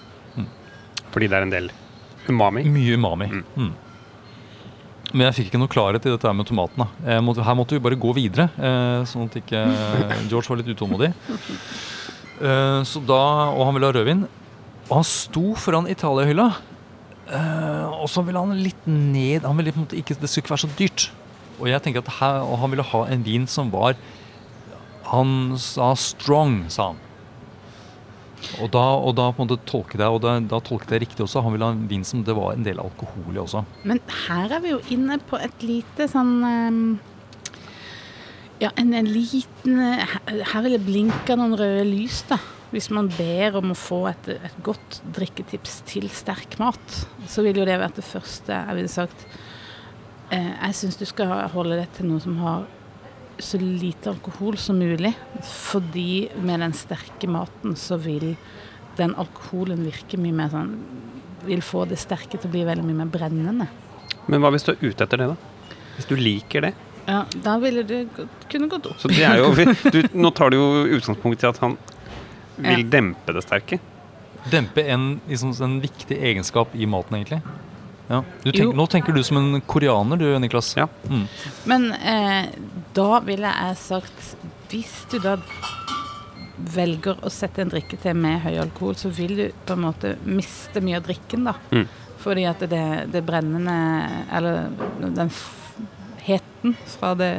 Fordi 1.13 1.29
det 1.29 1.39
er 1.39 1.47
en 1.47 1.55
del 1.55 1.71
umami. 2.29 2.65
Mye 2.69 2.97
umami. 2.99 3.29
Mm. 3.33 3.45
Mm. 3.57 3.75
Men 5.15 5.25
jeg 5.29 5.39
fikk 5.39 5.51
ikke 5.51 5.61
noe 5.63 5.73
klarhet 5.73 6.05
i 6.05 6.13
dette 6.13 6.33
med 6.37 6.49
tomatene. 6.49 6.89
måtte, 7.25 7.45
her 7.45 7.57
måtte 7.57 7.77
vi 7.77 7.81
bare 7.81 7.97
gå 7.97 8.11
videre, 8.17 8.51
eh, 8.61 9.05
sånn 9.09 9.31
at 9.31 9.39
ikke 9.41 9.63
George 10.31 10.51
var 10.51 10.61
litt 10.61 10.69
utålmodig. 10.75 11.15
Eh, 12.39 12.81
så 12.85 13.01
da, 13.09 13.23
Og 13.55 13.65
han 13.65 13.79
ville 13.79 13.89
ha 13.89 13.97
rødvin. 13.97 14.27
Og 14.89 14.95
han 14.99 15.09
sto 15.09 15.55
foran 15.57 15.89
Italia-hylla. 15.89 16.51
Eh, 17.29 17.87
og 17.89 18.09
så 18.13 18.23
ville 18.25 18.41
han 18.41 18.57
litt 18.57 18.87
ned 18.89 19.45
han 19.45 19.59
ville 19.59 19.75
på 19.75 19.83
en 19.83 19.85
måte 19.85 19.99
ikke, 20.01 20.17
Det 20.17 20.31
skulle 20.31 20.47
ikke 20.47 20.55
være 20.55 20.65
så 20.65 20.71
dyrt. 20.79 21.09
Og 21.59 21.69
jeg 21.69 21.83
tenker 21.83 22.05
at 22.05 22.15
her, 22.21 22.41
og 22.45 22.61
han 22.63 22.73
ville 22.73 22.87
ha 22.93 23.03
en 23.09 23.25
vin 23.25 23.47
som 23.51 23.73
var 23.73 23.97
Han 25.11 25.57
sa 25.57 25.93
'strong', 25.97 26.69
sa 26.69 26.93
han. 26.93 26.97
Og 28.63 28.71
da, 28.75 28.85
og 28.97 29.15
da 29.19 29.29
på 29.35 29.43
en 29.43 29.49
måte 29.49 29.69
tolket 29.69 30.03
jeg 30.03 30.15
og 30.15 30.23
da, 30.25 30.37
da 30.41 30.61
tolket 30.65 30.95
jeg 30.97 31.05
riktig 31.07 31.25
også. 31.25 31.43
Han 31.45 31.55
ville 31.55 31.69
ha 31.69 31.75
en 31.77 31.87
vin 31.91 32.05
som 32.07 32.23
det 32.27 32.37
var 32.39 32.55
en 32.55 32.67
del 32.67 32.81
alkohol 32.83 33.37
i 33.37 33.43
også. 33.43 33.65
Men 33.89 34.01
her 34.27 34.57
er 34.57 34.63
vi 34.65 34.75
jo 34.75 34.83
inne 34.95 35.19
på 35.29 35.41
et 35.43 35.65
lite 35.67 36.11
sånn 36.11 36.35
um 36.45 36.83
Ja, 38.59 38.73
en, 38.75 38.89
en 38.91 39.07
liten 39.07 39.77
Her 39.79 40.63
vil 40.65 40.73
det 40.75 40.83
blinke 40.83 41.37
noen 41.39 41.55
røde 41.61 41.85
lys, 41.87 42.25
da. 42.27 42.41
Hvis 42.73 42.91
man 42.93 43.07
ber 43.15 43.55
om 43.61 43.71
å 43.73 43.77
få 43.79 44.01
et, 44.11 44.27
et 44.35 44.57
godt 44.67 44.99
drikketips 45.17 45.79
til 45.89 46.09
sterk 46.13 46.59
mat, 46.61 46.97
så 47.31 47.45
vil 47.47 47.63
jo 47.63 47.69
det 47.69 47.79
være 47.79 47.97
det 47.97 48.05
første 48.05 48.53
jeg 48.53 48.77
ville 48.77 48.91
sagt. 48.93 49.23
Eh, 50.35 50.51
jeg 50.51 50.77
syns 50.77 50.99
du 51.01 51.07
skal 51.09 51.47
holde 51.55 51.79
det 51.79 51.87
til 51.97 52.11
noe 52.11 52.21
som 52.21 52.37
har 52.43 52.67
så 53.39 53.59
lite 53.61 54.11
alkohol 54.11 54.57
som 54.59 54.79
mulig. 54.81 55.13
Fordi 55.45 56.29
med 56.43 56.61
den 56.65 56.73
sterke 56.77 57.29
maten 57.31 57.77
så 57.79 57.97
vil 58.03 58.33
den 58.99 59.15
alkoholen 59.15 59.85
virke 59.87 60.19
mye 60.19 60.35
mer 60.35 60.51
sånn 60.51 60.73
Vil 61.47 61.61
få 61.63 61.85
det 61.87 62.01
sterke 62.03 62.35
til 62.35 62.49
å 62.49 62.53
bli 62.53 62.65
veldig 62.67 62.83
mye 62.89 62.99
mer 63.05 63.11
brennende. 63.15 63.69
Men 64.27 64.43
hva 64.43 64.51
hvis 64.51 64.67
du 64.67 64.73
er 64.75 64.81
ute 64.83 65.05
etter 65.07 65.21
det, 65.23 65.29
da? 65.31 65.77
Hvis 65.97 66.09
du 66.11 66.17
liker 66.19 66.67
det? 66.67 66.73
Ja, 67.09 67.21
da 67.45 67.55
ville 67.63 67.85
det 67.87 68.01
kunne 68.51 68.67
gått 68.69 68.89
opp. 68.91 68.99
Så 69.01 69.09
det 69.09 69.23
er 69.25 69.39
jo 69.41 69.53
du, 69.95 70.01
Nå 70.19 70.33
tar 70.37 70.51
du 70.53 70.59
jo 70.59 70.67
utgangspunkt 70.99 71.45
i 71.47 71.49
at 71.49 71.63
han 71.63 71.79
vil 72.59 72.83
Ja. 72.83 72.91
dempe 72.99 73.33
det 73.33 73.45
sterke. 73.47 73.79
Dempe 74.51 74.83
en, 74.91 75.21
liksom, 75.31 75.55
en 75.63 75.79
viktig 75.81 76.19
egenskap 76.19 76.75
i 76.75 76.87
maten, 76.91 77.17
egentlig. 77.21 77.39
Ja. 78.09 78.23
Tenker, 78.43 78.73
nå 78.77 78.87
tenker 78.89 79.13
du 79.17 79.23
som 79.27 79.41
en 79.41 79.61
koreaner, 79.69 80.21
du, 80.21 80.29
Niklas. 80.41 80.73
Ja. 80.79 80.89
Mm. 81.09 81.27
Men 81.69 81.91
eh, 81.93 82.49
da 82.97 83.21
ville 83.25 83.51
jeg 83.53 83.77
sagt 83.81 84.33
Hvis 84.71 84.95
du 85.13 85.19
da 85.23 85.37
velger 86.75 87.21
å 87.23 87.31
sette 87.31 87.63
en 87.63 87.71
drikke 87.71 87.99
til 88.03 88.17
med 88.19 88.41
høy 88.43 88.57
alkohol, 88.59 88.97
så 88.99 89.13
vil 89.15 89.37
du 89.39 89.45
på 89.69 89.77
en 89.77 89.85
måte 89.85 90.17
miste 90.27 90.83
mye 90.85 90.99
av 90.99 91.07
drikken, 91.07 91.47
da. 91.47 91.55
Mm. 91.71 91.87
Fordi 92.19 92.49
at 92.51 92.65
det, 92.67 92.85
det 93.13 93.23
brennende 93.23 93.77
Eller 94.35 94.67
den 94.99 95.31
f 95.31 95.45
heten 96.29 96.75
fra 96.99 97.15
det 97.19 97.31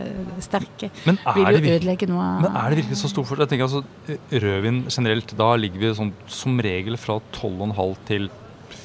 sterke 0.43 0.89
Men, 1.05 1.19
vil 1.35 1.45
jo 1.45 1.61
det 1.61 1.73
ødelegge 1.77 2.07
noe 2.09 2.25
av 2.25 2.45
men 2.45 2.57
er 2.57 2.71
det 2.71 2.81
virkelig 2.81 2.99
så 3.01 3.11
stor 3.11 3.27
forskjell? 3.27 3.45
Jeg 3.45 3.51
tenker 3.53 3.67
altså, 3.67 4.15
Rødvin 4.45 4.79
generelt, 4.87 5.33
da 5.37 5.49
ligger 5.59 5.83
vi 5.83 5.91
sånn, 5.99 6.13
som 6.31 6.61
regel 6.63 6.97
fra 6.97 7.19
12,5 7.35 7.99
til 8.09 8.29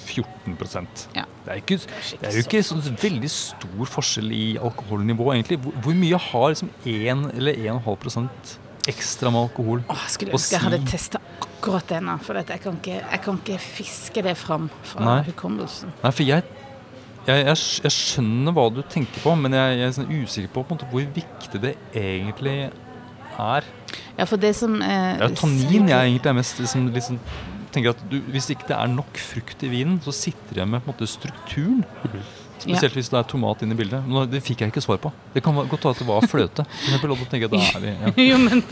14 0.04 0.88
Ja. 1.14 1.24
det, 1.44 1.52
er 1.52 1.60
ikke, 1.60 1.78
det 1.78 2.28
er 2.28 2.36
jo 2.36 2.42
ikke 2.44 2.62
sånn 2.66 2.82
veldig 3.02 3.30
stor 3.32 3.90
forskjell 3.96 4.32
i 4.32 4.44
alkoholnivå, 4.58 5.32
egentlig. 5.34 5.58
Hvor, 5.64 5.74
hvor 5.84 5.96
mye 5.98 6.20
har 6.28 6.52
liksom 6.52 6.70
1 6.84 7.24
eller 7.34 7.64
1,5 7.72 8.28
ekstra 8.90 9.32
med 9.32 9.46
alkohol? 9.46 9.84
å 9.88 9.96
si? 9.96 10.14
skulle 10.16 10.36
ønske 10.36 10.56
jeg 10.56 10.64
hadde 10.66 10.80
testa 10.90 11.20
akkurat 11.64 11.88
det 11.88 12.02
nå. 12.04 12.18
For 12.24 12.40
jeg, 12.40 12.60
kan 12.62 12.78
ikke, 12.80 12.98
jeg 13.00 13.22
kan 13.24 13.40
ikke 13.40 13.58
fiske 13.62 14.24
det 14.26 14.36
fram 14.40 14.68
fra 14.84 15.06
Nei. 15.08 15.18
hukommelsen. 15.30 15.94
Nei, 16.02 16.12
for 16.12 16.28
jeg, 16.28 16.44
jeg, 17.24 17.46
jeg, 17.48 17.94
skjønner 17.94 18.56
hva 18.56 18.68
du 18.74 18.82
tenker 18.82 19.24
på, 19.24 19.36
men 19.40 19.56
jeg, 19.56 19.80
er 19.80 19.94
sånn 19.96 20.10
usikker 20.12 20.52
på, 20.52 20.64
på 20.64 20.76
måte, 20.76 20.90
hvor 20.92 21.06
viktig 21.16 21.62
det 21.62 21.76
egentlig 21.96 22.58
er. 23.40 23.66
Ja, 24.14 24.26
for 24.30 24.38
det 24.38 24.52
som 24.56 24.76
eh, 24.82 25.16
Det 25.18 25.26
er 25.26 25.34
tannin 25.40 25.88
jeg 25.90 26.12
egentlig 26.12 26.30
er 26.30 26.36
mest 26.36 26.60
liksom, 26.62 26.86
liksom, 26.94 27.18
tenker 27.74 27.92
at 27.94 28.00
du, 28.10 28.16
Hvis 28.32 28.48
ikke 28.54 28.68
det 28.70 28.76
er 28.78 28.88
nok 28.94 29.18
frukt 29.20 29.62
i 29.66 29.68
vinen, 29.72 30.00
så 30.04 30.14
sitter 30.14 30.62
jeg 30.62 30.70
med 30.70 30.82
på 30.84 30.90
en 30.90 30.94
måte 30.94 31.10
strukturen. 31.10 31.84
Spesielt 32.64 32.94
hvis 32.96 33.10
det 33.12 33.18
er 33.18 33.26
tomat 33.28 33.60
inne 33.66 33.74
i 33.74 33.76
bildet. 33.76 34.06
Nå, 34.08 34.22
det 34.30 34.38
fikk 34.46 34.62
jeg 34.62 34.70
ikke 34.72 34.80
svar 34.80 34.96
på. 35.02 35.10
Det 35.34 35.42
kan 35.44 35.52
godt 35.58 35.82
være 35.84 35.90
at 35.90 35.98
det 36.00 36.06
var 36.08 36.24
fløte. 36.30 36.64
For 36.64 36.86
eksempel, 36.86 37.12
og 37.12 37.18
da 37.20 37.26
tenker 37.28 37.44
jeg, 37.44 37.52
da 37.52 37.58
er 37.66 37.82
vi, 37.82 37.90
ja. 37.92 38.12
jo, 38.30 38.38
men 38.40 38.62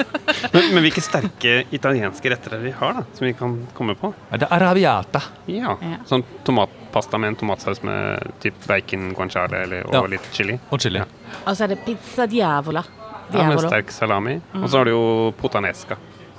Men, 0.55 0.69
men 0.77 0.85
hvilke 0.87 1.03
sterke 1.05 1.53
italienske 1.77 2.31
retter 2.33 2.55
er 2.55 2.62
det 2.62 2.71
vi 2.71 2.73
har, 2.79 2.95
da? 2.97 3.03
Som 3.19 3.27
vi 3.27 3.33
kan 3.37 3.59
komme 3.77 3.97
på? 3.99 4.12
Er 4.33 4.41
det 4.41 4.49
arabiata? 4.55 5.21
Ja. 5.51 5.75
Ja. 5.83 5.99
Sånn 6.09 6.25
tomatpasta 6.47 7.21
med 7.21 7.35
en 7.35 7.38
tomatsaus 7.43 7.83
med 7.85 8.33
typ 8.41 8.65
bacon 8.71 9.11
guanciale 9.19 9.61
eller, 9.67 9.85
og 9.91 9.99
Ja. 9.99 10.03
litt 10.15 10.31
chili. 10.33 10.57
Og 10.71 10.81
chili. 10.81 11.03
Ja. 11.03 11.07
altså 11.45 11.65
er 11.67 11.75
det 11.75 11.83
pizza 11.85 12.27
diavola. 12.27 12.85
Ja, 12.87 13.45
med 13.45 13.57
Diavolo. 13.59 13.69
sterk 13.69 13.91
salami. 13.93 14.38
Og 14.55 14.69
så 14.71 14.79
har 14.79 14.85
du 14.88 14.91
jo 14.95 15.05
potanesca, 15.41 15.97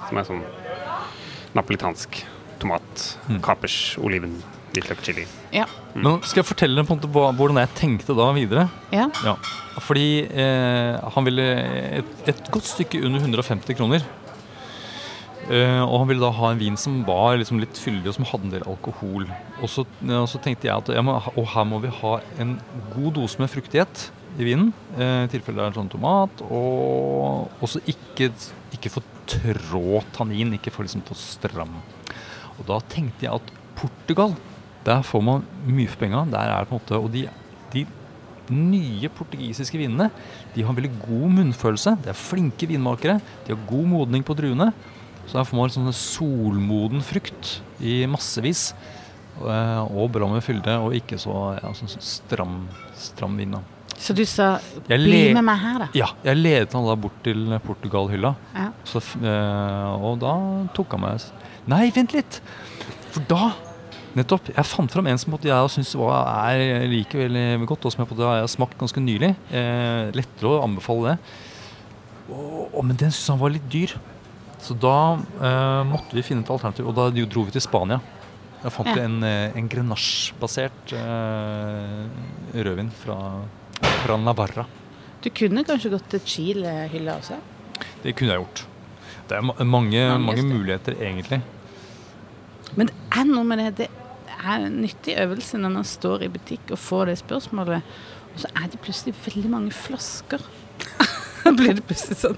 som 0.10 0.18
er 0.18 0.24
sånn 0.32 0.42
napolitansk 1.54 2.24
tomat. 2.64 3.06
Mm. 3.30 3.40
Kapers, 3.46 3.78
oliven, 4.02 4.40
litt 4.74 4.88
løk 4.90 5.04
chili. 5.06 5.28
Ja. 5.54 5.68
Men 5.94 6.18
skal 6.26 6.42
jeg 6.42 6.50
fortelle 6.50 6.80
deg 6.82 6.88
på 6.90 6.96
en 6.96 7.02
måte 7.04 7.12
hva- 7.14 7.30
hvordan 7.38 7.60
jeg 7.62 7.76
tenkte 7.78 8.16
da 8.18 8.32
videre? 8.34 8.66
ja. 8.96 9.10
Ja, 9.24 9.36
fordi 9.82 10.08
eh, 10.30 10.98
han 11.16 11.26
ville 11.26 11.46
et, 12.00 12.10
et 12.30 12.42
godt 12.54 12.66
stykke 12.70 13.00
under 13.06 13.22
150 13.26 13.74
kroner. 13.78 14.04
Eh, 15.52 15.82
og 15.84 15.98
han 16.00 16.08
ville 16.08 16.24
da 16.24 16.30
ha 16.38 16.52
en 16.54 16.60
vin 16.62 16.78
som 16.80 17.02
var 17.08 17.36
liksom 17.42 17.58
litt 17.60 17.76
fyldig 17.82 18.08
og 18.12 18.16
som 18.16 18.28
hadde 18.30 18.48
en 18.48 18.54
del 18.54 18.68
alkohol. 18.70 19.26
Og 19.60 19.68
så, 19.72 19.84
ja, 20.08 20.22
så 20.30 20.40
tenkte 20.44 20.70
jeg 20.70 20.78
at 20.78 20.92
jeg 20.96 21.04
må, 21.04 21.18
og 21.34 21.48
her 21.56 21.66
må 21.68 21.82
vi 21.84 21.92
ha 22.00 22.14
en 22.40 22.54
god 22.94 23.10
dose 23.18 23.42
med 23.44 23.52
fruktighet 23.52 24.06
i 24.40 24.48
vinen. 24.48 24.70
Eh, 24.96 25.26
I 25.26 25.32
tilfelle 25.34 25.60
det 25.60 25.72
er 25.74 25.80
sånn 25.82 25.92
tomat. 25.92 26.46
Og 26.48 27.52
også 27.66 27.84
ikke, 27.92 28.30
ikke 28.78 28.94
for 28.94 29.10
trå 29.34 30.00
tannin, 30.16 30.56
ikke 30.56 30.72
for 30.74 30.88
liksom 30.88 31.04
for 31.10 31.20
stram. 31.20 31.76
Og 32.60 32.66
da 32.70 32.80
tenkte 32.92 33.26
jeg 33.28 33.34
at 33.34 33.52
Portugal, 33.80 34.36
der 34.86 35.02
får 35.06 35.24
man 35.24 35.46
mye 35.66 35.88
for 35.90 36.04
penga. 36.04 36.26
Der 36.32 36.40
er 36.54 36.60
det 36.64 36.70
på 36.70 36.76
en 36.78 36.82
måte, 36.82 37.00
og 37.00 37.12
de, 37.14 37.28
de 37.74 37.86
nye 38.54 39.10
portugisiske 39.16 39.80
vinene 39.80 40.10
de 40.54 40.64
har 40.68 40.76
veldig 40.76 40.92
god 41.06 41.30
munnfølelse. 41.40 41.96
De 42.04 42.12
er 42.12 42.18
flinke 42.20 42.68
vinmakere. 42.70 43.20
De 43.48 43.56
har 43.56 43.64
god 43.70 43.88
modning 43.88 44.26
på 44.28 44.36
druene. 44.38 44.72
Så 45.26 45.38
der 45.40 45.48
får 45.48 45.56
man 45.58 45.72
sånne 45.72 45.94
solmoden 45.96 47.02
frukt 47.06 47.62
i 47.80 48.04
massevis. 48.12 48.74
eh, 49.40 49.80
Og 49.88 50.12
bra 50.12 50.28
med 50.28 50.44
fylde, 50.44 50.76
og 50.84 50.94
ikke 50.94 51.18
så 51.18 51.56
ja, 51.62 51.72
sånn 51.74 51.90
stram, 52.04 52.58
stram 53.00 53.38
vin. 53.40 53.56
Så 53.98 54.14
du 54.14 54.26
sa 54.26 54.60
Jeg 54.90 55.00
'bli 55.00 55.34
med 55.34 55.44
meg 55.44 55.60
her', 55.60 55.80
da? 55.80 55.88
Ja, 55.94 56.08
jeg 56.26 56.36
ledet 56.38 56.74
han 56.74 56.86
da 56.86 56.96
bort 56.96 57.24
til 57.24 57.48
Portugal-hylla. 57.64 58.36
Ja. 58.54 58.72
Så, 58.84 59.00
eh, 59.24 60.04
og 60.04 60.20
da 60.20 60.68
tok 60.74 60.92
han 60.92 61.02
meg 61.02 61.22
Nei, 61.72 61.88
vent 61.96 62.16
litt! 62.16 62.42
For 63.14 63.24
da 63.30 63.54
Nettopp. 64.14 64.52
Jeg 64.54 64.70
fant 64.70 64.94
fram 64.94 65.08
en 65.10 65.18
som 65.18 65.34
jeg 65.42 65.70
syns 65.74 65.96
er 65.98 66.84
like 66.92 67.18
veldig 67.18 67.66
godt, 67.66 67.88
og 67.88 67.94
som 67.94 68.04
jeg 68.04 68.10
på 68.12 68.18
har 68.22 68.46
smakt 68.52 68.78
ganske 68.78 69.02
nylig. 69.02 69.32
Eh, 69.50 70.12
lettere 70.14 70.52
å 70.52 70.60
anbefale 70.68 71.16
det. 71.16 71.16
Og, 72.30 72.78
men 72.86 72.94
den 72.96 73.10
syntes 73.10 73.32
han 73.34 73.42
var 73.42 73.54
litt 73.56 73.66
dyr. 73.74 73.96
Så 74.64 74.78
da 74.80 75.18
eh, 75.18 75.80
måtte 75.90 76.14
vi 76.16 76.24
finne 76.24 76.46
et 76.46 76.52
alternativ, 76.54 76.92
og 76.92 76.96
da 77.00 77.08
dro 77.10 77.48
vi 77.48 77.56
til 77.56 77.66
Spania. 77.66 77.98
Da 78.62 78.70
fant 78.72 78.94
Ja. 78.94 79.02
en, 79.04 79.18
eh, 79.26 79.58
en 79.58 79.68
Grenache-basert 79.68 80.94
eh, 80.94 82.06
rødvin 82.54 82.94
fra, 83.02 83.18
fra 84.06 84.18
Navarra. 84.22 84.68
Du 85.24 85.32
kunne 85.34 85.66
kanskje 85.66 85.92
gått 85.92 86.08
til 86.14 86.22
Chile-hylla 86.22 87.18
også? 87.18 87.42
Det 88.04 88.14
kunne 88.16 88.38
jeg 88.38 88.46
gjort. 88.46 88.64
Det 89.28 89.38
er 89.40 89.66
Mange 89.66 90.06
mange 90.20 90.44
muligheter, 90.46 90.96
egentlig. 91.02 91.42
Men 92.78 92.90
det 92.90 92.96
er 93.20 93.28
noe 93.30 93.46
med 93.48 93.62
det. 93.62 93.88
Det 93.88 93.90
er 94.44 94.66
en 94.66 94.82
nyttig 94.84 95.18
øvelse 95.22 95.60
når 95.62 95.76
man 95.78 95.88
står 95.88 96.26
i 96.26 96.32
butikk 96.34 96.74
og 96.74 96.82
får 96.82 97.12
det 97.12 97.20
spørsmålet, 97.22 97.94
og 98.34 98.42
så 98.42 98.50
er 98.58 98.72
det 98.72 98.82
plutselig 98.84 99.16
veldig 99.26 99.54
mange 99.54 99.76
flasker. 99.76 100.44
Da 101.44 101.52
blir 101.52 101.74
det 101.76 101.84
plutselig 101.84 102.16
sånn. 102.22 102.38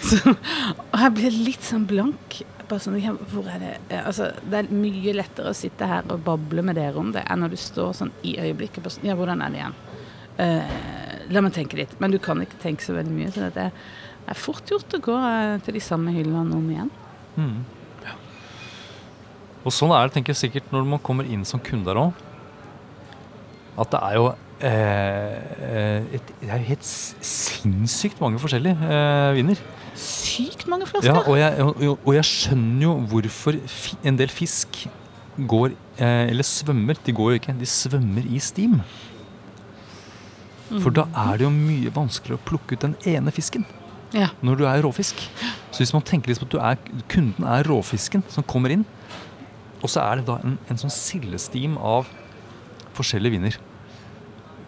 Så, 0.00 0.32
og 0.32 0.94
jeg 0.96 1.12
blir 1.18 1.34
litt 1.44 1.66
sånn 1.66 1.82
blank. 1.88 2.38
Bare 2.70 2.80
sånn, 2.80 2.96
ja, 3.02 3.12
hvor 3.28 3.44
er 3.52 3.60
det? 3.60 3.72
Altså, 3.98 4.30
det 4.48 4.62
er 4.62 4.70
mye 4.72 5.12
lettere 5.12 5.52
å 5.52 5.58
sitte 5.58 5.84
her 5.90 6.08
og 6.08 6.22
bable 6.24 6.64
med 6.64 6.78
dere 6.80 6.96
om 6.96 7.10
det, 7.12 7.20
enn 7.28 7.44
når 7.44 7.52
du 7.52 7.58
står 7.60 7.92
sånn 7.98 8.14
i 8.24 8.38
øyeblikket 8.40 8.80
på 8.80 8.94
sånn, 8.94 9.04
Ja, 9.10 9.18
hvordan 9.18 9.44
er 9.44 9.52
det 9.52 9.60
igjen? 9.60 9.76
Uh, 10.40 11.26
la 11.36 11.44
meg 11.44 11.54
tenke 11.56 11.78
litt. 11.78 11.94
Men 12.00 12.16
du 12.16 12.18
kan 12.22 12.40
ikke 12.42 12.58
tenke 12.62 12.84
så 12.84 12.96
veldig 12.96 13.12
mye. 13.12 13.32
Så 13.34 13.50
det 13.52 13.68
er 13.68 14.40
fort 14.40 14.72
gjort 14.72 14.96
å 14.96 15.02
gå 15.04 15.16
eh, 15.20 15.56
til 15.66 15.76
de 15.76 15.82
samme 15.84 16.14
hyllene 16.16 16.56
om 16.56 16.70
igjen. 16.72 16.90
Mm. 17.36 17.58
Og 19.66 19.74
sånn 19.74 19.90
er 19.94 20.06
det 20.06 20.14
tenker 20.16 20.32
jeg 20.34 20.44
sikkert 20.44 20.72
når 20.74 20.84
man 20.94 21.02
kommer 21.02 21.26
inn 21.26 21.42
som 21.48 21.60
kunde 21.62 21.88
der 21.88 21.98
òg. 21.98 22.20
At 23.76 23.90
det 23.92 24.00
er 24.06 24.14
jo 24.16 24.28
eh, 24.64 26.14
et, 26.16 26.30
Det 26.40 26.48
er 26.54 26.62
helt 26.70 26.86
sinnssykt 26.86 28.22
mange 28.22 28.38
forskjellige 28.40 28.76
eh, 28.88 29.32
viner. 29.36 29.60
Sykt 29.98 30.66
mange 30.70 30.86
flasker. 30.88 31.10
Ja, 31.10 31.24
og 31.26 31.36
jeg, 31.40 31.66
og, 31.66 31.98
og 32.06 32.14
jeg 32.16 32.28
skjønner 32.30 32.86
jo 32.86 32.94
hvorfor 33.10 33.58
en 34.06 34.20
del 34.20 34.32
fisk 34.32 34.86
går 35.36 35.74
eh, 35.98 36.30
Eller 36.30 36.46
svømmer. 36.46 36.96
De 37.04 37.12
går 37.16 37.34
jo 37.34 37.40
ikke, 37.42 37.56
de 37.58 37.68
svømmer 37.68 38.30
i 38.30 38.40
stim. 38.40 38.78
For 40.82 40.90
da 40.90 41.04
er 41.14 41.38
det 41.38 41.46
jo 41.46 41.52
mye 41.54 41.92
vanskeligere 41.94 42.40
å 42.40 42.46
plukke 42.48 42.74
ut 42.74 42.82
den 42.82 42.96
ene 43.06 43.30
fisken 43.34 43.66
Ja. 44.16 44.32
når 44.42 44.58
du 44.58 44.64
er 44.66 44.80
råfisk. 44.82 45.20
Så 45.70 45.82
hvis 45.82 45.92
man 45.94 46.02
tenker 46.06 46.32
liksom 46.32 46.48
at 46.48 46.54
du 46.54 46.58
er, 46.58 47.02
kunden 47.12 47.46
er 47.46 47.66
råfisken 47.68 48.24
som 48.32 48.46
kommer 48.46 48.74
inn, 48.74 48.82
og 49.82 49.92
så 49.92 50.02
er 50.02 50.20
det 50.20 50.28
da 50.28 50.38
en, 50.44 50.56
en 50.70 50.80
sånn 50.80 50.92
sildestim 50.92 51.76
av 51.78 52.08
forskjellige 52.96 53.36
viner. 53.36 53.58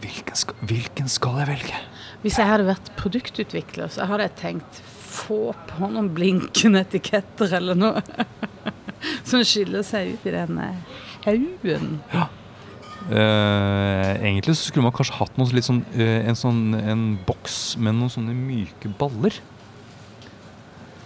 Hvilken 0.03 0.39
skal, 0.39 0.59
hvilken 0.71 1.11
skal 1.11 1.41
jeg 1.43 1.51
velge? 1.55 1.83
Hvis 2.23 2.39
jeg 2.39 2.51
hadde 2.51 2.67
vært 2.69 2.93
produktutvikler, 2.99 3.91
så 3.95 4.07
hadde 4.11 4.29
jeg 4.29 4.39
tenkt 4.41 4.81
få 5.09 5.53
på 5.69 5.89
noen 5.91 6.11
blinkende 6.15 6.83
etiketter 6.85 7.55
eller 7.59 7.79
noe 7.79 8.03
som 9.29 9.43
skiller 9.47 9.87
seg 9.87 10.15
ut 10.15 10.27
i 10.29 10.35
den 10.35 10.61
haugen. 11.25 11.97
Ja. 12.13 12.29
Eh, 13.09 14.11
egentlig 14.21 14.57
så 14.59 14.69
skulle 14.69 14.85
man 14.85 14.93
kanskje 14.97 15.17
hatt 15.17 15.39
noe 15.41 15.55
litt 15.55 15.65
sånn, 15.65 15.81
eh, 15.97 16.27
en, 16.29 16.37
sånn, 16.37 16.75
en 16.77 17.05
boks 17.29 17.79
med 17.81 17.97
noen 17.97 18.13
sånne 18.13 18.35
myke 18.37 18.91
baller. 19.01 19.39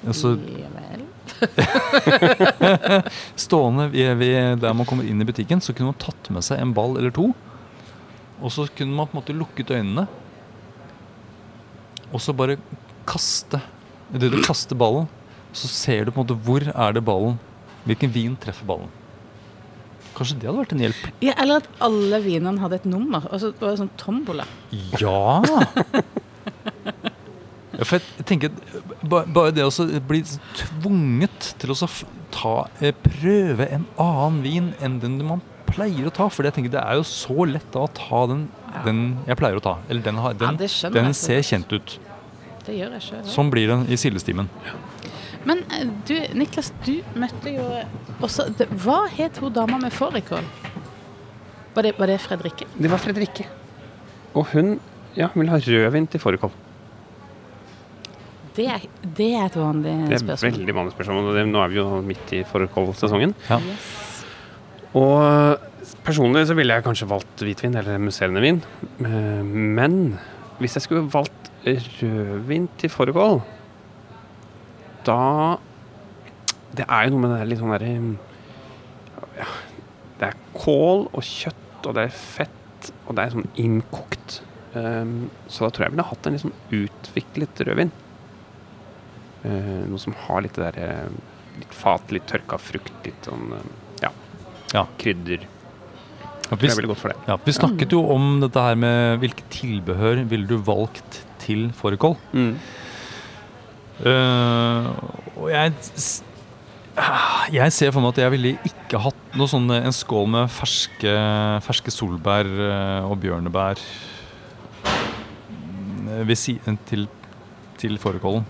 Altså 0.02 0.34
stående 3.38 3.88
der 3.92 4.74
man 4.74 4.86
kommer 4.86 5.06
inn 5.06 5.22
i 5.22 5.26
butikken, 5.26 5.62
så 5.62 5.74
kunne 5.74 5.92
man 5.92 6.00
tatt 6.02 6.30
med 6.34 6.44
seg 6.46 6.62
en 6.62 6.74
ball 6.74 6.96
eller 6.98 7.14
to. 7.14 7.30
Og 8.42 8.50
så 8.54 8.66
kunne 8.76 8.94
man 8.94 9.08
på 9.08 9.16
en 9.16 9.20
måte 9.20 9.36
lukket 9.36 9.70
øynene. 9.74 10.06
Og 12.12 12.20
så 12.20 12.34
bare 12.36 12.58
kaste 13.08 13.62
Idet 14.12 14.28
du 14.28 14.42
kaster 14.44 14.76
ballen, 14.76 15.06
så 15.56 15.68
ser 15.72 16.04
du 16.04 16.10
på 16.12 16.20
en 16.20 16.26
måte 16.26 16.36
hvor 16.44 16.66
er 16.68 16.92
det 16.92 17.00
ballen 17.06 17.38
Hvilken 17.88 18.12
vin 18.12 18.34
treffer 18.36 18.68
ballen? 18.68 18.90
Kanskje 20.12 20.36
det 20.42 20.50
hadde 20.50 20.60
vært 20.60 20.74
en 20.76 20.82
hjelp? 20.84 21.06
Ja, 21.24 21.32
eller 21.40 21.62
at 21.62 21.80
alle 21.82 22.20
vinene 22.20 22.60
hadde 22.60 22.76
et 22.82 22.84
nummer. 22.86 23.24
Altså, 23.32 23.48
det 23.56 23.64
var 23.64 23.78
sånn 23.80 23.88
tombola. 23.96 24.44
Ja! 25.00 25.40
ja 27.82 27.88
for 27.88 27.98
jeg 27.98 28.26
tenker 28.28 28.52
Bare 29.10 29.50
det 29.54 29.64
å 29.66 29.86
bli 30.06 30.20
tvunget 30.58 31.48
til 31.58 31.72
å 31.74 31.76
ta, 32.32 32.52
eh, 32.80 32.94
prøve 32.94 33.66
en 33.74 33.86
annen 34.00 34.42
vin 34.44 34.68
enn 34.80 35.00
den 35.02 35.18
man 35.26 35.42
pleier 35.66 36.06
å 36.06 36.12
ta. 36.14 36.28
For 36.32 36.46
jeg 36.46 36.54
tenker 36.56 36.72
det 36.72 36.80
er 36.82 37.00
jo 37.00 37.04
så 37.08 37.46
lett 37.48 37.66
da 37.74 37.82
å 37.84 37.90
ta 37.92 38.26
den, 38.30 38.48
Ja. 38.72 38.82
den 38.86 39.18
jeg 39.26 39.36
pleier 39.36 39.58
å 39.58 39.62
ta. 39.64 39.78
Eller 39.88 40.02
den, 40.02 40.16
har, 40.16 40.32
Ja, 40.32 40.38
den, 40.46 40.56
det 40.56 40.70
den 40.92 41.10
jeg 41.10 41.14
ser 41.18 41.42
kjent 41.42 41.72
ut. 41.72 41.98
Det 42.64 42.78
gjør 42.78 42.92
jeg 42.96 43.02
sjøl. 43.08 43.24
Sånn 43.26 43.50
blir 43.50 43.66
det 43.68 43.90
i 43.90 43.96
sildestimen. 43.96 44.48
Men 45.44 45.64
eh, 45.74 45.84
du, 46.06 46.14
Niklas, 46.38 46.72
du 46.86 47.02
møtte 47.18 47.50
jo 47.50 47.66
også 48.22 48.46
det, 48.56 48.68
Hva 48.70 49.08
het 49.10 49.38
hun 49.42 49.52
dama 49.52 49.78
med 49.82 49.92
fårikål? 49.92 50.44
Var 51.74 51.82
det, 51.82 51.98
var 51.98 52.06
det 52.06 52.20
Fredrikke? 52.20 52.66
Det 52.78 52.90
var 52.92 52.98
Fredrikke. 53.02 53.48
Og 54.34 54.46
hun 54.54 54.78
ja, 55.16 55.28
hun 55.34 55.42
vil 55.42 55.50
ha 55.50 55.58
rødvin 55.58 56.06
til 56.08 56.20
fårikål. 56.20 56.52
Det 58.56 58.66
er, 58.68 58.82
det 59.16 59.28
er 59.34 59.46
et 59.46 59.56
vanlig 59.56 59.92
spørsmål. 59.92 60.08
Det 60.08 60.14
er 60.16 60.22
spørsmål. 60.26 60.52
veldig 60.58 60.74
vanlig 60.76 60.92
spørsmål. 60.96 61.28
og 61.28 61.34
det- 61.34 61.46
Nå 61.48 61.62
er 61.64 61.68
vi 61.68 61.76
jo 61.76 62.00
midt 62.02 62.32
i 62.32 62.42
fårikålsesongen. 62.44 63.34
Ja. 63.48 63.58
Yes. 63.58 64.24
Og 64.94 65.58
personlig 66.04 66.46
så 66.46 66.54
ville 66.54 66.74
jeg 66.74 66.84
kanskje 66.84 67.08
valgt 67.08 67.36
hvitvin 67.40 67.74
eller 67.78 67.98
musserende 67.98 68.40
vin. 68.44 68.62
Eh, 69.00 69.42
Men 69.42 70.18
hvis 70.60 70.74
jeg 70.76 70.82
skulle 70.82 71.08
valgt 71.10 71.50
rødvin 71.64 72.68
til 72.78 72.90
fårikål, 72.90 73.42
da 75.06 75.56
Det 76.74 76.86
er 76.88 77.04
jo 77.04 77.10
noe 77.10 77.20
med 77.20 77.30
det 77.30 77.38
der 77.38 77.48
litt 77.50 77.58
sånn 77.58 77.72
derre 77.74 78.16
ja, 79.36 79.46
Det 80.18 80.28
er 80.28 80.36
kål 80.54 81.08
og 81.12 81.22
kjøtt, 81.22 81.86
og 81.86 81.94
det 81.94 82.04
er 82.06 82.08
fett, 82.14 82.92
og 83.08 83.16
det 83.16 83.24
er 83.26 83.30
sånn 83.34 83.48
innkokt. 83.58 84.40
Um, 84.74 85.30
så 85.48 85.66
da 85.66 85.70
tror 85.70 85.84
jeg 85.84 85.90
jeg 85.90 85.96
ville 85.96 86.06
hatt 86.08 86.26
en 86.26 86.32
litt 86.32 86.44
sånn 86.44 86.54
utviklet 86.70 87.62
rødvin. 87.66 87.90
Eh, 89.44 89.70
noe 89.90 89.98
som 89.98 90.14
har 90.26 90.44
litt 90.44 90.54
det 90.58 90.68
der 90.70 90.82
eh, 90.86 91.14
Litt 91.58 91.74
fat, 91.76 92.12
litt 92.14 92.24
tørka 92.30 92.56
frukt, 92.62 92.92
litt 93.04 93.26
sånn 93.28 93.50
eh, 93.58 93.64
ja, 94.06 94.10
Ja. 94.72 94.86
krydder. 94.98 95.42
Ja, 96.48 96.56
vi, 96.60 96.68
er 96.68 96.76
veldig 96.78 96.88
godt 96.92 97.00
for 97.02 97.12
det. 97.12 97.18
ja, 97.28 97.36
vi 97.44 97.52
snakket 97.56 97.92
jo 97.92 98.00
om 98.12 98.38
dette 98.42 98.60
her 98.60 98.76
med 98.76 99.18
hvilke 99.22 99.44
tilbehør 99.52 100.22
ville 100.30 100.46
du 100.48 100.56
valgt 100.64 101.22
til 101.42 101.70
fårikål. 101.76 102.16
Eh, 104.04 104.86
og 105.36 105.48
jeg 105.52 105.72
Jeg 107.52 107.72
ser 107.72 107.90
for 107.92 108.04
meg 108.04 108.12
at 108.12 108.18
jeg 108.24 108.32
ville 108.34 108.54
ikke 108.68 109.00
hatt 109.00 109.36
noe 109.36 109.48
sånn, 109.48 109.68
en 109.72 109.94
skål 109.96 110.26
med 110.28 110.50
ferske, 110.52 111.12
ferske 111.64 111.90
solbær 111.92 112.48
og 113.08 113.14
bjørnebær 113.22 113.80
mm, 114.84 116.26
ved 116.28 116.36
siden 116.36 116.76
til, 116.88 117.06
til 117.80 117.96
fårikålen. 118.02 118.44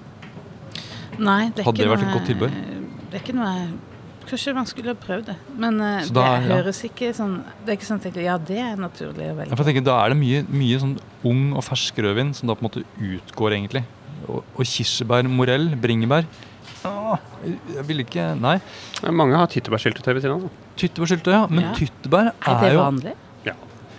Nei, 1.19 1.51
det 1.51 1.61
er 1.61 1.65
Hadde 1.69 1.83
det 1.83 1.89
vært 1.91 2.03
noe, 2.05 2.11
et 2.11 2.17
godt 2.17 2.29
tilbud? 2.31 2.55
Det 3.11 3.19
er 3.19 3.25
ikke 3.25 3.35
noe 3.37 3.55
Kanskje 4.23 4.53
man 4.55 4.67
skulle 4.71 4.93
ha 4.95 4.99
prøvd 5.03 5.27
det. 5.33 5.35
Men 5.59 5.81
uh, 5.83 6.05
da- 6.15 6.39
det 6.39 6.47
ja. 6.49 6.55
høres 6.57 6.79
ikke 6.87 7.11
sånn 7.17 7.43
Det 7.67 7.73
er 7.73 7.77
ikke 7.77 7.89
sånn 7.89 7.99
at 8.01 8.07
jeg 8.15 8.25
Ja, 8.25 8.37
det 8.39 8.59
er 8.63 8.77
naturlig 8.81 9.27
å 9.27 9.33
Ja, 9.33 9.35
velge. 9.41 9.57
for 9.57 9.65
jeg 9.65 9.75
tenker, 9.75 9.85
da 9.91 9.97
er 10.05 10.15
det 10.15 10.19
mye, 10.23 10.45
mye 10.49 10.79
sånn 10.79 10.95
ung 11.29 11.43
og 11.59 11.65
fersk 11.67 11.99
rødvin 12.07 12.33
som 12.35 12.49
da 12.49 12.55
på 12.55 12.63
en 12.65 12.71
måte 12.71 12.85
utgår, 12.97 13.57
egentlig. 13.59 13.85
Og, 14.29 14.45
og 14.55 14.65
kirsebær, 14.65 15.27
morell, 15.29 15.69
bringebær 15.83 16.25
ah, 16.87 17.19
jeg- 17.45 17.59
ville 17.67 17.85
vil 17.89 18.05
ikke 18.07 18.27
Nei. 18.41 18.57
Mange 19.11 19.37
har 19.37 19.47
tyttebærsyltetøy 19.51 20.15
ved 20.15 20.23
siden 20.23 20.39
av. 20.39 20.51
Tyttebærsyltetøy, 20.79 21.33
ja. 21.35 21.47
Men 21.51 21.65
Ja. 21.65 21.73
tyttebær 21.75 22.27
Er 22.33 22.55
er, 22.55 22.61
det 22.63 22.73
jo 22.73 22.81
vanlig? 22.81 23.13
Ja. 23.13 23.22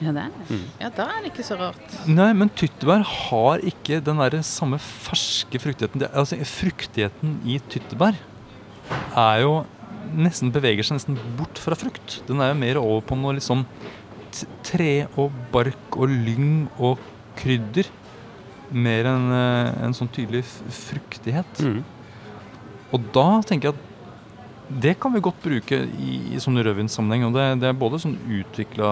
Ja, 0.04 0.12
det 0.16 0.24
er 0.26 0.34
det. 0.36 0.48
Mm. 0.50 0.64
Ja, 0.82 0.90
da 0.98 1.06
er 1.14 1.22
det 1.24 1.32
ikke 1.32 1.46
så 1.48 1.56
rart. 1.60 1.96
Nei, 2.10 2.30
men 2.36 2.52
tyttebær 2.60 3.04
har 3.08 3.64
ikke 3.70 4.02
den 4.04 4.20
der 4.20 4.36
samme 4.44 4.80
ferske 4.84 5.62
fruktigheten. 5.64 6.04
Det, 6.04 6.10
altså, 6.14 6.38
fruktigheten 6.50 7.38
i 7.48 7.60
tyttebær 7.72 8.18
er 9.16 9.42
jo 9.46 9.54
nesten 10.14 10.52
beveger 10.54 10.84
seg 10.86 11.00
nesten 11.00 11.18
bort 11.40 11.62
fra 11.64 11.78
frukt. 11.80 12.20
Den 12.28 12.42
er 12.44 12.52
jo 12.52 12.60
mer 12.60 12.80
over 12.82 13.02
på 13.08 13.16
noe 13.18 13.38
liksom 13.38 13.64
t- 14.36 14.50
tre 14.68 14.92
og 15.16 15.32
bark 15.54 15.96
og 15.98 16.12
lyng 16.12 16.68
og 16.78 17.00
krydder. 17.40 17.88
Mer 18.74 19.08
enn 19.14 19.32
eh, 19.38 19.72
en 19.86 19.94
sånn 19.96 20.10
tydelig 20.14 20.44
f- 20.44 20.62
fruktighet. 20.90 21.64
Mm. 21.64 21.82
Og 22.94 23.08
da 23.16 23.28
tenker 23.48 23.72
jeg 23.72 23.78
at 23.78 23.90
det 24.82 24.96
kan 25.00 25.14
vi 25.14 25.20
godt 25.24 25.42
bruke 25.44 25.78
i, 26.00 26.12
i 26.36 26.40
sånn 26.42 26.58
rødvinssammenheng. 26.58 27.26
Og 27.28 27.34
det, 27.38 27.46
det 27.62 27.70
er 27.70 27.78
både 27.78 28.00
sånn 28.02 28.16
utvikla 28.40 28.90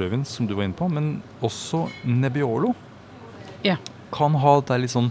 rødvin, 0.00 0.24
som 0.28 0.46
du 0.48 0.54
var 0.56 0.64
inne 0.68 0.76
på, 0.78 0.88
men 0.92 1.18
også 1.44 1.84
Nebbiolo. 2.08 2.74
Ja. 3.66 3.76
Kan 4.14 4.34
ha 4.40 4.54
det 4.60 4.78
litt 4.84 4.94
sånn 4.94 5.10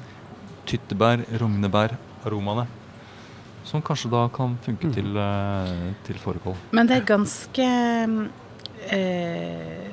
tyttebær, 0.68 1.26
rognebær-aromaene. 1.42 2.66
Som 3.68 3.82
kanskje 3.84 4.10
da 4.14 4.24
kan 4.32 4.56
funke 4.64 4.88
mm. 4.88 4.94
til, 4.96 5.18
eh, 5.20 5.94
til 6.08 6.20
fårikål. 6.24 6.56
Men 6.72 6.88
det 6.88 7.02
er 7.02 7.08
ganske 7.10 7.68
eh, 8.88 9.90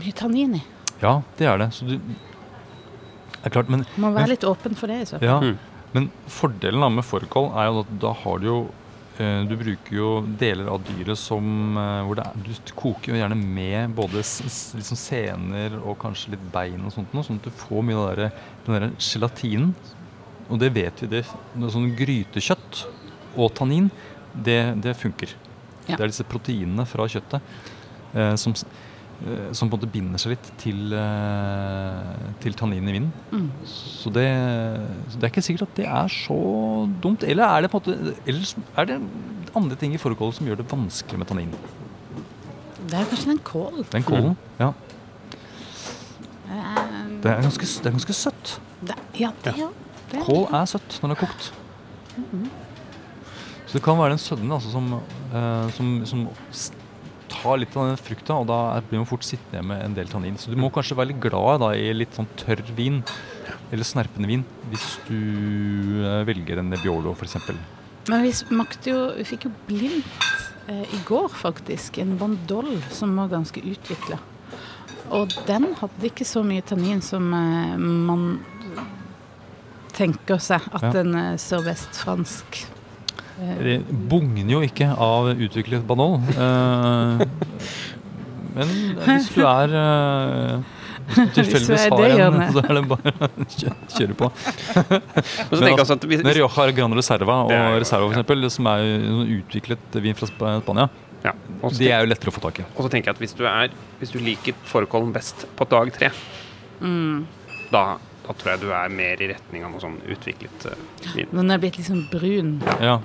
mye 0.00 0.12
tannin 0.18 0.58
i. 0.60 0.62
Ja, 1.00 1.18
det 1.38 1.48
er 1.48 1.58
det. 1.64 1.70
Så 1.74 1.88
du 1.88 1.96
Det 1.98 3.50
er 3.50 3.52
klart, 3.60 3.68
men 3.68 3.82
Må 3.96 4.08
Men- 4.08 4.14
være 4.14 4.28
litt 4.36 4.44
åpen 4.48 4.74
for 4.76 4.86
det. 4.88 5.00
i 5.02 5.04
så 5.04 5.18
fall. 5.18 5.28
Ja, 5.28 5.38
Mm. 5.40 5.58
Men 5.94 6.08
fordelen 6.30 6.96
med 6.98 7.06
fårikål 7.06 7.52
er 7.54 7.68
jo 7.70 7.82
at 7.84 7.92
da 8.02 8.10
har 8.24 8.40
du 8.42 8.46
jo 8.48 8.56
eh, 9.22 9.44
Du 9.46 9.54
bruker 9.60 9.94
jo 9.94 10.08
deler 10.40 10.66
av 10.72 10.82
dyret 10.88 11.18
som 11.20 11.76
eh, 11.78 12.00
hvor 12.08 12.18
det 12.18 12.24
er, 12.26 12.40
Du 12.48 12.72
koker 12.74 13.12
jo 13.14 13.20
gjerne 13.20 13.38
med 13.38 13.94
både 13.94 14.22
liksom 14.24 14.98
sener 14.98 15.76
og 15.84 15.98
kanskje 16.02 16.34
litt 16.34 16.46
bein 16.54 16.82
og 16.88 16.92
sånt, 16.96 17.14
sånn 17.14 17.38
at 17.38 17.46
du 17.46 17.54
får 17.64 17.86
mye 17.86 18.00
av 18.00 18.16
der- 18.18 18.34
den 18.66 18.74
der 18.80 18.88
gelatinen. 18.98 19.74
Og 20.50 20.58
det 20.60 20.72
vet 20.76 21.00
vi, 21.00 21.06
det, 21.14 21.22
det 21.54 21.70
sånn 21.72 21.94
grytekjøtt 21.96 22.82
og 23.40 23.54
tannin, 23.56 23.86
det, 24.34 24.58
det 24.82 24.92
funker. 24.98 25.30
Ja. 25.86 25.96
Det 25.96 26.02
er 26.04 26.10
disse 26.10 26.26
proteinene 26.28 26.84
fra 26.88 27.06
kjøttet 27.08 27.40
eh, 28.14 28.34
som, 28.40 28.52
som 29.56 29.70
på 29.70 29.76
en 29.76 29.80
måte 29.80 29.90
binder 29.92 30.20
seg 30.20 30.34
litt 30.34 30.48
til, 30.60 30.92
eh, 30.92 32.32
til 32.42 32.56
tanninen 32.58 32.90
i 32.90 32.94
vinen. 32.96 33.12
Mm. 33.30 33.46
Så 33.64 34.12
det, 34.12 34.26
så 35.08 35.16
det 35.20 35.28
er 35.28 35.32
ikke 35.32 35.44
sikkert 35.46 35.68
at 35.68 35.78
det 35.78 35.86
er 35.86 36.10
så 36.12 36.38
dumt. 37.02 37.24
Eller 37.24 37.44
er 37.46 37.64
det 37.64 37.70
på 37.72 37.80
en 37.80 37.86
måte 37.86 38.14
Eller 38.26 38.54
er 38.76 38.90
det 38.90 38.98
andre 39.56 39.78
ting 39.80 39.94
i 39.94 40.02
fårikålen 40.02 40.34
som 40.36 40.46
gjør 40.50 40.60
det 40.60 40.68
vanskelig 40.70 41.18
med 41.22 41.30
tannin? 41.30 41.54
Det 42.84 42.98
er 43.00 43.08
kanskje 43.08 43.30
den 43.30 43.40
kålen. 43.46 43.86
Den 43.92 44.04
kålen. 44.04 44.36
Ja. 44.60 44.72
Eh, 46.50 47.20
Det 47.22 47.30
er 47.32 47.42
ganske, 47.42 47.64
det 47.64 47.86
er 47.86 47.96
ganske 47.96 48.12
søtt. 48.12 48.60
det, 48.84 48.96
ja, 49.18 49.30
det 49.44 49.56
ja. 49.56 49.68
Det. 50.12 50.20
Kål 50.26 50.46
er 50.52 50.66
søtt 50.68 51.00
når 51.00 51.14
det 51.14 51.16
er 51.16 51.26
kokt. 51.26 51.52
Så 53.66 53.78
det 53.78 53.82
kan 53.82 53.98
være 53.98 54.10
den 54.10 54.18
sødmen 54.18 54.52
altså, 54.52 54.70
som, 54.70 54.92
uh, 55.32 55.70
som, 55.72 56.06
som 56.06 56.28
tar 57.44 57.60
litt 57.60 57.76
av 57.76 57.90
den 57.92 58.00
frukta, 58.00 58.40
og 58.40 58.48
da 58.48 58.58
blir 58.88 59.02
man 59.02 59.08
fort 59.08 59.24
sittende 59.28 59.62
med 59.68 59.84
en 59.84 59.94
del 59.96 60.08
tannin. 60.10 60.38
Så 60.40 60.50
du 60.50 60.56
må 60.58 60.70
kanskje 60.72 60.96
være 60.96 61.12
litt 61.12 61.20
glad 61.22 61.60
da, 61.62 61.70
i 61.76 61.92
litt 61.94 62.16
sånn 62.16 62.28
tørr 62.40 62.64
vin, 62.76 63.02
eller 63.70 63.84
snerpende 63.86 64.30
vin, 64.30 64.44
hvis 64.72 64.88
du 65.06 65.18
eh, 66.02 66.22
velger 66.28 66.62
en 66.62 66.72
Nebbiolo 66.72 67.12
f.eks. 67.14 67.36
Men 68.08 68.20
vi 68.24 68.32
smakte 68.36 68.90
jo 68.90 68.98
Vi 69.16 69.24
fikk 69.24 69.46
jo 69.46 69.52
blindt 69.68 70.24
eh, 70.68 70.82
i 70.96 71.00
går, 71.08 71.28
faktisk, 71.32 72.00
en 72.02 72.16
Bandol 72.20 72.74
som 72.92 73.14
var 73.20 73.30
ganske 73.32 73.60
utvikla. 73.64 74.18
Og 75.14 75.32
den 75.48 75.70
hadde 75.80 76.08
ikke 76.08 76.24
så 76.28 76.40
mye 76.44 76.64
tannin 76.64 77.00
som 77.04 77.28
eh, 77.36 77.76
man 77.78 78.26
tenker 79.94 80.40
seg 80.42 80.64
at 80.74 80.82
Ja. 80.88 81.00
en 81.04 81.14
eh, 81.14 81.34
sørvestfransk 81.38 82.64
Det 83.34 83.80
bugner 84.10 84.52
jo 84.54 84.62
ikke 84.62 84.92
av 84.94 85.32
utviklet 85.34 85.84
banol. 85.88 86.20
Eh, 86.34 87.24
men 88.54 88.74
hvis 89.02 89.30
du 89.34 89.40
er 89.42 89.74
eh, 89.74 90.74
tilfeldigvis 91.36 91.86
har 91.90 92.14
en, 92.26 92.38
så 92.54 92.62
er 92.62 92.78
det 92.78 92.82
bare 92.88 93.12
å 93.26 93.46
kjøre 93.90 94.16
på. 94.18 94.28
Men 95.50 95.58
så 95.58 95.60
Men 95.60 95.74
altså, 95.74 95.98
Men 96.08 96.30
Rioja 96.30 96.68
Gran 96.76 96.96
Reserva 96.96 97.40
og 97.44 97.52
er 97.54 97.80
Reserva 97.82 98.06
for 98.06 98.14
eksempel, 98.14 98.46
som 98.52 98.70
er 98.70 98.86
utviklet 99.40 99.98
vin 100.04 100.16
fra 100.16 100.30
Spania, 100.30 100.88
ja, 101.24 101.32
det 101.72 101.90
er 101.90 102.04
jo 102.04 102.10
lettere 102.10 102.32
å 102.32 102.36
få 102.36 102.42
tak 102.44 102.60
i. 102.60 102.66
og 102.74 102.84
så 102.84 102.90
tenker 102.92 103.10
jeg 103.10 103.16
at 103.16 103.22
hvis 103.22 103.36
du, 103.36 103.44
er, 103.48 103.74
hvis 104.00 104.12
du 104.12 104.18
liker 104.20 104.56
fårikålen 104.68 105.12
best 105.14 105.46
på 105.56 105.66
dag 105.70 105.92
tre, 105.96 106.10
mm. 106.84 107.24
da, 107.72 107.84
da 108.26 108.36
tror 108.36 108.54
jeg 108.54 108.64
du 108.66 108.68
er 108.76 108.92
mer 108.92 109.24
i 109.24 109.30
retning 109.32 109.64
av 109.64 109.72
noe 109.72 109.80
sånn 109.82 109.96
utviklet 110.04 110.68
vin 110.68 111.14
vin. 111.16 111.30
Når 111.32 111.40
den 111.40 111.54
er 111.56 111.62
blitt 111.64 111.80
liksom 111.80 112.04
brun. 112.12 112.58
Ja. 112.64 112.76
Ja, 112.92 112.98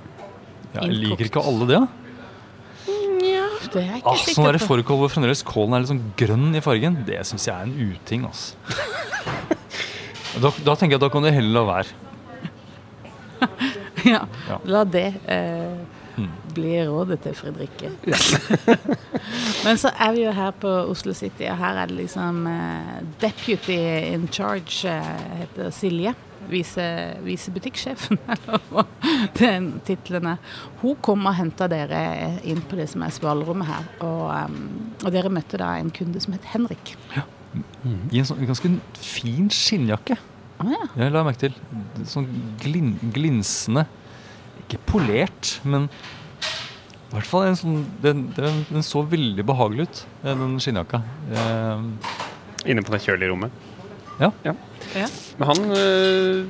jeg 0.74 0.90
liker 0.94 1.24
ikke 1.26 1.42
alle 1.44 1.66
det. 1.70 1.80
da. 1.80 1.88
Ja, 3.20 3.46
det 3.72 3.80
er 3.82 3.86
jeg 3.90 3.96
ikke 4.00 4.08
Ah, 4.10 4.16
sånn 4.16 4.34
sikker 4.34 4.52
der 4.52 4.58
på. 4.62 4.66
fårikål 4.70 4.98
hvor 5.02 5.10
fremdeles 5.12 5.42
kålen 5.44 5.74
er 5.76 5.82
litt 5.84 5.90
sånn 5.92 6.04
grønn 6.16 6.54
i 6.56 6.60
fargen, 6.64 7.00
det 7.06 7.18
syns 7.28 7.46
jeg 7.46 7.54
er 7.54 7.62
en 7.68 7.74
uting. 7.94 8.24
altså. 8.24 8.54
da, 10.42 10.52
da 10.64 10.74
tenker 10.76 10.94
jeg 10.96 11.00
at 11.00 11.06
da 11.06 11.10
kan 11.12 11.22
du 11.26 11.30
heller 11.30 11.52
la 11.60 11.64
være. 11.68 11.90
Ja, 14.04 14.22
Ja. 14.48 14.58
la 14.64 14.84
det 14.84 15.08
eh, 15.28 15.78
Mm. 16.20 16.26
bli 16.52 16.72
rådet 16.84 17.20
til 17.22 17.32
Fredrikke. 17.38 17.90
Men 19.64 19.78
så 19.78 19.88
er 19.94 20.10
vi 20.12 20.24
jo 20.26 20.32
her 20.34 20.50
på 20.60 20.68
Oslo 20.90 21.14
City, 21.16 21.46
og 21.48 21.56
her 21.56 21.78
er 21.80 21.86
det 21.88 21.96
liksom 21.96 22.42
eh, 22.50 22.98
Deputy 23.22 23.76
in 24.12 24.26
charge 24.28 24.84
eh, 24.90 25.38
heter 25.40 25.70
Silje. 25.72 26.12
Vise, 26.50 26.84
visebutikkssjefen, 27.24 28.20
eller 28.34 28.64
hva 28.70 28.84
den 29.38 29.72
tittelen 29.86 30.32
er. 30.32 30.56
Hun 30.82 30.96
kom 31.04 31.26
og 31.28 31.36
henta 31.38 31.68
dere 31.70 32.00
inn 32.48 32.62
på 32.66 32.78
det 32.78 32.88
som 32.92 33.04
er 33.06 33.14
svalrommet 33.14 33.70
her. 33.70 33.90
Og, 34.06 34.24
um, 34.30 34.94
og 35.04 35.12
dere 35.14 35.32
møtte 35.32 35.60
da 35.60 35.74
en 35.78 35.92
kunde 35.94 36.22
som 36.22 36.36
het 36.36 36.48
Henrik. 36.52 36.94
I 37.14 38.20
en 38.20 38.28
sånn 38.28 38.44
ganske 38.46 38.70
fin 39.00 39.50
skinnjakke. 39.50 40.18
Ah, 40.60 40.70
ja. 40.74 40.82
Jeg 41.00 41.14
la 41.14 41.24
merke 41.26 41.46
til. 41.48 41.54
Sånn 42.08 42.28
glin, 42.60 42.92
glinsende 43.14 43.86
Ikke 44.60 44.78
polert, 44.90 45.56
men 45.64 45.88
i 47.10 47.16
hvert 47.16 47.26
fall 47.26 47.48
en 47.48 47.56
sånn 47.58 47.78
Den, 48.04 48.26
den, 48.36 48.60
den 48.68 48.84
så 48.86 49.00
veldig 49.02 49.42
behagelig 49.48 49.88
ut, 49.88 50.02
eh, 50.22 50.36
den 50.36 50.58
skinnjakka. 50.62 51.00
Eh, 51.34 51.86
Inne 52.70 52.84
på 52.84 52.92
det 52.92 53.00
kjølige 53.02 53.32
rommet. 53.32 53.54
Ja. 54.20 54.28
ja. 54.44 54.52
Men 54.94 55.46
han 55.50 55.60
øh, 55.76 56.46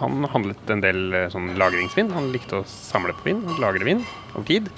Han 0.00 0.24
handlet 0.32 0.70
en 0.72 0.80
del 0.82 1.00
øh, 1.14 1.26
sånn 1.32 1.50
lagringsvin. 1.60 2.12
Han 2.14 2.30
likte 2.34 2.62
å 2.62 2.66
samle 2.68 3.14
på 3.18 3.28
vin 3.28 3.42
lagre 3.62 3.84
vin 3.86 4.00
over 4.34 4.46
tid. 4.48 4.70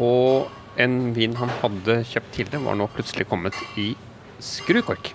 Og 0.00 0.48
en 0.82 0.96
vin 1.16 1.36
han 1.38 1.52
hadde 1.62 2.00
kjøpt 2.08 2.32
tidligere, 2.36 2.64
var 2.66 2.76
nå 2.76 2.88
plutselig 2.92 3.28
kommet 3.30 3.56
i 3.80 3.94
skrukork. 4.42 5.12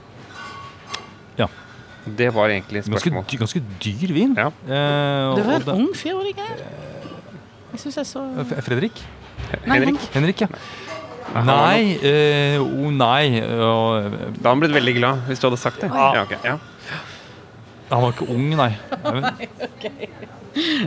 Ja. 1.37 1.47
Det 2.05 2.31
var 2.33 2.49
egentlig 2.49 2.81
spørsmål. 2.87 3.19
ganske, 3.21 3.41
ganske 3.43 3.61
dyr 3.83 4.13
vin. 4.15 4.31
Ja. 4.37 4.47
Eh, 4.65 5.35
Det 5.37 5.45
var 5.45 5.67
en 5.67 5.83
ung 5.83 5.91
fyr, 5.97 6.15
var 6.17 6.25
det 6.25 6.33
ikke? 6.33 6.47
Jeg 7.71 7.79
syns 7.85 7.97
jeg 8.01 8.07
så 8.09 8.23
Fredrik? 8.65 9.03
Henrik. 9.65 9.99
Henrik, 10.15 10.41
ja. 10.41 10.47
Nei, 11.31 11.95
eh, 12.03 12.57
oh, 12.59 12.89
nei 12.91 13.39
og, 13.39 14.09
Da 14.11 14.25
hadde 14.27 14.49
han 14.49 14.61
blitt 14.63 14.75
veldig 14.75 14.93
glad 14.97 15.23
hvis 15.29 15.39
du 15.39 15.47
hadde 15.47 15.59
sagt 15.61 15.83
det. 15.83 15.91
Ja. 15.93 16.09
Ja, 16.17 16.25
ok, 16.27 16.35
ja. 16.43 16.57
Han 17.91 18.05
var 18.05 18.13
ikke 18.15 18.27
ung, 18.31 18.51
nei. 18.55 18.71
nei. 19.03 19.47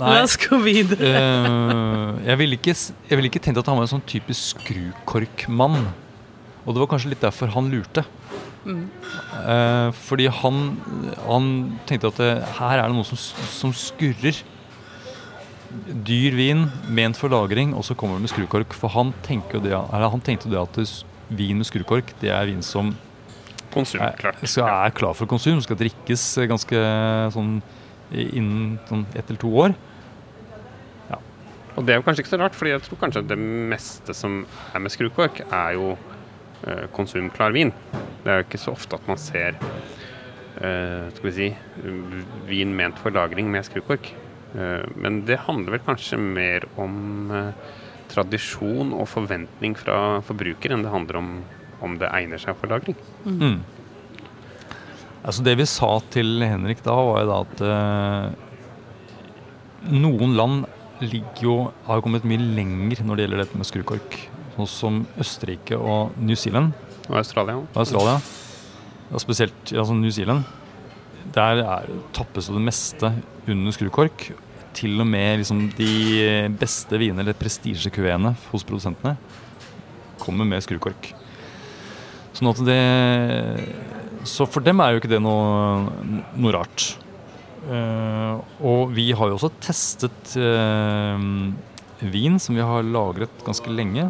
La 0.00 0.22
oss 0.22 0.36
gå 0.40 0.56
videre. 0.64 1.10
Eh, 1.10 2.24
jeg 2.28 2.40
ville 2.40 2.58
ikke, 2.58 2.74
jeg 2.76 3.18
ville 3.18 3.30
ikke 3.30 3.42
tenkt 3.44 3.60
at 3.60 3.68
han 3.68 3.78
var 3.78 3.86
en 3.86 3.94
sånn 3.96 4.06
typisk 4.08 4.60
skrukorkmann. 4.60 5.86
Og 6.64 6.72
det 6.72 6.80
var 6.80 6.90
kanskje 6.94 7.12
litt 7.12 7.24
derfor 7.24 7.52
han 7.52 7.68
lurte. 7.72 8.04
Mm. 8.64 8.86
Eh, 9.44 9.88
fordi 10.06 10.30
han, 10.32 10.62
han 11.26 11.48
tenkte 11.88 12.12
at 12.12 12.20
det, 12.20 12.32
her 12.58 12.80
er 12.80 12.88
det 12.88 12.96
noe 12.96 13.08
som, 13.08 13.20
som 13.52 13.74
skurrer. 13.76 14.40
Dyr 16.06 16.36
vin 16.38 16.66
ment 16.94 17.18
for 17.18 17.32
lagring, 17.32 17.74
og 17.74 17.84
så 17.86 17.96
kommer 17.98 18.18
det 18.18 18.26
med 18.26 18.32
skrukork. 18.34 18.76
For 18.76 18.92
han, 18.94 19.14
det, 19.26 19.74
han 19.74 20.24
tenkte 20.24 20.48
jo 20.48 20.54
det 20.54 20.62
at 20.62 21.04
vin 21.34 21.58
med 21.58 21.66
skrukork 21.66 22.12
det 22.20 22.30
er 22.30 22.46
vin 22.50 22.62
som 22.62 22.92
Konsum, 23.74 23.98
er, 24.04 24.14
klart. 24.20 24.38
skal, 24.46 24.68
er 24.70 24.92
klar 24.94 25.16
for 25.18 25.26
konsum. 25.26 25.58
Skal 25.64 25.78
drikkes 25.80 26.28
eh, 26.38 26.46
ganske 26.46 26.84
sånn 27.34 27.56
innen 28.14 28.76
sånn 28.86 29.02
ett 29.16 29.26
eller 29.26 29.40
to 29.42 29.50
år. 29.64 29.74
Og 31.74 31.82
det 31.82 31.94
er 31.94 31.98
jo 31.98 32.04
kanskje 32.06 32.22
ikke 32.22 32.34
så 32.36 32.38
rart, 32.38 32.54
for 32.54 32.70
jeg 32.70 32.82
tror 32.84 33.00
kanskje 33.00 33.24
det 33.26 33.38
meste 33.72 34.14
som 34.14 34.44
er 34.46 34.82
med 34.84 34.94
skrukork, 34.94 35.40
er 35.48 35.74
jo 35.74 35.94
eh, 36.68 36.84
konsumklar 36.94 37.54
vin. 37.56 37.72
Det 38.22 38.30
er 38.30 38.40
jo 38.40 38.46
ikke 38.46 38.62
så 38.62 38.74
ofte 38.76 38.98
at 38.98 39.08
man 39.10 39.18
ser 39.18 39.58
eh, 39.58 41.10
skal 41.16 41.26
vi 41.26 41.34
si, 41.34 41.48
vin 42.46 42.76
ment 42.78 43.00
for 43.02 43.14
lagring 43.14 43.50
med 43.50 43.66
skrukork. 43.66 44.12
Eh, 44.54 44.84
men 44.96 45.24
det 45.28 45.42
handler 45.46 45.76
vel 45.76 45.84
kanskje 45.86 46.20
mer 46.20 46.66
om 46.80 47.30
eh, 47.34 47.74
tradisjon 48.12 48.92
og 48.94 49.08
forventning 49.10 49.74
fra 49.78 50.20
forbruker 50.26 50.74
enn 50.74 50.84
det 50.86 50.94
handler 50.94 51.20
om 51.20 51.36
om 51.84 51.96
det 52.00 52.10
egner 52.16 52.40
seg 52.40 52.56
for 52.58 52.70
lagring. 52.72 52.96
Mm. 53.24 53.60
Altså 55.24 55.44
Det 55.44 55.56
vi 55.58 55.66
sa 55.68 55.90
til 56.12 56.44
Henrik 56.44 56.82
da, 56.84 56.94
var 56.94 57.22
jo 57.22 57.30
da 57.30 57.40
at 57.44 57.64
eh, 57.68 58.26
noen 59.94 60.36
land 60.38 60.64
ligger 61.02 61.42
jo, 61.42 61.56
har 61.88 61.98
jo 61.98 62.06
kommet 62.06 62.26
mye 62.28 62.40
lenger 62.56 63.02
når 63.04 63.16
det 63.16 63.26
gjelder 63.26 63.44
dette 63.44 63.60
med 63.60 63.68
skrukork. 63.68 64.18
Sånn 64.54 64.70
som 64.70 65.00
Østerrike 65.18 65.74
og 65.74 66.14
New 66.22 66.38
Zealand 66.38 66.76
Og 67.08 67.16
Australia 67.18 67.56
og 67.58 67.80
Australia. 67.82 68.20
Ja, 69.10 69.18
spesielt 69.18 69.72
sånn 69.72 69.98
New 70.04 70.12
Zealand. 70.14 70.46
Der 71.34 71.64
er, 71.64 71.88
tappes 72.14 72.46
jo 72.48 72.54
det 72.54 72.62
meste 72.68 73.10
under 73.50 73.74
skrukork. 73.74 74.28
Til 74.74 74.98
og 75.00 75.06
med 75.08 75.40
liksom, 75.40 75.66
de 75.78 76.50
beste 76.58 76.98
vinene, 76.98 77.22
eller 77.22 77.36
prestisjekuveene 77.38 78.34
hos 78.50 78.66
produsentene, 78.66 79.14
kommer 80.22 80.48
med 80.48 80.64
skrukork. 80.64 81.12
Sånn 82.34 82.50
at 82.50 82.60
det 82.66 82.80
Så 84.26 84.46
for 84.48 84.64
dem 84.64 84.80
er 84.80 84.94
jo 84.94 85.02
ikke 85.02 85.12
det 85.12 85.20
noe, 85.22 85.84
noe 86.34 86.54
rart. 86.56 86.94
Uh, 87.64 88.40
og 88.60 88.92
vi 88.96 89.10
har 89.16 89.30
jo 89.30 89.36
også 89.38 89.52
testet 89.62 90.34
uh, 90.36 91.20
vin 92.00 92.40
som 92.40 92.56
vi 92.56 92.64
har 92.64 92.84
lagret 92.88 93.44
ganske 93.44 93.68
lenge, 93.72 94.08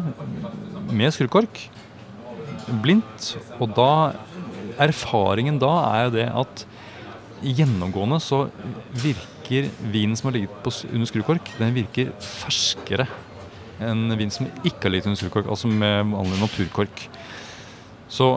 med 0.91 1.13
skrukork. 1.15 1.59
Blindt. 2.81 3.35
Og 3.59 3.75
da 3.75 3.91
Erfaringen 4.81 5.59
da 5.61 5.71
er 5.87 6.01
jo 6.07 6.15
det 6.17 6.25
at 6.35 6.65
gjennomgående 7.45 8.19
så 8.23 8.45
virker 8.91 9.34
vinen 9.49 10.17
som 10.17 10.29
har 10.29 10.37
ligget 10.37 10.57
på, 10.63 10.73
under 10.91 11.09
skrukork, 11.09 11.51
den 11.59 11.75
virker 11.75 12.11
ferskere 12.19 13.07
enn 13.83 14.13
vin 14.15 14.31
som 14.31 14.47
ikke 14.63 14.85
har 14.87 14.93
ligget 14.93 15.09
under 15.09 15.19
skrukork, 15.19 15.49
altså 15.51 15.67
med 15.67 16.13
vanlig 16.13 16.39
naturkork. 16.39 17.01
Så 18.07 18.29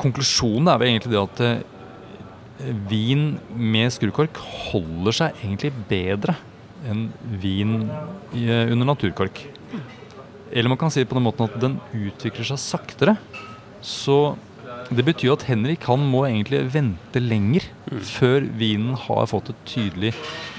konklusjonen 0.00 0.70
er 0.70 0.80
vel 0.80 0.90
egentlig 0.90 1.12
det 1.12 1.22
at 1.22 1.42
eh, 1.44 2.72
vin 2.90 3.36
med 3.54 3.92
skrukork 3.94 4.40
holder 4.70 5.18
seg 5.20 5.44
egentlig 5.44 5.70
bedre 5.90 6.36
enn 6.90 7.06
vin 7.40 7.84
eh, 7.86 8.72
under 8.72 8.90
naturkork. 8.90 9.44
Eller 10.54 10.70
man 10.70 10.78
kan 10.80 10.92
si 10.92 11.02
det 11.02 11.10
på 11.10 11.18
den 11.18 11.26
måten 11.26 11.46
at 11.46 11.56
den 11.62 11.78
utvikler 11.94 12.46
seg 12.46 12.60
saktere. 12.62 13.16
Så 13.84 14.36
det 14.90 15.04
betyr 15.06 15.32
at 15.34 15.44
Henrik 15.48 15.86
han 15.88 16.02
må 16.10 16.24
egentlig 16.28 16.60
vente 16.74 17.20
lenger 17.22 17.66
før 18.04 18.44
vinen 18.58 18.96
har 19.06 19.28
fått 19.30 19.52
et 19.52 19.62
tydelig 19.68 20.12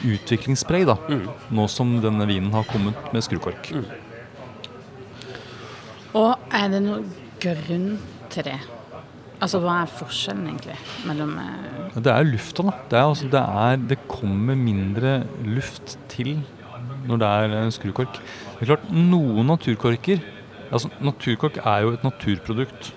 utviklingspreg. 0.06 0.86
da, 0.88 0.96
Mm. 1.10 1.28
Nå 1.52 1.68
som 1.70 2.02
denne 2.02 2.26
vinen 2.28 2.52
har 2.52 2.64
kommet 2.64 2.96
med 3.14 3.22
skrukork. 3.22 3.74
Og 6.16 6.38
er 6.52 6.68
det 6.70 6.82
noen 6.82 7.12
grunn 7.40 8.00
til 8.30 8.44
det? 8.44 8.60
Altså, 9.42 9.60
hva 9.60 9.82
er 9.84 9.92
forskjellen 9.92 10.48
egentlig 10.48 10.78
mellom 11.06 11.38
eh, 11.38 12.00
Det 12.00 12.08
er 12.08 12.24
lufta, 12.24 12.64
da. 12.64 12.72
Det, 12.90 12.98
er, 12.98 13.04
altså, 13.04 13.28
det, 13.28 13.42
er, 13.42 13.76
det 13.76 14.08
kommer 14.08 14.56
mindre 14.56 15.26
luft 15.44 15.98
til 16.08 16.40
når 17.06 17.18
det 17.18 17.28
er 17.28 17.70
skrukork. 17.76 18.14
Det 18.16 18.64
er 18.64 18.72
klart, 18.72 18.88
noen 18.90 19.46
naturkorker 19.52 20.24
altså 20.72 20.90
Naturkork 21.02 21.58
er 21.58 21.84
jo 21.86 21.94
et 21.96 22.04
naturprodukt. 22.04 22.94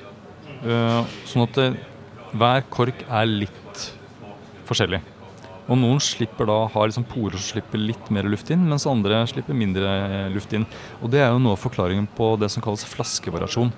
Eh, 0.64 1.14
sånn 1.28 1.44
at 1.44 1.58
det, 1.58 1.68
hver 2.34 2.64
kork 2.72 3.04
er 3.06 3.30
litt 3.30 3.84
forskjellig. 4.68 5.00
Og 5.68 5.76
noen 5.76 6.00
slipper 6.00 6.48
da 6.48 6.62
har 6.72 6.88
liksom 6.88 7.04
porer 7.08 7.36
som 7.36 7.44
slipper 7.52 7.80
litt 7.80 8.08
mer 8.14 8.28
luft 8.28 8.48
inn, 8.52 8.64
mens 8.70 8.88
andre 8.88 9.20
slipper 9.28 9.56
mindre 9.56 9.88
eh, 9.88 10.30
luft 10.32 10.54
inn. 10.56 10.64
Og 11.02 11.12
det 11.12 11.20
er 11.22 11.32
jo 11.32 11.42
noe 11.42 11.56
av 11.58 11.62
forklaringen 11.62 12.08
på 12.16 12.32
det 12.40 12.48
som 12.52 12.64
kalles 12.64 12.86
flaskevariasjon. 12.88 13.72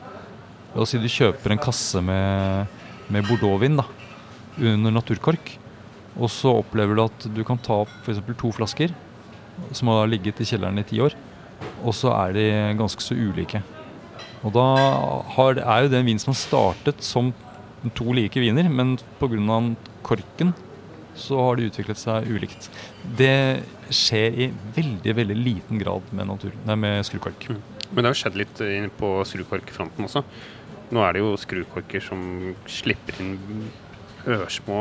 La 0.74 0.84
oss 0.84 0.94
si 0.94 1.00
du 1.02 1.10
kjøper 1.10 1.54
en 1.54 1.62
kasse 1.62 2.02
med, 2.04 2.70
med 3.10 3.26
bordeauxvin 3.26 3.80
under 3.80 4.94
naturkork, 4.94 5.56
og 6.14 6.30
så 6.30 6.52
opplever 6.60 6.94
du 6.94 7.02
at 7.04 7.26
du 7.34 7.42
kan 7.46 7.58
ta 7.58 7.82
opp 7.84 7.92
f.eks. 8.04 8.22
to 8.38 8.52
flasker 8.54 8.94
som 9.74 9.90
har 9.90 10.08
ligget 10.10 10.40
i 10.42 10.46
kjelleren 10.46 10.78
i 10.80 10.86
ti 10.86 11.00
år, 11.02 11.16
og 11.82 11.94
så 11.96 12.14
er 12.14 12.34
de 12.36 12.46
ganske 12.78 13.02
så 13.02 13.18
ulike. 13.18 13.62
Og 14.44 14.54
da 14.56 14.64
har, 15.36 15.60
er 15.60 15.84
jo 15.84 15.92
det 15.92 16.00
en 16.00 16.08
vin 16.08 16.20
som 16.22 16.32
har 16.32 16.40
startet 16.40 17.04
som 17.04 17.32
to 17.96 18.12
like 18.16 18.40
viner, 18.40 18.68
men 18.68 18.96
pga. 19.20 19.60
korken 20.02 20.54
så 21.20 21.36
har 21.42 21.56
de 21.58 21.66
utviklet 21.68 21.98
seg 22.00 22.28
ulikt. 22.30 22.70
Det 23.18 23.60
skjer 23.92 24.36
i 24.46 24.46
veldig 24.76 25.14
veldig 25.18 25.36
liten 25.36 25.80
grad 25.82 26.06
med, 26.12 26.28
natur, 26.30 26.54
nei, 26.64 26.76
med 26.80 27.04
skrukork. 27.04 27.48
Men 27.90 28.00
det 28.00 28.06
har 28.08 28.14
jo 28.14 28.20
skjedd 28.22 28.38
litt 28.38 28.62
inn 28.64 28.88
på 28.96 29.10
skrukorkfronten 29.28 30.06
også. 30.06 30.22
Nå 30.94 31.02
er 31.04 31.14
det 31.16 31.22
jo 31.24 31.34
skrukorker 31.38 32.02
som 32.02 32.54
slipper 32.70 33.18
inn 33.20 33.36
ørsmå 34.26 34.78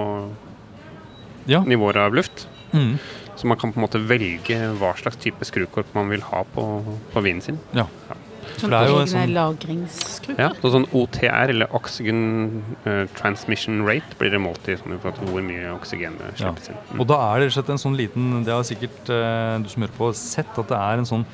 Ja. 1.49 1.63
nivåer 1.65 1.97
av 1.97 2.15
luft. 2.15 2.47
Mm. 2.71 2.97
Så 3.35 3.47
man 3.47 3.57
kan 3.57 3.73
på 3.73 3.79
en 3.79 3.85
måte 3.87 3.99
velge 4.05 4.57
hva 4.79 4.93
slags 4.99 5.17
type 5.17 5.43
skrukork 5.47 5.91
man 5.95 6.09
vil 6.11 6.21
ha 6.21 6.43
på, 6.53 6.65
på 7.13 7.23
vinen 7.25 7.41
sin. 7.41 7.59
Ja. 7.73 7.87
Ja. 8.09 8.15
Sånn 8.59 8.71
det 8.73 8.79
er 8.79 8.87
jo 8.89 8.95
egne 8.99 9.11
sånn- 9.13 9.33
lagringskrukker. 9.35 10.39
Ja, 10.39 10.49
så 10.61 10.71
sånn 10.73 10.87
OTR, 10.93 11.49
eller 11.53 11.67
Oxygen 11.75 12.63
eh, 12.85 13.05
Transmission 13.15 13.85
Rate, 13.87 14.17
blir 14.19 14.31
det 14.31 14.41
målt 14.43 14.67
i 14.67 14.75
sånn 14.79 14.99
for 14.99 15.11
hvor 15.29 15.41
mye 15.45 15.71
oksygen 15.75 16.17
det 16.19 16.33
Ja. 16.41 16.49
inn. 16.49 16.75
Mm. 16.93 16.99
Og 16.99 17.07
da 17.07 17.19
er 17.35 17.39
det 17.39 17.47
rett 17.47 17.57
og 17.57 17.63
slett 17.63 17.69
en 17.75 17.83
sånn 17.85 17.97
liten 17.97 18.43
Det 18.45 18.53
har 18.53 18.63
sikkert 18.63 19.09
eh, 19.09 19.57
du 19.63 19.69
som 19.69 19.83
hører 19.83 19.97
på 19.97 20.13
sett 20.15 20.57
at 20.57 20.67
det 20.67 20.77
er 20.77 20.97
en 20.99 21.05
sånn 21.05 21.25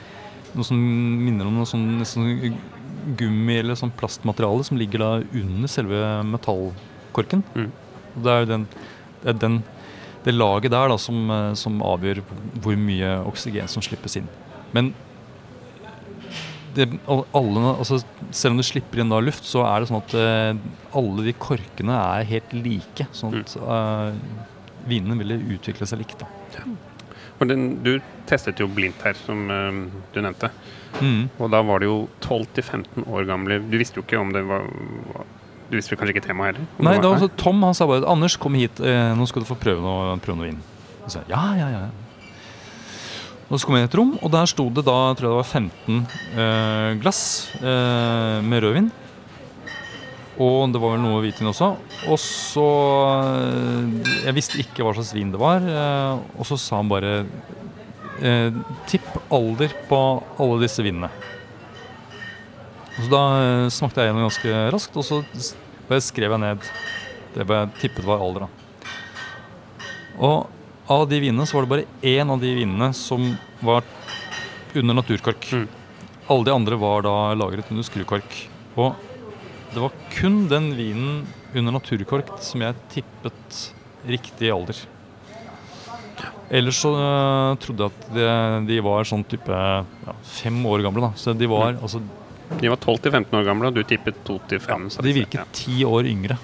noe 0.56 0.64
som 0.64 0.78
minner 0.78 1.46
om 1.48 1.56
noe 1.58 1.66
sånn, 1.68 2.00
sånn 2.08 2.58
gummi 3.18 3.58
eller 3.60 3.76
sånn 3.76 3.92
plastmateriale 3.92 4.64
som 4.64 4.78
ligger 4.78 5.00
da 5.04 5.10
under 5.34 5.68
selve 5.68 6.24
metallkorken. 6.24 7.44
Mm. 7.56 7.72
Og 8.16 8.24
det 8.24 8.32
er 8.32 8.40
jo 8.40 8.46
den, 8.54 8.68
det, 9.22 9.30
er 9.30 9.34
den, 9.34 9.58
det 10.24 10.34
laget 10.34 10.72
der 10.72 10.88
da 10.90 10.98
som, 10.98 11.30
eh, 11.30 11.54
som 11.60 11.82
avgjør 11.82 12.22
hvor 12.64 12.78
mye 12.80 13.18
oksygen 13.28 13.68
som 13.68 13.84
slippes 13.84 14.16
inn. 14.22 14.30
Men 14.74 14.94
det, 16.76 16.88
alle, 17.08 17.62
altså, 17.72 18.00
selv 18.32 18.56
om 18.56 18.60
du 18.60 18.66
slipper 18.68 19.02
inn 19.02 19.12
da 19.14 19.22
luft, 19.24 19.48
så 19.48 19.64
er 19.68 19.82
det 19.82 19.90
sånn 19.90 20.02
at 20.02 20.16
uh, 20.18 20.98
alle 21.00 21.28
de 21.28 21.34
korkene 21.40 21.96
er 22.18 22.28
helt 22.30 22.56
like. 22.58 23.08
Sånn 23.16 23.40
at 23.42 23.56
uh, 23.60 24.12
vinene 24.90 25.18
ville 25.22 25.40
utvikle 25.56 25.88
seg 25.90 26.04
likt. 26.04 26.26
For 27.36 27.50
den, 27.50 27.82
du 27.84 27.98
testet 28.30 28.62
jo 28.64 28.70
blindt 28.72 29.02
her, 29.08 29.18
som 29.26 29.48
uh, 29.52 29.82
du 30.16 30.22
nevnte. 30.24 30.52
Mm. 31.02 31.26
Og 31.40 31.52
da 31.52 31.64
var 31.68 31.84
det 31.84 31.90
jo 31.90 31.98
12-15 32.24 33.04
år 33.12 33.26
gamle 33.28 33.58
Du 33.68 33.74
visste 33.76 34.00
jo 34.00 34.04
ikke 34.06 34.16
om 34.16 34.30
det 34.32 34.46
var 34.48 34.64
Du 35.68 35.74
visste 35.76 35.98
kanskje 36.00 36.14
ikke 36.14 36.24
temaet 36.24 36.54
heller? 36.54 36.70
Nei, 36.80 36.94
var- 37.02 37.18
altså, 37.18 37.28
Tom 37.36 37.60
han 37.68 37.76
sa 37.76 37.84
bare 37.90 38.08
'Anders, 38.08 38.38
kom 38.40 38.56
hit. 38.56 38.80
Nå 38.80 39.28
skal 39.28 39.44
du 39.44 39.50
få 39.50 39.58
prøve 39.60 39.84
noe, 39.84 40.16
prøve 40.24 40.40
noe 40.40 40.48
vin'. 40.54 40.64
Og 41.04 41.12
så 41.12 41.26
ja, 41.28 41.42
ja, 41.60 41.68
ja. 41.74 41.84
Og 43.46 43.60
så 43.60 43.68
kom 43.68 43.76
jeg 43.78 43.86
i 43.86 43.90
et 43.90 43.96
rom, 44.00 44.16
og 44.26 44.32
der 44.34 44.50
sto 44.50 44.66
det 44.74 44.84
da 44.88 44.94
jeg 45.12 45.18
tror 45.20 45.28
jeg 45.28 45.34
det 45.34 45.40
var 45.40 45.50
15 45.60 46.00
eh, 46.44 46.92
glass 47.04 47.20
eh, 47.60 48.40
med 48.42 48.64
rødvin. 48.66 48.88
Og 50.42 50.74
det 50.74 50.82
var 50.82 50.96
vel 50.96 51.04
noe 51.04 51.22
hvitvin 51.24 51.52
også. 51.52 51.70
Og 52.12 52.18
så 52.20 52.66
eh, 53.22 54.10
Jeg 54.26 54.36
visste 54.36 54.60
ikke 54.60 54.84
hva 54.84 54.96
slags 54.98 55.14
vin 55.16 55.30
det 55.32 55.40
var. 55.40 55.62
Eh, 55.62 56.26
og 56.36 56.50
så 56.50 56.58
sa 56.60 56.82
han 56.82 56.90
bare 56.92 57.14
eh, 58.20 58.58
Tipp 58.90 59.08
alder 59.30 59.78
på 59.88 60.02
alle 60.42 60.60
disse 60.66 60.84
vinene. 60.84 61.12
Og 62.96 63.00
så 63.06 63.12
da 63.14 63.24
eh, 63.44 63.70
smakte 63.78 64.02
jeg 64.02 64.10
gjennom 64.10 64.26
ganske 64.26 64.66
raskt, 64.74 64.98
og 64.98 65.06
så 65.06 66.02
skrev 66.02 66.34
jeg 66.34 66.42
ned 66.42 66.68
det 67.36 67.46
jeg 67.46 67.74
tippet 67.82 68.06
var 68.08 68.24
alder. 68.24 68.48
da. 68.48 68.52
Og 70.24 70.65
av 70.88 71.08
de 71.10 71.20
vinene 71.20 71.46
så 71.48 71.58
var 71.58 71.66
det 71.66 71.72
bare 71.74 71.88
én 72.06 72.30
av 72.30 72.42
de 72.42 72.52
vinene 72.58 72.92
som 72.94 73.32
var 73.66 73.84
under 74.76 74.98
naturkork. 74.98 75.48
Mm. 75.54 75.68
Alle 76.28 76.48
de 76.48 76.54
andre 76.54 76.78
var 76.82 77.06
da 77.06 77.16
lagret 77.38 77.72
under 77.74 77.86
skrukork. 77.86 78.36
Og 78.76 78.94
det 79.74 79.82
var 79.82 79.96
kun 80.14 80.46
den 80.52 80.74
vinen 80.78 81.24
under 81.56 81.78
naturkork 81.78 82.36
som 82.44 82.64
jeg 82.66 82.78
tippet 82.94 83.64
riktig 84.06 84.52
alder. 84.54 84.78
Ellers 86.54 86.78
så 86.78 86.92
uh, 86.94 87.56
trodde 87.62 87.88
jeg 87.88 87.94
at 87.94 88.14
de, 88.14 88.28
de 88.70 88.78
var 88.86 89.08
sånn 89.10 89.26
type 89.26 89.50
ja, 89.50 90.14
fem 90.38 90.60
år 90.70 90.86
gamle. 90.86 91.08
da. 91.08 91.18
Så 91.18 91.34
de 91.34 91.50
var 91.50 91.74
altså 91.74 92.04
De 92.62 92.70
var 92.70 92.78
12-15 92.78 93.34
år 93.34 93.46
gamle, 93.48 93.72
og 93.72 93.74
du 93.74 93.82
tippet 93.84 94.20
2-5. 94.28 95.02
De 95.02 95.14
virket 95.16 95.56
ti 95.58 95.82
år 95.88 96.06
yngre. 96.06 96.38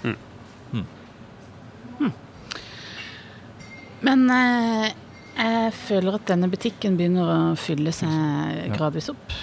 Men 4.05 4.27
eh, 4.33 4.91
jeg 5.37 5.73
føler 5.77 6.17
at 6.17 6.27
denne 6.29 6.49
butikken 6.51 6.97
begynner 6.99 7.29
å 7.29 7.39
fylle 7.59 7.93
seg 7.95 8.71
gradvis 8.75 9.11
opp. 9.13 9.35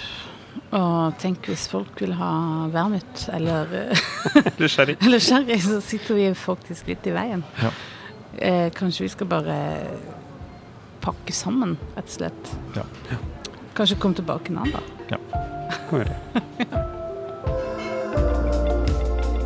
Og 0.75 1.15
tenk 1.21 1.47
hvis 1.49 1.65
folk 1.71 1.97
vil 2.03 2.13
ha 2.19 2.31
vermut 2.73 3.23
eller, 3.33 3.71
Du 4.59 4.67
sherry. 4.69 4.97
eller 5.05 5.23
sherry, 5.23 5.57
så 5.63 5.79
sitter 5.81 6.19
vi 6.19 6.27
faktisk 6.37 6.91
litt 6.91 7.07
i 7.09 7.15
veien. 7.15 7.43
Ja. 7.63 7.73
Eh, 8.37 8.67
kanskje 8.75 9.07
vi 9.07 9.11
skal 9.15 9.29
bare 9.31 9.57
pakke 11.01 11.33
sammen, 11.33 11.77
rett 11.95 12.09
og 12.11 12.15
slett. 12.19 12.53
Ja. 12.75 12.85
Kanskje 13.77 13.97
komme 14.01 14.19
tilbake 14.19 14.51
en 14.51 14.61
annen 14.61 14.75
dag. 14.75 14.85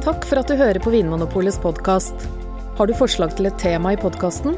Takk 0.04 0.26
for 0.28 0.42
at 0.42 0.50
du 0.50 0.58
hører 0.60 0.82
på 0.84 0.92
Vinmonopolets 0.92 1.62
podkast. 1.64 2.28
Har 2.76 2.90
du 2.90 2.96
forslag 2.98 3.38
til 3.38 3.48
et 3.48 3.60
tema 3.62 3.94
i 3.94 4.00
podkasten? 4.02 4.58